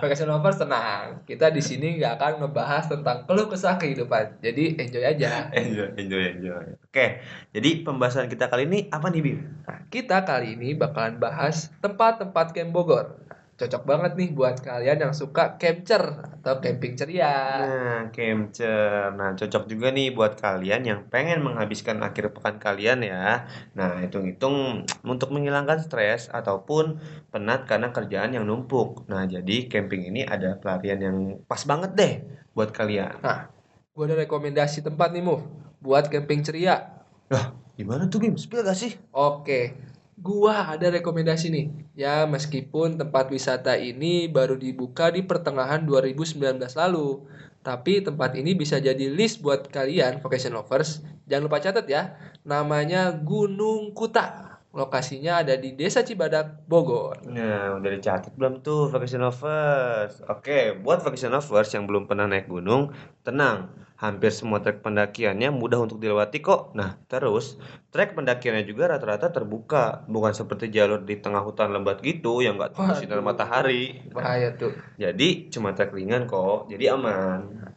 Vacation 0.03 0.27
lovers 0.27 0.59
tenang. 0.59 1.23
Kita 1.23 1.55
di 1.55 1.62
sini 1.62 2.03
nggak 2.03 2.19
akan 2.19 2.32
ngebahas 2.43 2.91
tentang 2.91 3.23
keluh 3.31 3.47
kesah 3.47 3.78
kehidupan. 3.78 4.43
Jadi 4.43 4.74
enjoy 4.82 5.07
aja. 5.07 5.55
enjoy, 5.55 5.95
enjoy, 5.95 6.23
enjoy. 6.35 6.66
Oke, 6.91 7.23
jadi 7.55 7.70
pembahasan 7.86 8.27
kita 8.27 8.51
kali 8.51 8.66
ini 8.66 8.91
apa 8.91 9.07
nih, 9.15 9.23
Bim? 9.23 9.39
Nah, 9.62 9.86
kita 9.86 10.27
kali 10.27 10.59
ini 10.59 10.74
bakalan 10.74 11.23
bahas 11.23 11.70
tempat-tempat 11.78 12.51
camp 12.51 12.74
Bogor. 12.74 13.23
Cocok 13.55 13.87
banget 13.87 14.13
nih 14.19 14.35
buat 14.35 14.59
kalian 14.59 14.99
yang 14.99 15.15
suka 15.15 15.55
camper 15.55 16.27
atau 16.43 16.59
camping 16.59 16.99
ceria. 16.99 17.63
Nah, 17.63 18.11
Camcer. 18.11 19.15
Nah, 19.15 19.39
cocok 19.39 19.71
juga 19.71 19.95
nih 19.95 20.11
buat 20.11 20.35
kalian 20.35 20.83
yang 20.83 21.01
pengen 21.07 21.47
menghabiskan 21.47 22.03
akhir 22.03 22.35
pekan 22.35 22.59
kalian 22.59 23.07
ya. 23.07 23.47
Nah, 23.79 24.03
hitung-hitung 24.03 24.83
untuk 25.07 25.31
menghilangkan 25.31 25.87
stres 25.87 26.27
ataupun 26.35 26.99
penat 27.31 27.71
karena 27.71 27.95
kerjaan 27.95 28.35
yang 28.35 28.43
numpuk. 28.43 29.07
Nah, 29.07 29.23
jadi 29.23 29.71
camping 29.71 30.11
ini 30.11 30.27
ada 30.27 30.59
pelarian 30.59 30.99
yang 30.99 31.17
pas 31.47 31.63
banget 31.63 31.95
deh 31.95 32.15
buat 32.59 32.75
kalian. 32.75 33.23
Nah, 33.23 33.55
gue 33.95 34.03
ada 34.03 34.19
rekomendasi 34.19 34.83
tempat 34.83 35.15
nih, 35.15 35.23
Move. 35.23 35.47
Buat 35.79 36.11
camping 36.11 36.43
ceria. 36.43 37.07
Lah, 37.31 37.55
gimana 37.79 38.11
tuh 38.11 38.19
Bim? 38.19 38.35
Spill 38.35 38.67
gak 38.67 38.75
sih? 38.75 38.99
Oke, 39.15 39.79
gua 40.19 40.74
ada 40.74 40.91
rekomendasi 40.91 41.51
nih. 41.51 41.66
Ya, 41.95 42.27
meskipun 42.27 42.99
tempat 42.99 43.31
wisata 43.31 43.78
ini 43.78 44.27
baru 44.27 44.59
dibuka 44.59 45.11
di 45.11 45.23
pertengahan 45.23 45.86
2019 45.86 46.59
lalu, 46.74 47.23
tapi 47.65 48.05
tempat 48.05 48.36
ini 48.36 48.53
bisa 48.53 48.77
jadi 48.77 49.09
list 49.09 49.41
buat 49.41 49.70
kalian 49.73 50.20
vacation 50.20 50.53
lovers. 50.53 51.01
Jangan 51.24 51.45
lupa 51.49 51.59
catat 51.65 51.86
ya, 51.89 52.19
namanya 52.45 53.15
Gunung 53.16 53.97
Kuta. 53.97 54.61
Lokasinya 54.74 55.39
ada 55.39 55.55
di 55.55 55.70
Desa 55.78 56.03
Cibadak, 56.03 56.66
Bogor. 56.66 57.23
Nah, 57.31 57.78
udah 57.78 57.91
dicatat 57.95 58.35
belum 58.35 58.59
tuh 58.59 58.91
vacation 58.91 59.23
lovers? 59.23 60.19
Oke, 60.27 60.74
buat 60.82 60.99
vacation 60.99 61.31
lovers 61.31 61.70
yang 61.70 61.86
belum 61.86 62.11
pernah 62.11 62.27
naik 62.27 62.51
gunung, 62.51 62.91
tenang. 63.23 63.70
Hampir 63.95 64.35
semua 64.35 64.59
trek 64.59 64.83
pendakiannya 64.83 65.55
mudah 65.55 65.87
untuk 65.87 66.03
dilewati 66.03 66.43
kok. 66.43 66.75
Nah, 66.75 66.99
terus 67.07 67.62
trek 67.95 68.19
pendakiannya 68.19 68.66
juga 68.66 68.91
rata-rata 68.91 69.31
terbuka, 69.31 70.03
bukan 70.11 70.35
seperti 70.35 70.75
jalur 70.75 71.07
di 71.07 71.23
tengah 71.23 71.47
hutan 71.47 71.71
lembat 71.71 72.03
gitu 72.03 72.43
yang 72.43 72.59
nggak 72.59 72.75
terkena 72.75 72.95
sinar 72.99 73.23
matahari. 73.23 74.03
Bahaya 74.11 74.51
tuh. 74.59 74.75
Jadi 74.99 75.47
cuma 75.47 75.79
trek 75.79 75.95
ringan 75.95 76.27
kok, 76.27 76.66
jadi 76.66 76.99
aman. 76.99 77.71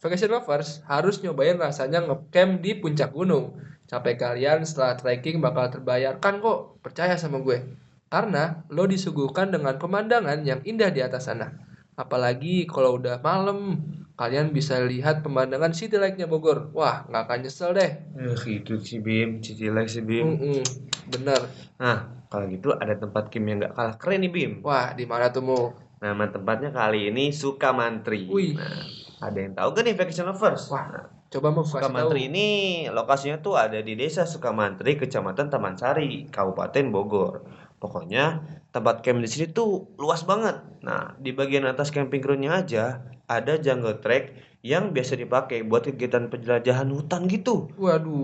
Vacation 0.00 0.32
lovers 0.32 0.80
harus 0.88 1.20
nyobain 1.20 1.60
rasanya 1.60 2.00
ngecamp 2.08 2.64
di 2.64 2.80
puncak 2.80 3.12
gunung. 3.12 3.60
Capek 3.84 4.16
kalian 4.16 4.64
setelah 4.64 4.96
trekking 4.96 5.44
bakal 5.44 5.68
terbayarkan 5.68 6.40
kok, 6.40 6.80
percaya 6.80 7.20
sama 7.20 7.44
gue. 7.44 7.76
Karena 8.08 8.64
lo 8.72 8.88
disuguhkan 8.88 9.52
dengan 9.52 9.76
pemandangan 9.76 10.40
yang 10.40 10.64
indah 10.64 10.88
di 10.88 11.04
atas 11.04 11.28
sana. 11.28 11.52
Apalagi 12.00 12.64
kalau 12.64 12.96
udah 12.96 13.20
malam, 13.20 13.76
kalian 14.20 14.52
bisa 14.52 14.76
lihat 14.84 15.24
pemandangan 15.24 15.72
city 15.72 15.96
like-nya 15.96 16.28
Bogor. 16.28 16.68
Wah, 16.76 17.08
nggak 17.08 17.24
akan 17.24 17.38
nyesel 17.40 17.72
deh. 17.72 18.04
Eh, 18.20 18.36
gitu 18.44 18.76
sih 18.76 19.00
Bim, 19.00 19.40
cici 19.40 19.72
like 19.72 19.88
sih 19.88 20.04
Bim. 20.04 20.36
Mm-mm, 20.36 20.60
bener. 21.08 21.40
Nah, 21.80 22.28
kalau 22.28 22.44
gitu 22.52 22.76
ada 22.76 23.00
tempat 23.00 23.32
camp 23.32 23.48
yang 23.48 23.64
nggak 23.64 23.72
kalah 23.72 23.96
keren 23.96 24.20
nih 24.20 24.28
Bim. 24.28 24.52
Wah, 24.60 24.92
di 24.92 25.08
mana 25.08 25.32
tuh 25.32 25.40
Mo? 25.40 25.72
Nama 26.04 26.28
tempatnya 26.28 26.68
kali 26.68 27.08
ini 27.08 27.32
Sukamantri. 27.32 28.28
Wih. 28.28 28.60
Nah, 28.60 28.84
ada 29.24 29.38
yang 29.40 29.56
tahu 29.56 29.68
gak 29.72 29.84
nih 29.88 29.96
vacation 29.96 30.28
lovers? 30.28 30.68
Wah, 30.68 31.08
coba 31.32 31.48
mau 31.56 31.64
tahu. 31.64 31.80
Sukamantri 31.80 32.28
ini 32.28 32.48
lokasinya 32.92 33.40
tuh 33.40 33.56
ada 33.56 33.80
di 33.80 33.96
Desa 33.96 34.28
Sukamantri, 34.28 35.00
Kecamatan 35.00 35.48
Taman 35.48 35.80
Sari, 35.80 36.28
Kabupaten 36.28 36.92
Bogor. 36.92 37.59
Pokoknya 37.80 38.44
tempat 38.76 39.00
camp 39.00 39.24
di 39.24 39.28
sini 39.32 39.48
tuh 39.48 39.96
luas 39.96 40.20
banget. 40.28 40.60
Nah, 40.84 41.16
di 41.16 41.32
bagian 41.32 41.64
atas 41.64 41.88
camping 41.88 42.20
ground-nya 42.20 42.60
aja 42.60 42.84
ada 43.24 43.56
jungle 43.56 43.96
track 44.04 44.36
yang 44.60 44.92
biasa 44.92 45.16
dipakai 45.16 45.64
buat 45.64 45.88
kegiatan 45.88 46.28
penjelajahan 46.28 46.92
hutan 46.92 47.24
gitu. 47.32 47.72
Waduh. 47.80 48.20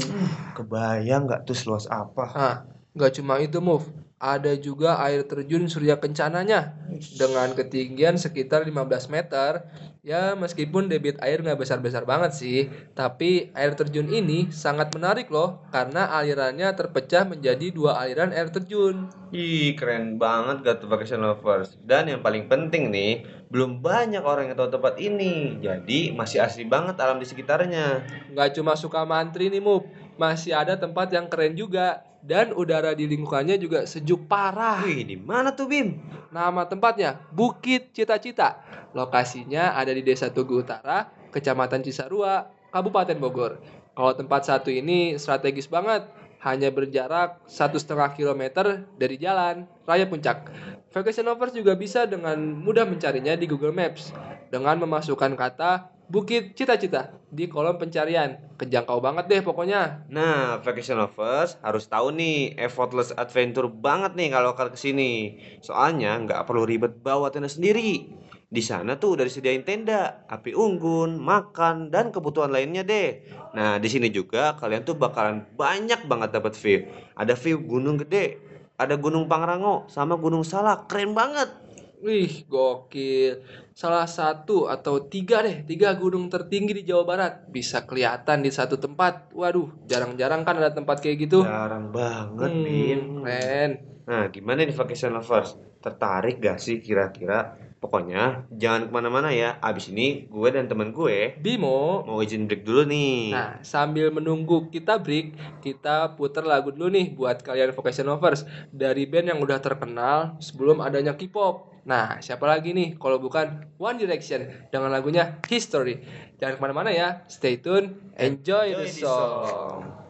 Kebayang 0.52 1.24
nggak 1.24 1.48
tuh 1.48 1.56
seluas 1.56 1.88
apa? 1.88 2.24
Ah, 2.36 2.56
nggak 2.92 3.16
cuma 3.16 3.40
itu 3.40 3.56
move. 3.64 3.88
Ada 4.16 4.56
juga 4.56 5.00
air 5.00 5.24
terjun 5.28 5.68
Surya 5.68 6.00
Kencananya 6.00 6.76
dengan 7.20 7.52
ketinggian 7.52 8.16
sekitar 8.16 8.64
15 8.64 9.12
meter. 9.12 9.68
Ya, 10.06 10.38
meskipun 10.38 10.86
debit 10.86 11.18
air 11.18 11.42
nggak 11.42 11.66
besar-besar 11.66 12.06
banget 12.06 12.30
sih, 12.30 12.70
tapi 12.94 13.50
air 13.58 13.74
terjun 13.74 14.06
ini 14.06 14.46
sangat 14.54 14.94
menarik 14.94 15.26
loh 15.34 15.58
karena 15.74 16.06
alirannya 16.14 16.70
terpecah 16.78 17.26
menjadi 17.26 17.74
dua 17.74 17.98
aliran 17.98 18.30
air 18.30 18.46
terjun. 18.46 19.10
Ih, 19.34 19.74
keren 19.74 20.14
banget 20.14 20.62
gak 20.62 20.78
tuh 20.78 20.86
vacation 20.86 21.26
lovers. 21.26 21.74
Dan 21.82 22.06
yang 22.06 22.22
paling 22.22 22.46
penting 22.46 22.94
nih, 22.94 23.26
belum 23.50 23.82
banyak 23.82 24.22
orang 24.22 24.46
yang 24.46 24.54
tahu 24.54 24.78
tempat 24.78 24.94
ini. 25.02 25.58
Jadi 25.58 26.14
masih 26.14 26.38
asli 26.38 26.62
banget 26.62 26.94
alam 27.02 27.18
di 27.18 27.26
sekitarnya. 27.26 28.06
Nggak 28.30 28.62
cuma 28.62 28.78
suka 28.78 29.02
mantri 29.02 29.50
nih, 29.50 29.58
Move. 29.58 29.90
Masih 30.14 30.54
ada 30.54 30.78
tempat 30.78 31.10
yang 31.10 31.26
keren 31.26 31.58
juga. 31.58 32.06
Dan 32.26 32.50
udara 32.58 32.90
di 32.90 33.06
lingkungannya 33.06 33.54
juga 33.54 33.86
sejuk 33.86 34.26
parah. 34.26 34.82
Wih, 34.82 35.06
di 35.06 35.14
mana 35.14 35.54
tuh 35.54 35.70
Bim? 35.70 36.02
Nama 36.34 36.66
tempatnya 36.66 37.22
Bukit 37.30 37.94
Cita-Cita. 37.94 38.66
Lokasinya 38.98 39.78
ada 39.78 39.94
di 39.94 40.02
Desa 40.02 40.26
Tugu 40.34 40.66
Utara, 40.66 41.06
Kecamatan 41.30 41.86
Cisarua, 41.86 42.50
Kabupaten 42.74 43.14
Bogor. 43.22 43.62
Kalau 43.94 44.12
tempat 44.18 44.42
satu 44.42 44.74
ini 44.74 45.14
strategis 45.22 45.70
banget, 45.70 46.02
hanya 46.42 46.68
berjarak 46.74 47.38
satu 47.46 47.78
setengah 47.78 48.10
kilometer 48.18 48.82
dari 48.98 49.16
jalan 49.22 49.62
raya 49.86 50.10
puncak. 50.10 50.50
Vacation 50.90 51.30
lovers 51.30 51.54
juga 51.54 51.78
bisa 51.78 52.10
dengan 52.10 52.38
mudah 52.38 52.82
mencarinya 52.90 53.38
di 53.38 53.46
Google 53.46 53.70
Maps 53.72 54.10
dengan 54.50 54.82
memasukkan 54.82 55.38
kata 55.38 55.95
Bukit 56.06 56.54
Cita-Cita 56.54 57.10
di 57.34 57.50
kolom 57.50 57.82
pencarian. 57.82 58.38
Kejangkau 58.54 59.02
banget 59.02 59.26
deh 59.26 59.42
pokoknya. 59.42 60.06
Nah, 60.06 60.62
vacation 60.62 61.02
lovers 61.02 61.58
harus 61.66 61.90
tahu 61.90 62.14
nih, 62.14 62.54
effortless 62.62 63.10
adventure 63.18 63.66
banget 63.66 64.14
nih 64.14 64.30
kalau 64.30 64.54
kalian 64.54 64.70
ke 64.70 64.78
sini. 64.78 65.12
Soalnya 65.58 66.14
nggak 66.22 66.46
perlu 66.46 66.62
ribet 66.62 67.02
bawa 67.02 67.34
tenda 67.34 67.50
sendiri. 67.50 68.06
Di 68.46 68.62
sana 68.62 68.94
tuh 68.94 69.18
udah 69.18 69.26
disediain 69.26 69.66
tenda, 69.66 70.22
api 70.30 70.54
unggun, 70.54 71.18
makan, 71.18 71.90
dan 71.90 72.14
kebutuhan 72.14 72.54
lainnya 72.54 72.86
deh. 72.86 73.26
Nah, 73.58 73.82
di 73.82 73.90
sini 73.90 74.06
juga 74.06 74.54
kalian 74.54 74.86
tuh 74.86 74.94
bakalan 74.94 75.42
banyak 75.58 76.06
banget 76.06 76.30
dapat 76.30 76.54
view. 76.54 76.86
Ada 77.18 77.34
view 77.34 77.58
gunung 77.66 77.98
gede, 77.98 78.38
ada 78.78 78.94
gunung 78.94 79.26
Pangrango, 79.26 79.90
sama 79.90 80.14
gunung 80.14 80.46
Salak. 80.46 80.86
Keren 80.86 81.18
banget. 81.18 81.50
Wih, 81.98 82.46
gokil. 82.46 83.42
Salah 83.76 84.08
satu 84.08 84.72
atau 84.72 85.04
tiga 85.04 85.44
deh, 85.44 85.60
tiga 85.68 85.92
gunung 85.92 86.32
tertinggi 86.32 86.80
di 86.80 86.88
Jawa 86.88 87.04
Barat. 87.04 87.32
Bisa 87.44 87.84
kelihatan 87.84 88.40
di 88.40 88.48
satu 88.48 88.80
tempat. 88.80 89.28
Waduh, 89.36 89.84
jarang-jarang 89.84 90.48
kan 90.48 90.56
ada 90.56 90.72
tempat 90.72 91.04
kayak 91.04 91.28
gitu. 91.28 91.44
Jarang 91.44 91.92
banget, 91.92 92.56
Hmm, 92.56 92.64
Bim. 92.64 93.00
keren. 93.20 93.70
Nah, 94.08 94.32
gimana 94.32 94.64
nih 94.64 94.72
vacation 94.72 95.12
lovers? 95.12 95.60
Tertarik 95.84 96.40
gak 96.40 96.56
sih 96.56 96.80
kira-kira? 96.80 97.52
Pokoknya 97.86 98.50
jangan 98.50 98.90
ke 98.90 98.92
mana-mana 98.92 99.30
ya. 99.30 99.62
Abis 99.62 99.94
ini 99.94 100.26
gue 100.26 100.48
dan 100.50 100.66
temen 100.66 100.90
gue 100.90 101.38
Bimo. 101.38 102.02
mau 102.02 102.18
izin 102.18 102.50
break 102.50 102.66
dulu 102.66 102.82
nih. 102.82 103.30
Nah, 103.30 103.62
sambil 103.62 104.10
menunggu 104.10 104.66
kita 104.74 104.98
break, 104.98 105.38
kita 105.62 106.18
puter 106.18 106.42
lagu 106.42 106.74
dulu 106.74 106.90
nih 106.90 107.14
buat 107.14 107.46
kalian 107.46 107.70
vocation 107.70 108.10
lovers 108.10 108.42
dari 108.74 109.06
band 109.06 109.30
yang 109.30 109.38
udah 109.38 109.62
terkenal 109.62 110.34
sebelum 110.42 110.82
adanya 110.82 111.14
K-pop. 111.14 111.86
Nah, 111.86 112.18
siapa 112.18 112.42
lagi 112.50 112.74
nih 112.74 112.98
kalau 112.98 113.22
bukan 113.22 113.70
One 113.78 114.02
Direction 114.02 114.66
dengan 114.74 114.90
lagunya 114.90 115.38
History. 115.46 116.02
Jangan 116.42 116.58
ke 116.58 116.60
mana-mana 116.60 116.90
ya, 116.90 117.22
stay 117.30 117.62
tune, 117.62 117.94
enjoy, 118.18 118.74
the 118.74 118.90
song. 118.90 120.05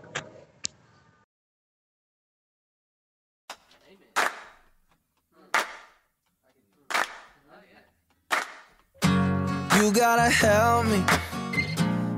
You 9.77 9.93
gotta 9.93 10.31
help 10.31 10.87
me. 10.87 11.03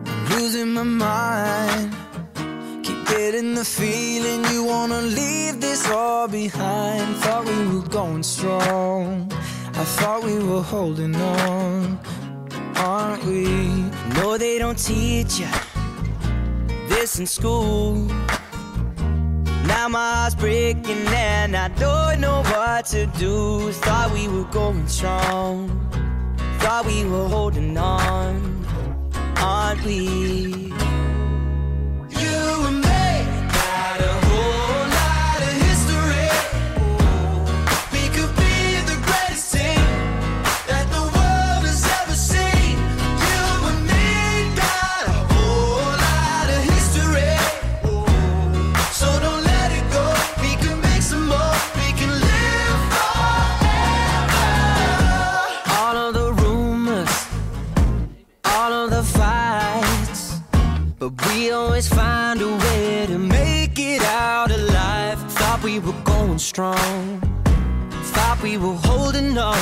I'm 0.07 0.29
losing 0.31 0.75
my 0.75 0.85
mind. 0.85 1.93
Keep 2.85 3.07
getting 3.09 3.55
the 3.55 3.65
feeling 3.65 4.45
you 4.53 4.65
wanna 4.65 5.01
leave 5.03 5.61
this 5.61 5.91
all 5.91 6.29
behind. 6.29 7.17
Thought 7.17 7.47
we 7.47 7.67
were 7.75 7.89
going 7.89 8.23
strong. 8.23 9.31
I 9.81 9.85
thought 9.99 10.23
we 10.25 10.39
were 10.39 10.63
holding 10.63 11.15
on, 11.17 11.99
aren't 12.77 13.25
we? 13.25 13.45
No, 14.17 14.39
they 14.39 14.59
don't 14.59 14.79
teach 14.79 15.41
you 15.41 15.49
this 16.89 17.19
in 17.19 17.27
school. 17.27 17.95
Now 19.67 19.89
my 19.89 20.15
heart's 20.15 20.35
breaking 20.35 21.07
and 21.09 21.57
I 21.57 21.69
don't 21.69 22.21
know 22.21 22.43
what 22.43 22.87
to 22.87 23.07
do. 23.19 23.73
Thought 23.73 24.13
we 24.13 24.29
were 24.29 24.49
going 24.51 24.87
strong, 24.89 25.69
thought 26.59 26.87
we 26.87 27.05
were 27.05 27.29
holding 27.29 27.77
on, 27.77 28.65
aren't 29.37 29.83
we? 29.85 30.73
You 32.23 32.78
strong, 66.59 67.21
thought 68.11 68.43
we 68.43 68.57
were 68.57 68.75
holding 68.83 69.39
on, 69.39 69.55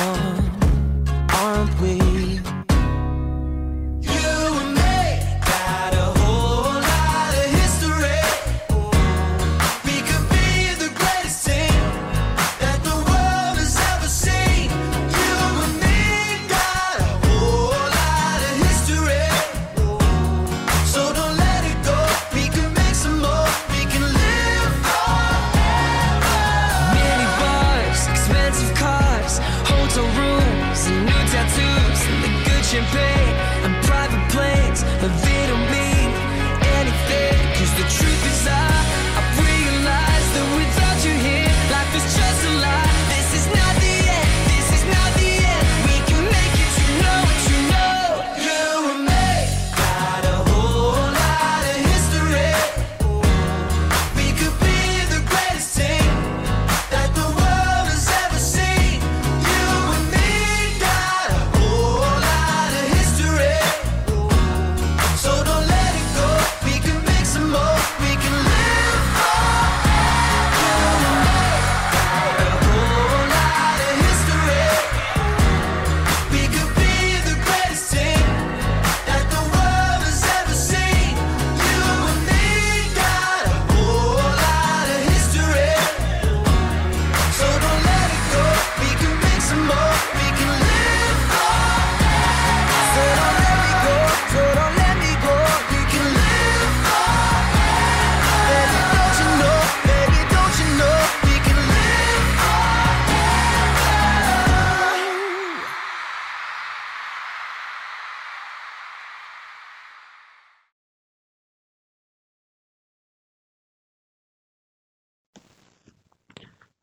aren't 1.29 1.79
we? 1.79 1.96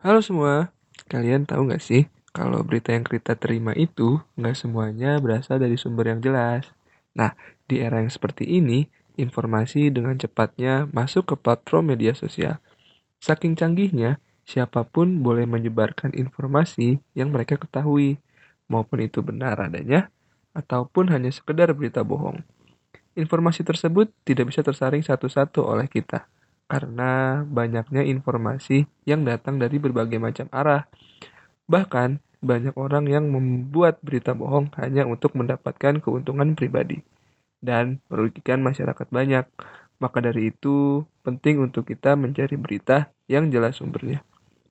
Halo 0.04 0.20
semua, 0.20 0.68
kalian 1.08 1.48
tahu 1.48 1.64
nggak 1.64 1.80
sih 1.80 2.04
kalau 2.28 2.60
berita 2.60 2.92
yang 2.92 3.08
kita 3.08 3.40
terima 3.40 3.72
itu 3.72 4.20
nggak 4.36 4.52
semuanya 4.52 5.16
berasal 5.16 5.56
dari 5.56 5.80
sumber 5.80 6.12
yang 6.12 6.20
jelas. 6.20 6.68
Nah, 7.16 7.32
di 7.64 7.80
era 7.80 8.04
yang 8.04 8.12
seperti 8.12 8.44
ini, 8.44 8.84
informasi 9.16 9.88
dengan 9.88 10.20
cepatnya 10.20 10.92
masuk 10.92 11.32
ke 11.32 11.34
platform 11.40 11.96
media 11.96 12.12
sosial. 12.12 12.60
Saking 13.16 13.56
canggihnya, 13.56 14.20
siapa 14.44 14.84
pun 14.84 15.24
boleh 15.24 15.48
menyebarkan 15.48 16.12
informasi 16.12 17.00
yang 17.16 17.32
mereka 17.32 17.56
ketahui, 17.56 18.20
maupun 18.68 19.08
itu 19.08 19.24
benar 19.24 19.56
adanya, 19.56 20.12
ataupun 20.52 21.16
hanya 21.16 21.32
sekedar 21.32 21.72
berita 21.72 22.04
bohong. 22.04 22.44
Informasi 23.16 23.64
tersebut 23.64 24.12
tidak 24.28 24.52
bisa 24.52 24.60
tersaring 24.60 25.00
satu-satu 25.00 25.64
oleh 25.64 25.88
kita, 25.88 26.28
karena 26.66 27.44
banyaknya 27.44 28.02
informasi 28.08 28.88
yang 29.04 29.22
datang 29.22 29.60
dari 29.60 29.76
berbagai 29.76 30.16
macam 30.18 30.46
arah. 30.50 30.88
Bahkan, 31.68 32.20
banyak 32.44 32.76
orang 32.76 33.08
yang 33.08 33.32
membuat 33.32 34.04
berita 34.04 34.36
bohong 34.36 34.68
hanya 34.76 35.08
untuk 35.08 35.32
mendapatkan 35.32 36.04
keuntungan 36.04 36.52
pribadi 36.52 37.00
dan 37.64 38.04
merugikan 38.12 38.60
masyarakat 38.60 39.08
banyak. 39.08 39.48
Maka 39.96 40.18
dari 40.20 40.52
itu, 40.52 41.08
penting 41.24 41.64
untuk 41.64 41.88
kita 41.88 42.12
mencari 42.12 42.60
berita 42.60 43.08
yang 43.24 43.48
jelas 43.48 43.80
sumbernya, 43.80 44.20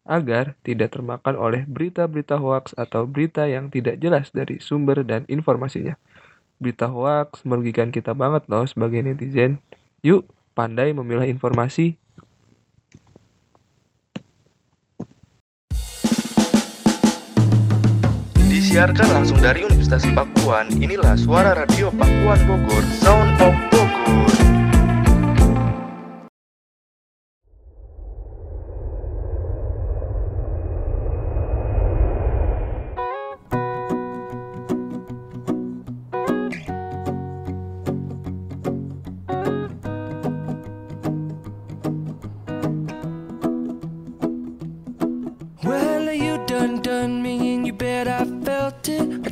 agar 0.06 0.54
tidak 0.62 0.94
termakan 0.94 1.34
oleh 1.34 1.66
berita-berita 1.66 2.38
hoaks 2.38 2.78
atau 2.78 3.10
berita 3.10 3.50
yang 3.50 3.74
tidak 3.74 3.98
jelas 3.98 4.30
dari 4.30 4.62
sumber 4.62 5.02
dan 5.02 5.26
informasinya. 5.26 5.98
Berita 6.62 6.86
hoaks 6.86 7.42
merugikan 7.50 7.90
kita 7.90 8.14
banget 8.14 8.46
loh 8.46 8.70
sebagai 8.70 9.02
netizen. 9.02 9.58
Yuk, 10.06 10.30
pandai 10.54 10.94
memilah 10.94 11.26
informasi. 11.26 11.98
Disiarkan 18.38 19.10
langsung 19.10 19.38
dari 19.42 19.66
Universitas 19.66 20.06
Pakuan, 20.14 20.70
inilah 20.78 21.18
suara 21.18 21.58
radio 21.58 21.90
Pakuan 21.94 22.42
Bogor, 22.46 22.86
Sound 23.02 23.38
of 23.42 23.73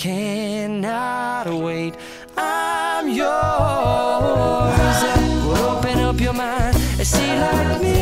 cannot 0.00 1.46
wait. 1.46 1.94
I'm 2.34 3.06
yours. 3.10 3.28
Well, 5.44 5.76
open 5.76 5.98
up 5.98 6.18
your 6.18 6.32
mind 6.32 6.74
and 6.74 7.06
see 7.06 7.38
like 7.38 7.82
me. 7.82 7.99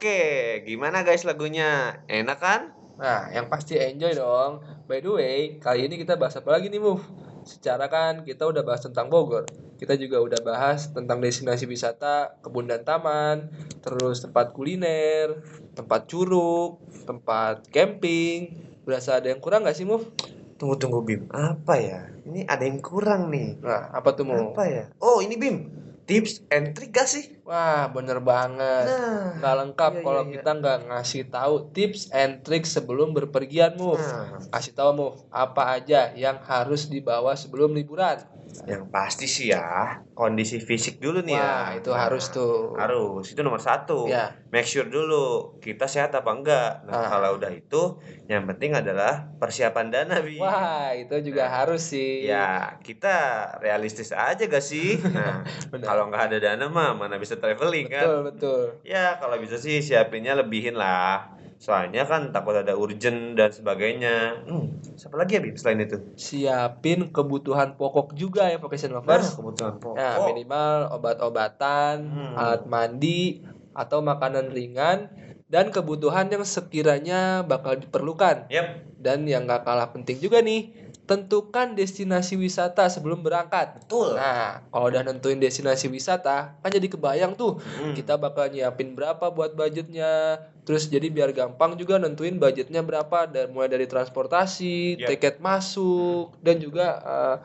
Oke, 0.00 0.64
gimana 0.64 1.04
guys 1.04 1.28
lagunya? 1.28 2.00
Enak 2.08 2.40
kan? 2.40 2.72
Nah, 2.96 3.28
yang 3.36 3.52
pasti 3.52 3.76
enjoy 3.76 4.16
dong. 4.16 4.64
By 4.88 5.04
the 5.04 5.12
way, 5.12 5.60
kali 5.60 5.92
ini 5.92 6.00
kita 6.00 6.16
bahas 6.16 6.40
apa 6.40 6.56
lagi 6.56 6.72
nih, 6.72 6.80
Move? 6.80 7.04
Secara 7.44 7.84
kan 7.92 8.24
kita 8.24 8.48
udah 8.48 8.64
bahas 8.64 8.80
tentang 8.80 9.12
Bogor. 9.12 9.44
Kita 9.76 10.00
juga 10.00 10.24
udah 10.24 10.40
bahas 10.40 10.88
tentang 10.88 11.20
destinasi 11.20 11.68
wisata, 11.68 12.32
kebun 12.40 12.72
dan 12.72 12.80
taman, 12.80 13.52
terus 13.84 14.24
tempat 14.24 14.56
kuliner, 14.56 15.36
tempat 15.76 16.08
curug, 16.08 16.80
tempat 17.04 17.68
camping. 17.68 18.56
Berasa 18.88 19.20
ada 19.20 19.28
yang 19.28 19.44
kurang 19.44 19.68
gak 19.68 19.76
sih, 19.76 19.84
Move? 19.84 20.08
Tunggu 20.56 20.80
tunggu 20.80 21.04
Bim, 21.04 21.28
apa 21.28 21.76
ya? 21.76 22.08
Ini 22.24 22.48
ada 22.48 22.64
yang 22.64 22.80
kurang 22.80 23.28
nih. 23.28 23.60
Nah, 23.60 23.92
apa 23.92 24.16
tuh, 24.16 24.24
Move? 24.24 24.56
Apa 24.56 24.64
ya? 24.64 24.84
Oh, 24.96 25.20
ini 25.20 25.36
Bim. 25.36 25.68
Tips 26.08 26.48
and 26.48 26.72
trick 26.72 26.96
gak 26.96 27.04
sih? 27.04 27.36
Wah, 27.50 27.90
bener 27.90 28.22
banget. 28.22 28.86
Nah, 28.86 29.34
nggak 29.42 29.54
lengkap 29.58 29.92
iya, 29.98 30.02
kalau 30.06 30.22
iya, 30.22 30.28
iya. 30.30 30.34
kita 30.38 30.50
nggak 30.62 30.78
ngasih 30.86 31.22
tahu 31.34 31.54
tips 31.74 32.02
and 32.14 32.46
trick 32.46 32.62
sebelum 32.62 33.10
berpergian, 33.10 33.74
Move. 33.74 33.98
Nah. 33.98 34.38
Kasih 34.54 34.70
tahu, 34.70 34.90
Move, 34.94 35.18
apa 35.34 35.74
aja 35.74 36.14
yang 36.14 36.38
harus 36.46 36.86
dibawa 36.86 37.34
sebelum 37.34 37.74
liburan. 37.74 38.22
Yang 38.66 38.84
pasti 38.90 39.26
sih 39.30 39.54
ya, 39.54 40.02
kondisi 40.14 40.58
fisik 40.58 40.98
dulu 40.98 41.22
nih 41.22 41.38
Wah, 41.38 41.74
ya. 41.74 41.78
itu 41.78 41.90
harus 41.94 42.30
tuh. 42.34 42.74
Harus, 42.74 43.30
itu 43.30 43.40
nomor 43.42 43.62
satu. 43.62 44.10
Ya. 44.10 44.34
Make 44.50 44.66
sure 44.66 44.90
dulu 44.90 45.58
kita 45.62 45.86
sehat 45.86 46.10
apa 46.14 46.30
enggak. 46.34 46.82
Nah, 46.86 46.92
Ah. 46.98 47.08
kalau 47.18 47.38
udah 47.38 47.50
itu, 47.54 48.02
yang 48.26 48.46
penting 48.50 48.74
adalah 48.74 49.30
persiapan 49.38 49.86
dana, 49.94 50.18
Bi. 50.18 50.38
Wah, 50.42 50.90
itu 50.98 51.14
juga 51.22 51.46
harus 51.46 51.94
sih. 51.94 52.26
Ya, 52.26 52.74
kita 52.82 53.14
realistis 53.62 54.10
aja 54.14 54.46
gak 54.46 54.62
sih? 54.62 54.98
Nah, 55.20 55.42
kalau 55.82 56.08
nggak 56.08 56.32
ada 56.32 56.38
dana 56.38 56.64
mah 56.70 56.94
mana 56.94 57.18
bisa 57.18 57.36
traveling 57.40 57.88
kan? 57.88 58.04
Betul, 58.06 58.18
betul. 58.28 58.62
Ya, 58.84 59.16
kalau 59.16 59.36
bisa 59.40 59.56
sih 59.56 59.80
siapinnya 59.80 60.36
lebihin 60.36 60.76
lah. 60.76 61.32
Soalnya 61.60 62.08
kan 62.08 62.32
takut 62.32 62.56
ada 62.56 62.72
urgent 62.72 63.36
dan 63.36 63.52
sebagainya. 63.52 64.48
Hmm, 64.48 64.80
siapa 64.96 65.20
lagi 65.20 65.36
ya, 65.36 65.44
Bim, 65.44 65.52
selain 65.60 65.84
itu? 65.84 66.00
Siapin 66.16 67.12
kebutuhan 67.12 67.76
pokok 67.76 68.16
juga 68.16 68.48
ya 68.48 68.56
Vacation 68.56 68.96
Nah, 68.96 69.04
Lovers. 69.04 69.36
kebutuhan 69.36 69.76
pokok. 69.76 70.00
Ya, 70.00 70.24
minimal 70.24 70.88
obat-obatan, 70.96 72.08
Hmm. 72.08 72.32
alat 72.32 72.64
mandi, 72.64 73.44
atau 73.76 74.00
makanan 74.00 74.48
ringan, 74.48 75.12
dan 75.52 75.68
kebutuhan 75.68 76.32
yang 76.32 76.48
sekiranya 76.48 77.44
bakal 77.44 77.76
diperlukan. 77.76 78.48
Yap. 78.48 78.86
Dan 78.96 79.28
yang 79.28 79.44
gak 79.44 79.68
kalah 79.68 79.92
penting 79.92 80.16
juga 80.16 80.40
nih, 80.40 80.89
tentukan 81.10 81.74
destinasi 81.74 82.38
wisata 82.38 82.86
sebelum 82.86 83.18
berangkat. 83.18 83.82
Betul. 83.82 84.14
Nah, 84.14 84.62
kalau 84.70 84.94
udah 84.94 85.02
nentuin 85.02 85.42
destinasi 85.42 85.90
wisata, 85.90 86.54
kan 86.62 86.70
jadi 86.70 86.86
kebayang 86.86 87.34
tuh 87.34 87.58
Hmm. 87.58 87.98
kita 87.98 88.14
bakal 88.14 88.46
nyiapin 88.46 88.94
berapa 88.94 89.26
buat 89.34 89.58
budgetnya. 89.58 90.38
Terus 90.62 90.86
jadi 90.86 91.10
biar 91.10 91.34
gampang 91.34 91.74
juga 91.74 91.98
nentuin 91.98 92.38
budgetnya 92.38 92.86
berapa 92.86 93.26
dan 93.26 93.50
mulai 93.50 93.66
dari 93.66 93.90
transportasi, 93.90 95.02
Yap. 95.02 95.10
tiket 95.10 95.42
masuk 95.42 96.30
dan 96.38 96.62
juga 96.62 97.02
eh, 97.02 97.36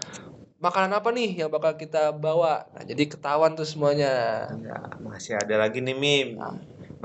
makanan 0.62 1.02
apa 1.02 1.10
nih 1.10 1.42
yang 1.42 1.50
bakal 1.50 1.74
kita 1.74 2.14
bawa. 2.14 2.70
Nah, 2.70 2.86
jadi 2.86 3.18
ketahuan 3.18 3.58
tuh 3.58 3.66
semuanya. 3.66 4.46
Ya, 4.62 4.78
masih 5.02 5.42
ada 5.42 5.58
lagi 5.58 5.82
nih, 5.82 5.98
Mim. 5.98 6.38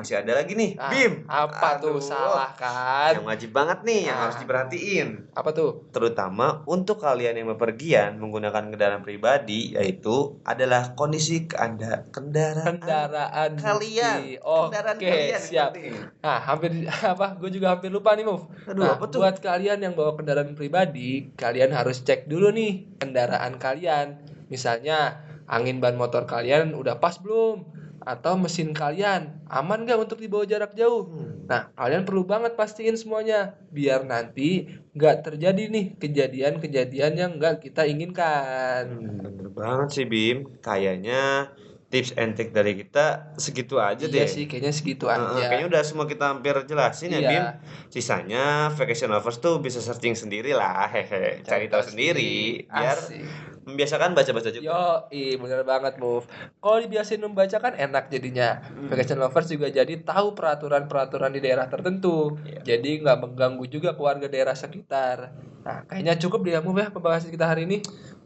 Masih 0.01 0.17
ada 0.17 0.33
lagi 0.33 0.57
nih, 0.57 0.81
Nah, 0.81 0.89
Bim. 0.89 1.13
apa 1.29 1.77
tuh 1.77 2.01
Aduh. 2.01 2.01
salah 2.01 2.51
kan? 2.57 3.13
Yang 3.13 3.27
wajib 3.29 3.51
banget 3.53 3.79
nih, 3.85 4.01
yang 4.09 4.17
Nah. 4.17 4.23
harus 4.25 4.37
diperhatiin. 4.41 5.09
Apa 5.37 5.51
tuh? 5.53 5.85
Terutama 5.93 6.65
untuk 6.65 6.97
kalian 6.99 7.37
yang 7.37 7.53
bepergian 7.53 8.17
menggunakan 8.17 8.73
kendaraan 8.73 9.05
pribadi, 9.05 9.77
yaitu 9.77 10.41
adalah 10.41 10.97
kondisi 10.97 11.45
keanda 11.45 12.09
kendaraan. 12.09 12.81
Kendaraan 12.81 13.51
Kalian. 13.61 14.41
Oke, 14.41 14.73
Kendaraan 14.73 14.97
kalian 14.97 15.29
yang 15.31 15.45
siap. 15.45 15.71
Nah, 16.19 16.39
hampir 16.41 16.71
apa? 17.13 17.37
Gue 17.37 17.53
juga 17.53 17.77
hampir 17.77 17.93
lupa 17.93 18.17
nih, 18.17 18.25
Move. 18.25 18.49
Aduh, 18.67 18.81
nah, 18.81 18.97
apa 18.97 19.05
tuh? 19.05 19.21
buat 19.21 19.37
kalian 19.37 19.85
yang 19.85 19.93
bawa 19.93 20.17
kendaraan 20.17 20.57
pribadi, 20.57 21.29
kalian 21.37 21.77
harus 21.77 22.01
cek 22.01 22.25
dulu 22.25 22.49
nih 22.49 22.97
kendaraan 22.97 23.61
kalian. 23.61 24.17
Misalnya, 24.49 25.21
angin 25.45 25.77
ban 25.79 25.95
motor 25.95 26.25
kalian 26.25 26.73
udah 26.73 26.97
pas 26.97 27.21
belum? 27.21 27.69
Atau 28.11 28.35
mesin 28.35 28.75
kalian 28.75 29.47
aman 29.47 29.87
gak 29.87 30.03
untuk 30.03 30.19
dibawa 30.19 30.43
jarak 30.43 30.75
jauh? 30.75 31.07
Hmm. 31.07 31.47
Nah, 31.47 31.71
kalian 31.79 32.03
perlu 32.03 32.27
banget 32.27 32.59
pastiin 32.59 32.99
semuanya 32.99 33.55
biar 33.71 34.03
nanti 34.03 34.67
nggak 34.91 35.31
terjadi 35.31 35.71
nih 35.71 35.95
kejadian-kejadian 35.95 37.13
yang 37.15 37.31
nggak 37.39 37.63
kita 37.63 37.87
inginkan. 37.87 38.91
Hmm, 38.91 39.23
bener 39.23 39.49
banget 39.55 39.89
sih 39.95 40.07
Bim. 40.07 40.59
Kayaknya 40.59 41.55
tips 41.87 42.15
and 42.15 42.39
trick 42.39 42.51
dari 42.51 42.79
kita 42.79 43.35
segitu 43.35 43.79
aja 43.79 44.07
Iya 44.07 44.23
deh. 44.23 44.27
sih, 44.27 44.47
kayaknya 44.47 44.71
segitu 44.71 45.11
Heeh, 45.11 45.19
aja. 45.19 45.47
kayaknya 45.51 45.67
udah 45.71 45.83
semua 45.83 46.07
kita 46.07 46.31
hampir 46.31 46.55
jelasin 46.67 47.11
ya 47.11 47.19
Iya. 47.19 47.31
Bim. 47.31 47.45
Sisanya 47.91 48.71
vacation 48.71 49.11
lovers 49.11 49.39
tuh 49.39 49.59
bisa 49.59 49.83
searching 49.83 50.15
sendiri 50.15 50.55
lah, 50.55 50.87
hehe. 50.87 51.43
Cari 51.43 51.67
tahu 51.67 51.83
sendiri 51.83 52.63
biar 52.67 52.95
Asik. 52.95 53.27
Membiasakan 53.73 54.13
baca-baca 54.13 54.51
juga. 54.51 54.67
Yo, 54.67 54.85
i 55.15 55.39
bener 55.39 55.63
banget 55.63 55.97
move. 55.97 56.27
Kalau 56.59 56.79
dibiasain 56.83 57.23
membaca 57.23 57.57
kan 57.57 57.73
enak 57.79 58.11
jadinya. 58.11 58.61
Hmm. 58.61 58.91
Vacation 58.91 59.19
lovers 59.23 59.49
juga 59.49 59.71
jadi 59.71 59.95
tahu 60.03 60.35
peraturan-peraturan 60.35 61.31
di 61.33 61.41
daerah 61.41 61.71
tertentu. 61.71 62.37
Iya. 62.43 62.77
Jadi 62.77 63.07
nggak 63.07 63.19
mengganggu 63.23 63.65
juga 63.71 63.95
keluarga 63.95 64.27
daerah 64.27 64.55
sekitar. 64.59 65.33
Nah, 65.61 65.85
kayaknya 65.85 66.17
cukup 66.17 66.41
deh 66.49 66.57
ya 66.57 66.61
move 66.65 66.81
ya 66.81 66.89
pembahasan 66.89 67.31
kita 67.31 67.47
hari 67.47 67.69
ini. 67.69 67.79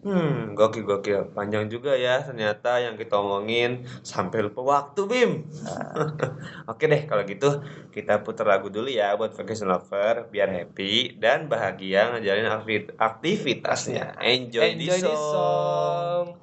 Hmm, 0.04 0.52
gokil 0.52 0.84
gokil. 0.84 1.32
Panjang 1.32 1.72
juga 1.72 1.96
ya 1.96 2.20
ternyata 2.20 2.76
yang 2.76 3.00
kita 3.00 3.16
omongin 3.16 3.88
sampai 4.04 4.44
lupa 4.44 4.60
waktu, 4.60 5.00
Bim. 5.08 5.48
Oke 6.70 6.84
deh 6.84 7.08
kalau 7.08 7.24
gitu 7.24 7.64
kita 7.88 8.20
putar 8.20 8.44
lagu 8.44 8.68
dulu 8.68 8.92
ya 8.92 9.16
buat 9.16 9.32
vacation 9.32 9.72
lover 9.72 10.28
biar 10.28 10.52
happy 10.52 11.16
dan 11.16 11.48
bahagia 11.48 12.12
ngejalanin 12.12 12.52
akti- 12.52 12.92
aktivitasnya. 13.00 14.20
Enjoy, 14.20 14.76
Enjoy 14.76 14.92
this 14.92 15.00
this 15.08 15.22
song. 15.32 16.36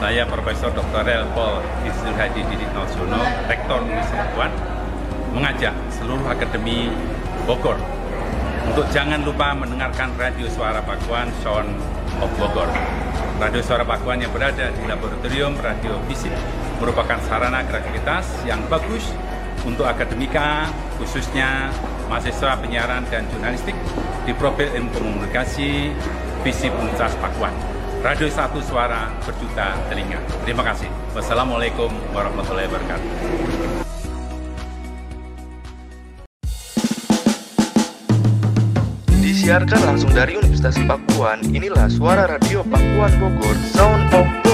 Saya 0.00 0.24
Profesor 0.24 0.72
Dr. 0.72 1.04
Elpol 1.04 1.60
Isril 1.84 2.16
Hadi 2.16 2.40
Didik 2.48 2.70
Nosono, 2.72 3.20
Rektor 3.44 3.84
Universitas 3.84 4.24
Pakuan, 4.30 4.52
mengajak 5.36 5.74
seluruh 5.92 6.24
akademi 6.24 6.88
Bogor 7.44 7.97
untuk 8.68 8.84
jangan 8.92 9.24
lupa 9.24 9.56
mendengarkan 9.56 10.12
Radio 10.20 10.44
Suara 10.52 10.84
Pakuan 10.84 11.32
Sound 11.40 11.72
of 12.20 12.30
Bogor. 12.36 12.68
Radio 13.40 13.64
Suara 13.64 13.86
Pakuan 13.86 14.20
yang 14.20 14.28
berada 14.28 14.68
di 14.68 14.82
Laboratorium 14.84 15.56
Radio 15.56 15.96
Fisik 16.04 16.34
merupakan 16.76 17.16
sarana 17.24 17.64
kreativitas 17.64 18.28
yang 18.44 18.60
bagus 18.68 19.08
untuk 19.64 19.88
akademika, 19.88 20.68
khususnya 21.00 21.72
mahasiswa 22.12 22.60
penyiaran 22.60 23.02
dan 23.08 23.24
jurnalistik 23.32 23.74
di 24.28 24.32
profil 24.36 24.68
ilmu 24.76 24.92
komunikasi 24.92 25.90
Visip 26.44 26.70
Universitas 26.76 27.16
Pakuan. 27.18 27.54
Radio 27.98 28.30
Satu 28.30 28.62
Suara 28.62 29.10
Berjuta 29.26 29.74
Telinga. 29.90 30.22
Terima 30.46 30.62
kasih. 30.62 30.86
Wassalamualaikum 31.16 31.90
warahmatullahi 32.14 32.70
wabarakatuh. 32.70 33.57
Disiarkan 39.48 39.80
langsung 39.80 40.12
dari 40.12 40.36
Universitas 40.36 40.76
Pakuan, 40.84 41.40
inilah 41.40 41.88
suara 41.88 42.28
radio 42.28 42.60
Pakuan 42.68 43.16
Bogor, 43.16 43.56
Sound 43.72 44.12
of 44.12 44.47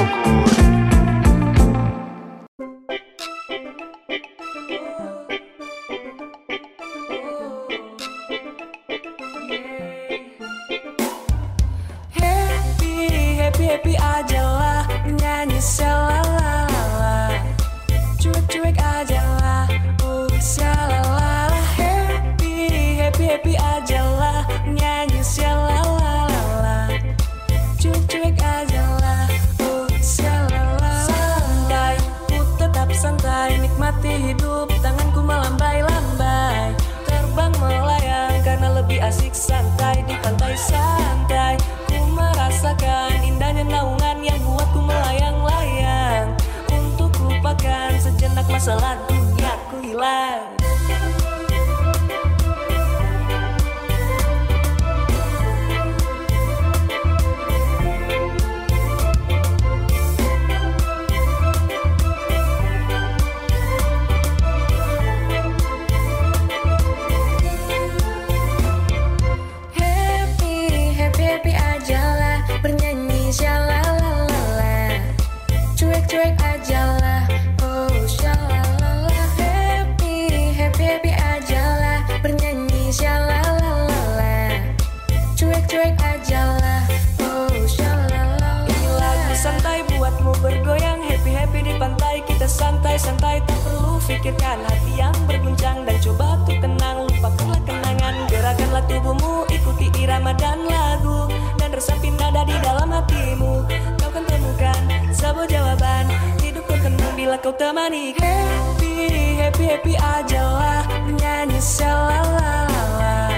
pikirkan 94.24 94.64
hati 94.64 94.92
yang 94.96 95.12
berguncang 95.28 95.84
Dan 95.84 96.00
coba 96.00 96.40
tuh 96.48 96.56
tenang 96.56 97.04
Lupakanlah 97.04 97.60
kenangan 97.68 98.14
Gerakanlah 98.32 98.84
tubuhmu. 98.88 99.44
Ikuti 99.52 99.92
irama 100.00 100.32
dan 100.32 100.64
lagu 100.64 101.28
Dan 101.60 101.76
resapi 101.76 102.08
nada 102.16 102.48
di 102.48 102.56
dalam 102.64 102.88
hatimu. 102.88 103.68
Kau 104.00 104.08
kan 104.08 104.24
temukan 104.24 104.80
sebuah 105.12 105.44
jawaban. 105.44 106.08
Hidup 106.40 106.64
pun 106.64 106.80
tenang 106.80 107.12
bila 107.12 107.36
kau 107.36 107.52
temani. 107.52 108.16
Happy, 108.16 109.36
happy, 109.44 109.64
happy 109.76 109.92
aja 110.00 110.40
lah. 110.40 110.82
Menyanyi 111.04 111.60
selalala 111.60 113.28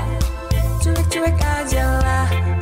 Cuek-cuek 0.78 1.34
aja 1.34 1.98
lah 1.98 2.55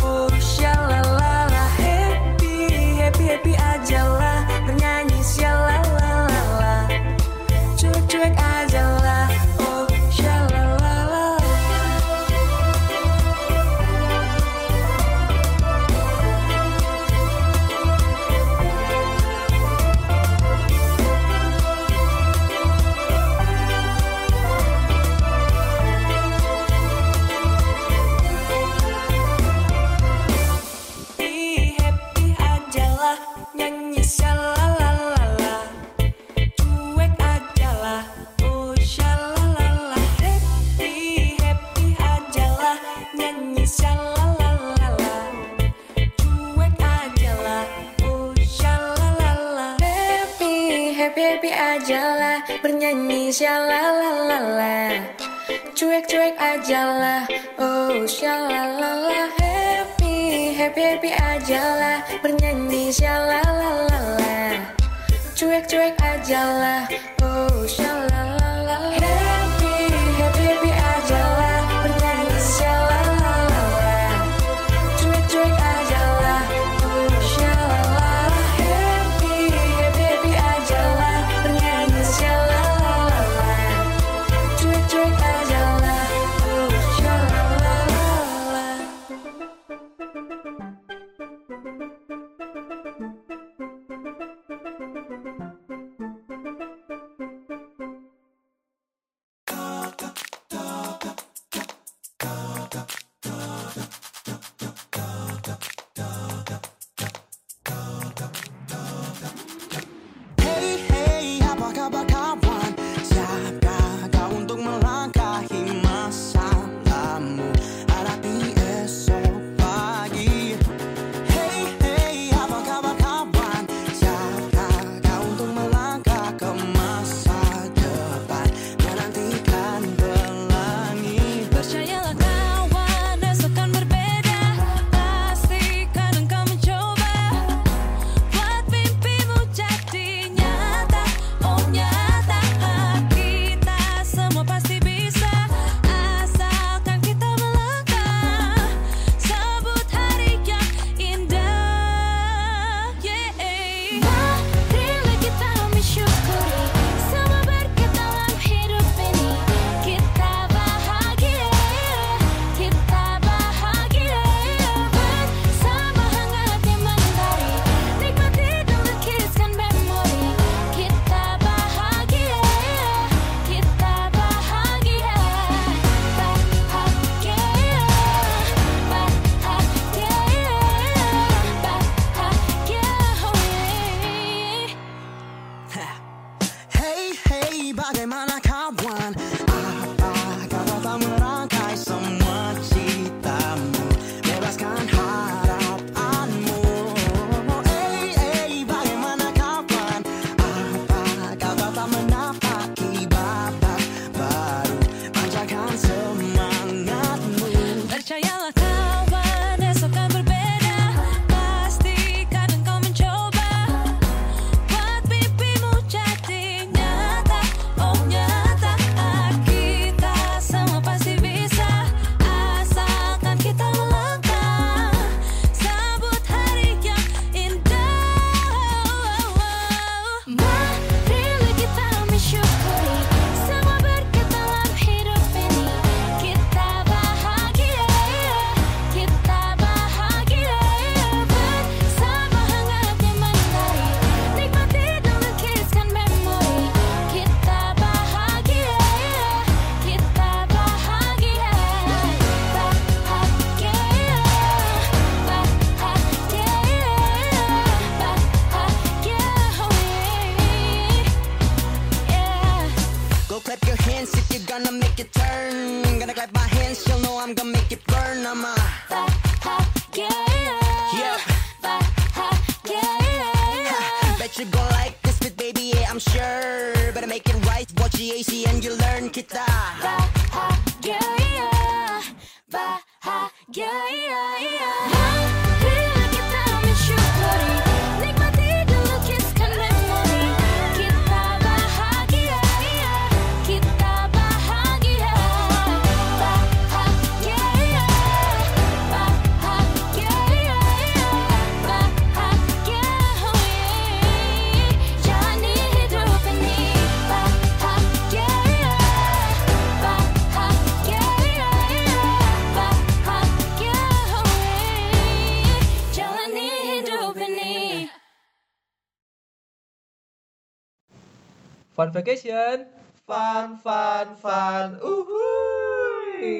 vacation. 321.94 322.66
Fun, 323.06 323.54
fun, 323.62 324.18
fun. 324.18 324.82
Uhuy. 324.82 326.34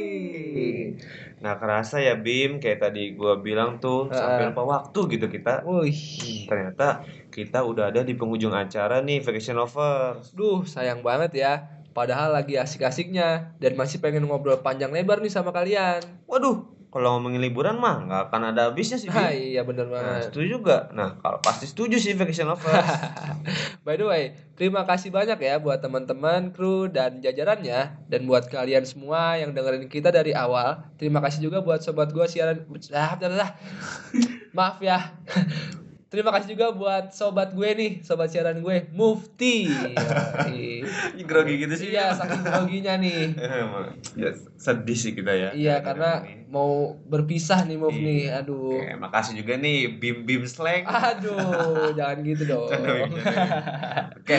Nah 1.38 1.54
kerasa 1.60 2.02
ya 2.02 2.18
Bim, 2.18 2.58
kayak 2.58 2.90
tadi 2.90 3.14
gua 3.14 3.38
bilang 3.38 3.78
tuh 3.78 4.10
Heeh. 4.10 4.18
sampai 4.18 4.50
lupa 4.50 4.66
waktu 4.66 5.00
gitu 5.14 5.26
kita. 5.30 5.62
Wih. 5.62 6.48
Ternyata 6.50 7.06
kita 7.30 7.62
udah 7.62 7.94
ada 7.94 8.02
di 8.02 8.18
penghujung 8.18 8.56
acara 8.56 8.98
nih 9.04 9.22
Vacation 9.22 9.60
Lovers. 9.60 10.34
Duh, 10.34 10.66
sayang 10.66 11.06
banget 11.06 11.38
ya. 11.38 11.52
Padahal 11.94 12.34
lagi 12.34 12.58
asik-asiknya 12.58 13.54
dan 13.56 13.78
masih 13.78 14.02
pengen 14.02 14.26
ngobrol 14.26 14.58
panjang 14.58 14.90
lebar 14.90 15.22
nih 15.22 15.30
sama 15.30 15.54
kalian. 15.54 16.02
Waduh, 16.26 16.66
kalau 16.90 17.18
ngomongin 17.18 17.42
liburan 17.42 17.74
mah 17.74 18.06
nggak 18.06 18.22
akan 18.30 18.54
ada 18.54 18.70
habisnya 18.70 18.98
sih. 18.98 19.10
Ah, 19.10 19.30
Bim. 19.30 19.54
iya 19.54 19.62
bener 19.62 19.86
Nah, 19.86 19.94
banget. 19.94 20.30
setuju 20.30 20.46
juga. 20.58 20.76
Nah, 20.94 21.18
kalau 21.18 21.38
pasti 21.42 21.66
setuju 21.66 21.98
sih 21.98 22.14
Vacation 22.14 22.50
Lovers. 22.50 22.86
By 23.86 23.94
the 23.94 24.06
way, 24.06 24.22
terima 24.54 24.82
kasih 24.82 25.10
banyak 25.10 25.38
ya 25.38 25.58
buat 25.58 25.78
teman-teman, 25.78 26.50
kru, 26.50 26.86
dan 26.86 27.18
jajarannya. 27.18 28.10
Dan 28.10 28.26
buat 28.26 28.46
kalian 28.46 28.82
semua 28.86 29.38
yang 29.38 29.54
dengerin 29.54 29.86
kita 29.86 30.10
dari 30.10 30.34
awal. 30.34 30.86
Terima 30.94 31.18
kasih 31.18 31.46
juga 31.46 31.62
buat 31.62 31.82
sobat 31.82 32.10
gua 32.10 32.26
siaran... 32.26 32.62
Maaf 34.56 34.78
ya. 34.78 34.98
Terima 36.14 36.30
kasih 36.30 36.54
juga 36.54 36.70
buat 36.70 37.10
sobat 37.10 37.50
gue 37.58 37.70
nih, 37.74 37.92
sobat 38.06 38.30
siaran 38.30 38.62
gue, 38.62 38.86
Mufti. 38.94 39.66
Grogi 41.28 41.58
gitu 41.58 41.74
sih. 41.74 41.90
Iya, 41.90 42.14
saking 42.14 42.46
groginya 42.46 42.94
nih. 43.02 43.34
Emang, 43.66 43.98
ya, 44.14 44.30
sedih 44.54 44.94
sih 44.94 45.10
kita 45.18 45.34
ya. 45.34 45.50
Iya, 45.50 45.82
karena 45.82 46.22
mau 46.46 46.94
berpisah 47.10 47.66
nih 47.66 47.74
Muf 47.74 47.98
nih. 47.98 48.30
Aduh. 48.30 48.78
Oke, 48.78 48.94
makasih 48.94 49.42
juga 49.42 49.58
nih 49.58 49.98
Bim 49.98 50.22
Bim 50.22 50.46
Slang. 50.46 50.86
Aduh, 50.86 51.90
jangan 51.98 52.22
gitu 52.22 52.46
dong. 52.46 52.70
Oke, 54.14 54.38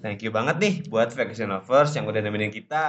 thank 0.00 0.24
you 0.24 0.32
banget 0.32 0.56
nih 0.64 0.74
buat 0.88 1.12
Vacation 1.12 1.52
Lovers 1.52 1.92
yang 1.92 2.08
udah 2.08 2.24
nemenin 2.24 2.48
kita. 2.48 2.88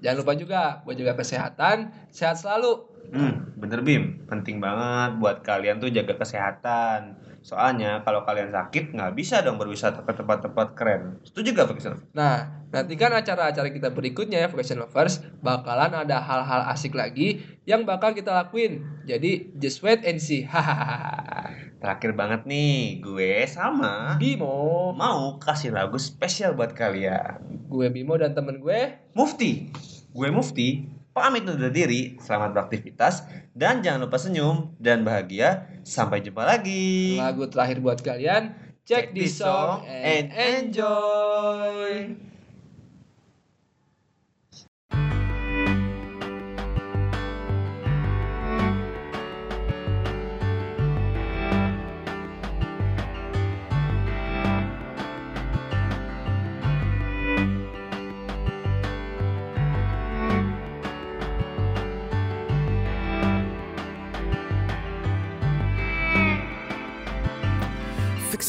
Jangan 0.00 0.16
lupa 0.24 0.32
juga 0.40 0.80
buat 0.88 0.96
juga 0.96 1.12
kesehatan, 1.20 1.92
sehat 2.08 2.40
selalu. 2.40 2.88
Hmm, 3.12 3.52
bener 3.60 3.84
Bim, 3.84 4.24
penting 4.24 4.56
banget 4.56 5.20
buat 5.20 5.44
kalian 5.44 5.84
tuh 5.84 5.92
jaga 5.92 6.16
kesehatan. 6.16 7.31
Soalnya 7.42 8.06
kalau 8.06 8.22
kalian 8.22 8.54
sakit 8.54 8.94
nggak 8.94 9.12
bisa 9.18 9.42
dong 9.42 9.58
berwisata 9.58 10.06
ke 10.06 10.12
tempat-tempat 10.14 10.78
keren. 10.78 11.18
Setuju 11.26 11.52
gak 11.52 11.68
Vacation 11.74 11.98
Lovers? 11.98 12.14
Nah, 12.14 12.66
nantikan 12.70 13.10
acara-acara 13.10 13.68
kita 13.74 13.90
berikutnya 13.90 14.38
ya 14.42 14.48
Vacation 14.48 14.78
Lovers 14.78 15.20
bakalan 15.42 15.92
ada 16.06 16.22
hal-hal 16.22 16.70
asik 16.70 16.94
lagi 16.94 17.42
yang 17.66 17.82
bakal 17.82 18.14
kita 18.14 18.30
lakuin. 18.30 18.86
Jadi 19.04 19.52
just 19.58 19.82
wait 19.82 20.06
and 20.06 20.22
see. 20.22 20.46
Hahaha. 20.46 21.50
Terakhir 21.82 22.14
banget 22.14 22.46
nih, 22.46 23.02
gue 23.02 23.42
sama 23.50 24.14
Bimo 24.14 24.94
mau 24.94 25.34
kasih 25.42 25.74
lagu 25.74 25.98
spesial 25.98 26.54
buat 26.54 26.78
kalian. 26.78 27.66
Gue 27.66 27.90
Bimo 27.90 28.14
dan 28.14 28.38
temen 28.38 28.62
gue 28.62 29.02
Mufti. 29.18 29.74
Gue 30.14 30.30
Mufti, 30.30 30.86
pamit 31.12 31.44
undur 31.44 31.68
diri. 31.68 32.16
Selamat 32.18 32.56
beraktivitas 32.56 33.28
dan 33.52 33.84
jangan 33.84 34.08
lupa 34.08 34.16
senyum 34.16 34.72
dan 34.80 35.04
bahagia. 35.04 35.68
Sampai 35.84 36.24
jumpa 36.24 36.42
lagi. 36.42 37.20
lagu 37.20 37.44
terakhir 37.46 37.78
buat 37.84 38.00
kalian. 38.00 38.56
Check 38.82 39.14
this 39.14 39.38
song 39.38 39.86
and 39.86 40.34
enjoy. 40.34 42.31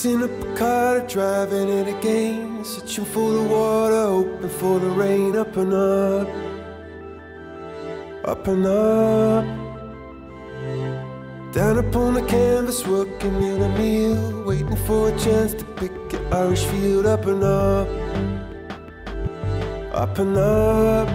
Up 0.06 0.30
a 0.44 0.56
car, 0.58 1.00
driving 1.08 1.70
it 1.70 1.88
again. 1.88 2.66
Searching 2.66 3.06
for 3.06 3.32
the 3.32 3.44
water, 3.44 4.04
hoping 4.04 4.50
for 4.50 4.78
the 4.78 4.90
rain. 4.90 5.38
Up 5.38 5.56
and 5.56 5.74
up, 5.74 6.28
up 8.26 8.46
and 8.50 8.66
up. 8.66 9.46
Down 11.54 11.78
upon 11.78 12.16
the 12.16 12.22
canvas, 12.24 12.86
working 12.86 13.42
in 13.44 13.62
a 13.62 13.70
meal. 13.78 14.44
Waiting 14.46 14.76
for 14.86 15.08
a 15.08 15.18
chance 15.18 15.54
to 15.54 15.64
pick 15.78 15.94
an 16.12 16.34
Irish 16.34 16.66
field. 16.66 17.06
Up 17.06 17.26
and 17.26 17.42
up, 17.42 17.88
up 19.94 20.20
and 20.20 20.36
up. 20.36 21.08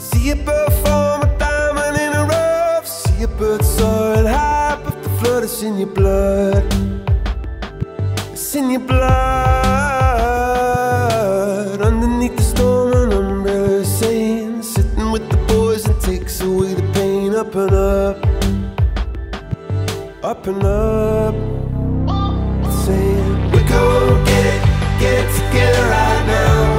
See 0.00 0.30
a 0.30 0.36
bird 0.36 0.72
form 0.72 1.20
a 1.20 1.36
diamond 1.38 1.98
in 1.98 2.14
a 2.14 2.24
rough. 2.24 2.86
See 2.86 3.24
a 3.24 3.28
bird 3.28 3.62
soaring 3.62 4.24
high, 4.24 4.67
flood 5.18 5.44
is 5.44 5.62
in 5.62 5.78
your 5.78 5.88
blood. 5.88 6.64
It's 8.32 8.54
in 8.54 8.70
your 8.70 8.80
blood. 8.80 9.08
Underneath 11.82 12.36
the 12.36 12.42
storm, 12.42 12.92
an 12.92 13.12
umbrella 13.12 13.84
saying, 13.84 14.62
sitting 14.62 15.10
with 15.10 15.28
the 15.30 15.36
boys 15.52 15.86
and 15.86 16.00
takes 16.00 16.40
away 16.40 16.74
the 16.74 16.82
pain. 16.92 17.34
Up 17.34 17.54
and 17.54 17.72
up, 17.72 18.16
up 20.24 20.46
and 20.46 20.64
up. 20.64 21.34
Saying, 22.84 23.50
we're 23.52 23.68
gonna 23.68 24.24
get 24.24 24.46
it, 24.54 24.62
get 25.00 25.24
it 25.24 25.30
together 25.38 25.84
right 25.90 26.24
now. 26.26 26.77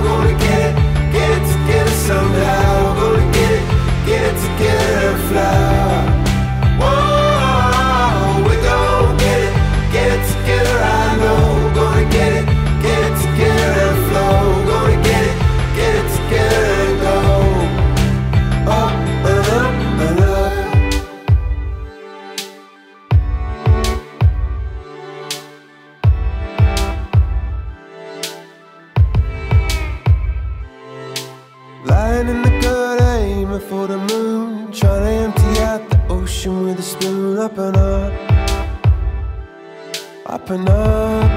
open 37.59 37.75
up, 37.75 38.13
open 40.27 40.67
up. 40.69 41.28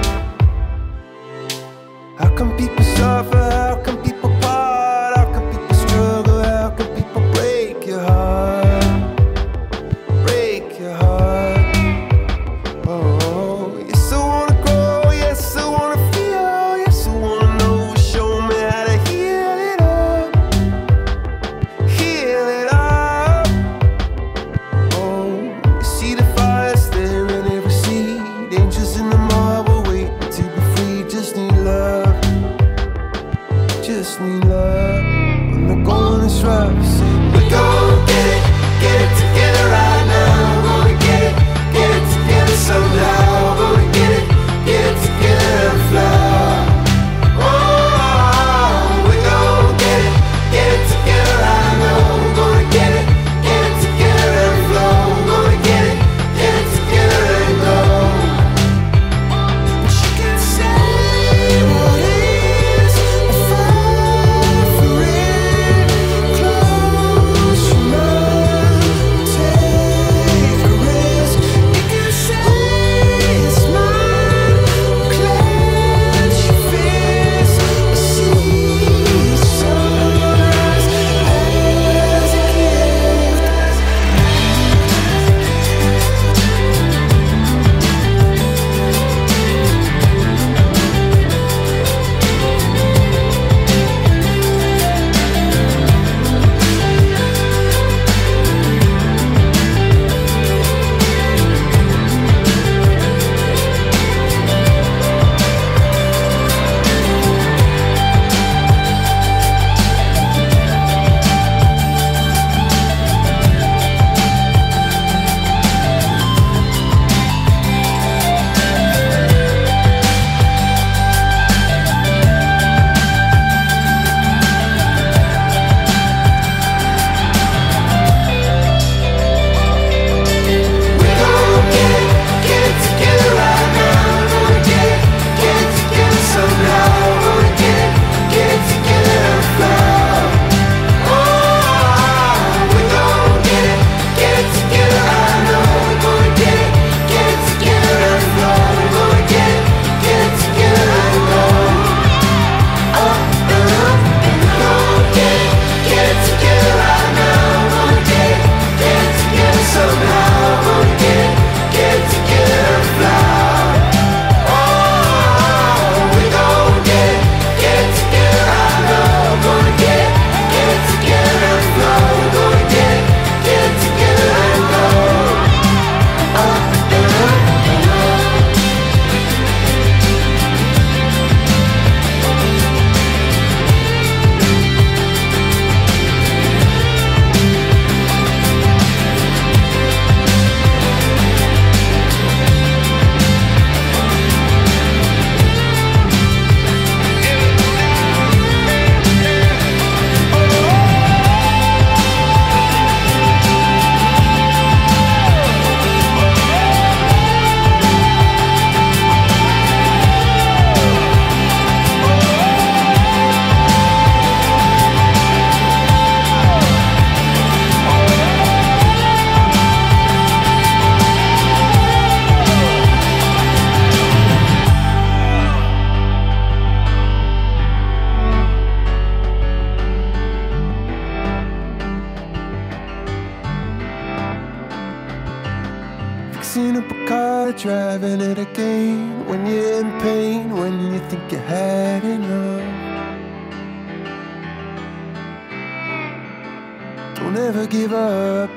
never 247.32 247.66
give 247.66 247.92
up. 247.94 248.50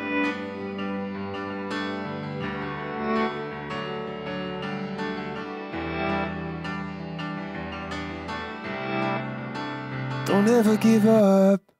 Don't 10.25 10.49
ever 10.49 10.75
give 10.75 11.05
up. 11.07 11.74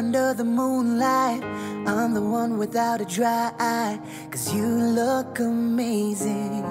under 0.00 0.32
the 0.32 0.44
moonlight. 0.44 1.42
I'm 1.86 2.14
the 2.14 2.22
one 2.22 2.56
without 2.56 3.02
a 3.02 3.04
dry 3.04 3.52
eye, 3.58 4.00
cause 4.30 4.46
you 4.54 4.66
look 5.00 5.38
amazing. 5.38 6.64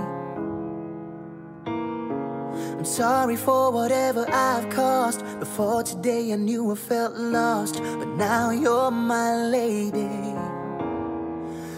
I'm 2.77 2.85
sorry 2.85 3.35
for 3.35 3.71
whatever 3.71 4.25
I've 4.31 4.67
caused. 4.71 5.21
Before 5.39 5.83
today, 5.83 6.33
I 6.33 6.37
knew 6.37 6.71
I 6.71 6.75
felt 6.75 7.13
lost, 7.13 7.75
but 7.99 8.09
now 8.29 8.49
you're 8.49 8.89
my 8.89 9.29
lady. 9.57 10.33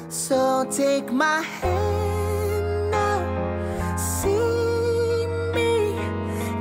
So 0.07 0.65
take 0.71 1.11
my 1.11 1.41
hand 1.41 2.91
now, 2.91 3.97
see 3.97 5.25
me, 5.55 5.71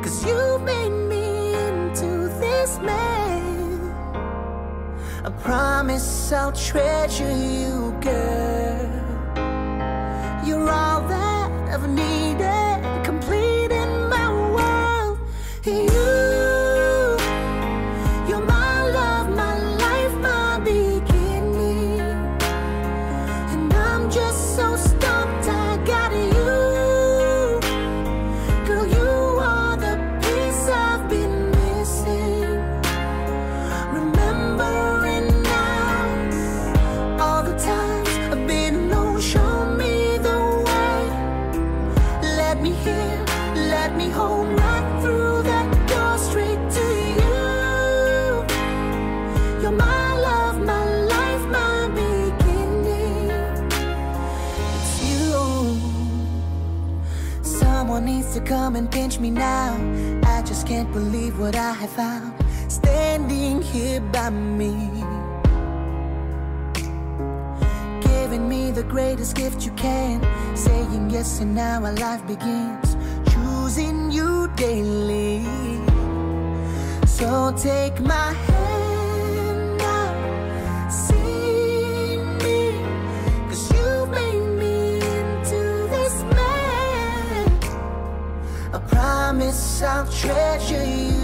cause 0.03 0.19
you 0.27 0.59
made 0.71 0.97
me 1.13 1.55
into 1.65 2.11
this 2.43 2.81
man 2.81 3.20
promise 5.43 6.33
I'll 6.33 6.53
treasure 6.53 7.31
you, 7.31 7.95
girl. 8.01 9.00
Pinch 58.91 59.19
me 59.19 59.31
now. 59.31 59.75
I 60.25 60.43
just 60.43 60.67
can't 60.67 60.93
believe 60.93 61.39
what 61.39 61.55
I 61.55 61.73
have 61.73 61.91
found 61.91 62.35
standing 62.69 63.63
here 63.63 64.01
by 64.01 64.31
me. 64.31 64.75
Giving 68.03 68.49
me 68.49 68.71
the 68.71 68.85
greatest 68.85 69.37
gift 69.37 69.65
you 69.65 69.73
can. 69.73 70.21
Saying 70.57 71.11
yes, 71.11 71.41
and 71.41 71.55
now 71.55 71.85
our 71.85 71.93
life 71.95 72.27
begins. 72.27 72.97
Choosing 73.33 74.11
you 74.11 74.49
daily. 74.57 75.45
So 77.07 77.53
take 77.57 78.01
my 78.01 78.33
hand 78.33 78.80
promise 89.41 89.83
I'll 89.83 90.07
treasure 90.07 90.85
you, 90.85 91.20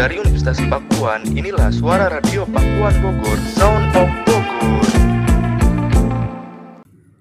dari 0.00 0.16
Universitas 0.16 0.56
Pakuan, 0.72 1.20
inilah 1.28 1.68
suara 1.68 2.08
radio 2.08 2.48
Pakuan 2.48 2.96
Bogor, 3.04 3.36
Sound 3.52 3.92
of 3.92 4.08
Bogor. 4.24 4.84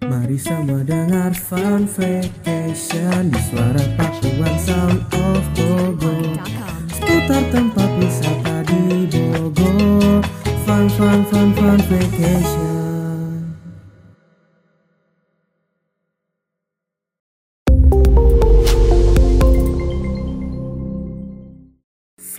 Mari 0.08 0.40
sama 0.40 0.80
dengar 0.88 1.36
Fun 1.36 1.84
Vacation 1.92 3.36
di 3.36 3.40
suara 3.52 3.84
Pakuan 4.00 4.56
Sound 4.64 5.04
of 5.12 5.44
Bogor. 5.60 6.40
Seputar 6.88 7.44
tempat 7.52 7.90
wisata 8.00 8.64
di 8.64 9.12
Bogor. 9.12 10.24
Fun, 10.64 10.88
fun, 10.96 11.20
fun, 11.28 11.52
fun 11.60 11.80
vacation 11.92 12.79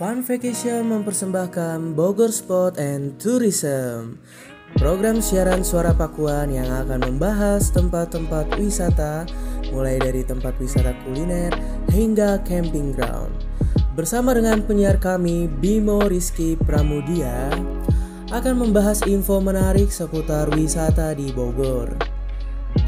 Fun 0.01 0.25
Vacation 0.25 0.89
mempersembahkan 0.89 1.93
Bogor 1.93 2.33
Sport 2.33 2.81
and 2.81 3.21
Tourism 3.21 4.17
Program 4.73 5.21
siaran 5.21 5.61
suara 5.61 5.93
Pakuan 5.93 6.49
yang 6.49 6.65
akan 6.65 7.05
membahas 7.05 7.69
tempat-tempat 7.69 8.49
wisata 8.57 9.29
Mulai 9.69 10.01
dari 10.01 10.25
tempat 10.25 10.57
wisata 10.57 10.97
kuliner 11.05 11.53
hingga 11.93 12.41
camping 12.49 12.97
ground. 12.97 13.29
Bersama 13.93 14.33
dengan 14.33 14.65
penyiar 14.65 14.97
kami 14.97 15.45
Bimo 15.45 16.01
Rizky 16.09 16.57
Pramudia 16.57 17.53
Akan 18.33 18.57
membahas 18.57 19.05
info 19.05 19.37
menarik 19.37 19.93
seputar 19.93 20.49
wisata 20.49 21.13
di 21.13 21.29
Bogor. 21.29 21.93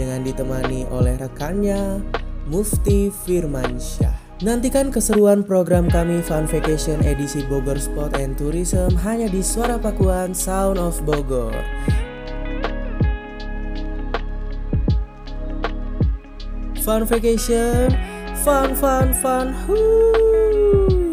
Dengan 0.02 0.26
ditemani 0.26 0.90
oleh 0.90 1.22
rekannya 1.22 2.02
Mufti 2.50 3.14
Firmansyah 3.14 4.23
Nantikan 4.44 4.92
keseruan 4.92 5.40
program 5.48 5.88
kami 5.88 6.20
Fun 6.20 6.44
Vacation 6.44 7.00
edisi 7.08 7.48
Bogor 7.48 7.80
Sport 7.80 8.20
and 8.20 8.36
Tourism 8.36 8.92
hanya 9.00 9.32
di 9.32 9.40
Suara 9.40 9.80
Pakuan 9.80 10.36
Sound 10.36 10.76
of 10.76 11.00
Bogor. 11.08 11.56
Fun 16.84 17.08
Vacation, 17.08 17.88
fun 18.44 18.76
fun 18.76 19.16
fun. 19.24 19.56
Hoo. 19.64 21.13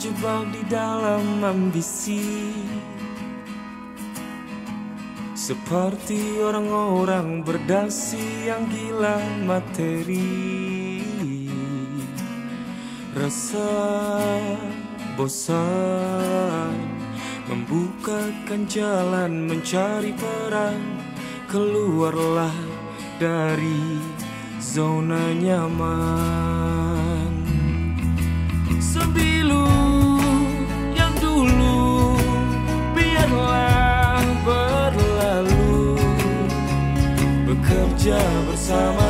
terjebak 0.00 0.48
di 0.48 0.64
dalam 0.64 1.44
ambisi. 1.44 2.56
Seperti 5.36 6.40
orang-orang 6.40 7.44
berdasi 7.44 8.48
yang 8.48 8.64
gila 8.72 9.20
materi. 9.44 11.04
Rasa 13.12 13.68
bosan 15.20 16.80
Membukakan 17.44 18.64
jalan 18.72 19.52
mencari 19.52 20.16
perang 20.16 20.80
Keluarlah 21.44 22.56
dari 23.20 24.00
zona 24.64 25.28
nyaman 25.36 26.89
sembilu 28.80 29.68
yang 30.96 31.12
dulu 31.20 32.16
biarlah 32.96 34.24
berlalu. 34.40 36.00
Bekerja 37.44 38.16
bersama 38.48 39.09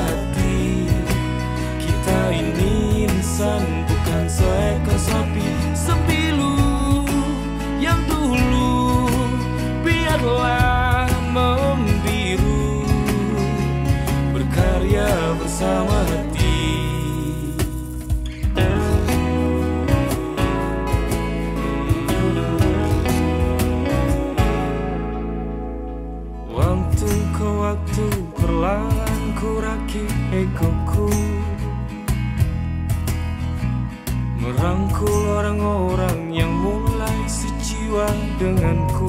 Aku 35.01 35.33
orang-orang 35.33 36.29
yang 36.29 36.53
mulai 36.61 37.25
sejiwa 37.25 38.05
denganku. 38.37 39.09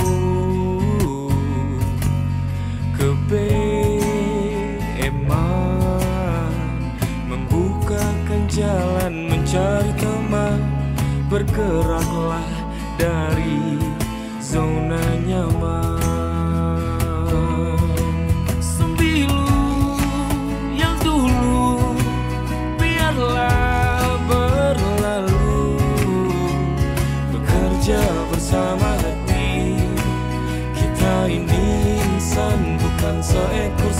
Kebeeman 2.95 3.99
Membukakan 7.27 8.47
jalan 8.47 9.35
mencari 9.35 9.91
teman 9.99 10.63
Bergerak 11.27 12.07
sa 33.31 33.43
e 33.61 33.63
kur 33.79 33.93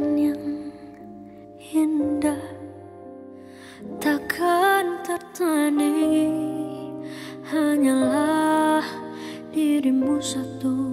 yang 0.00 0.72
indah 1.60 2.40
takkan 4.00 5.04
tertandingi 5.04 6.32
hanyalah 7.44 8.84
dirimu 9.52 10.16
satu. 10.18 10.89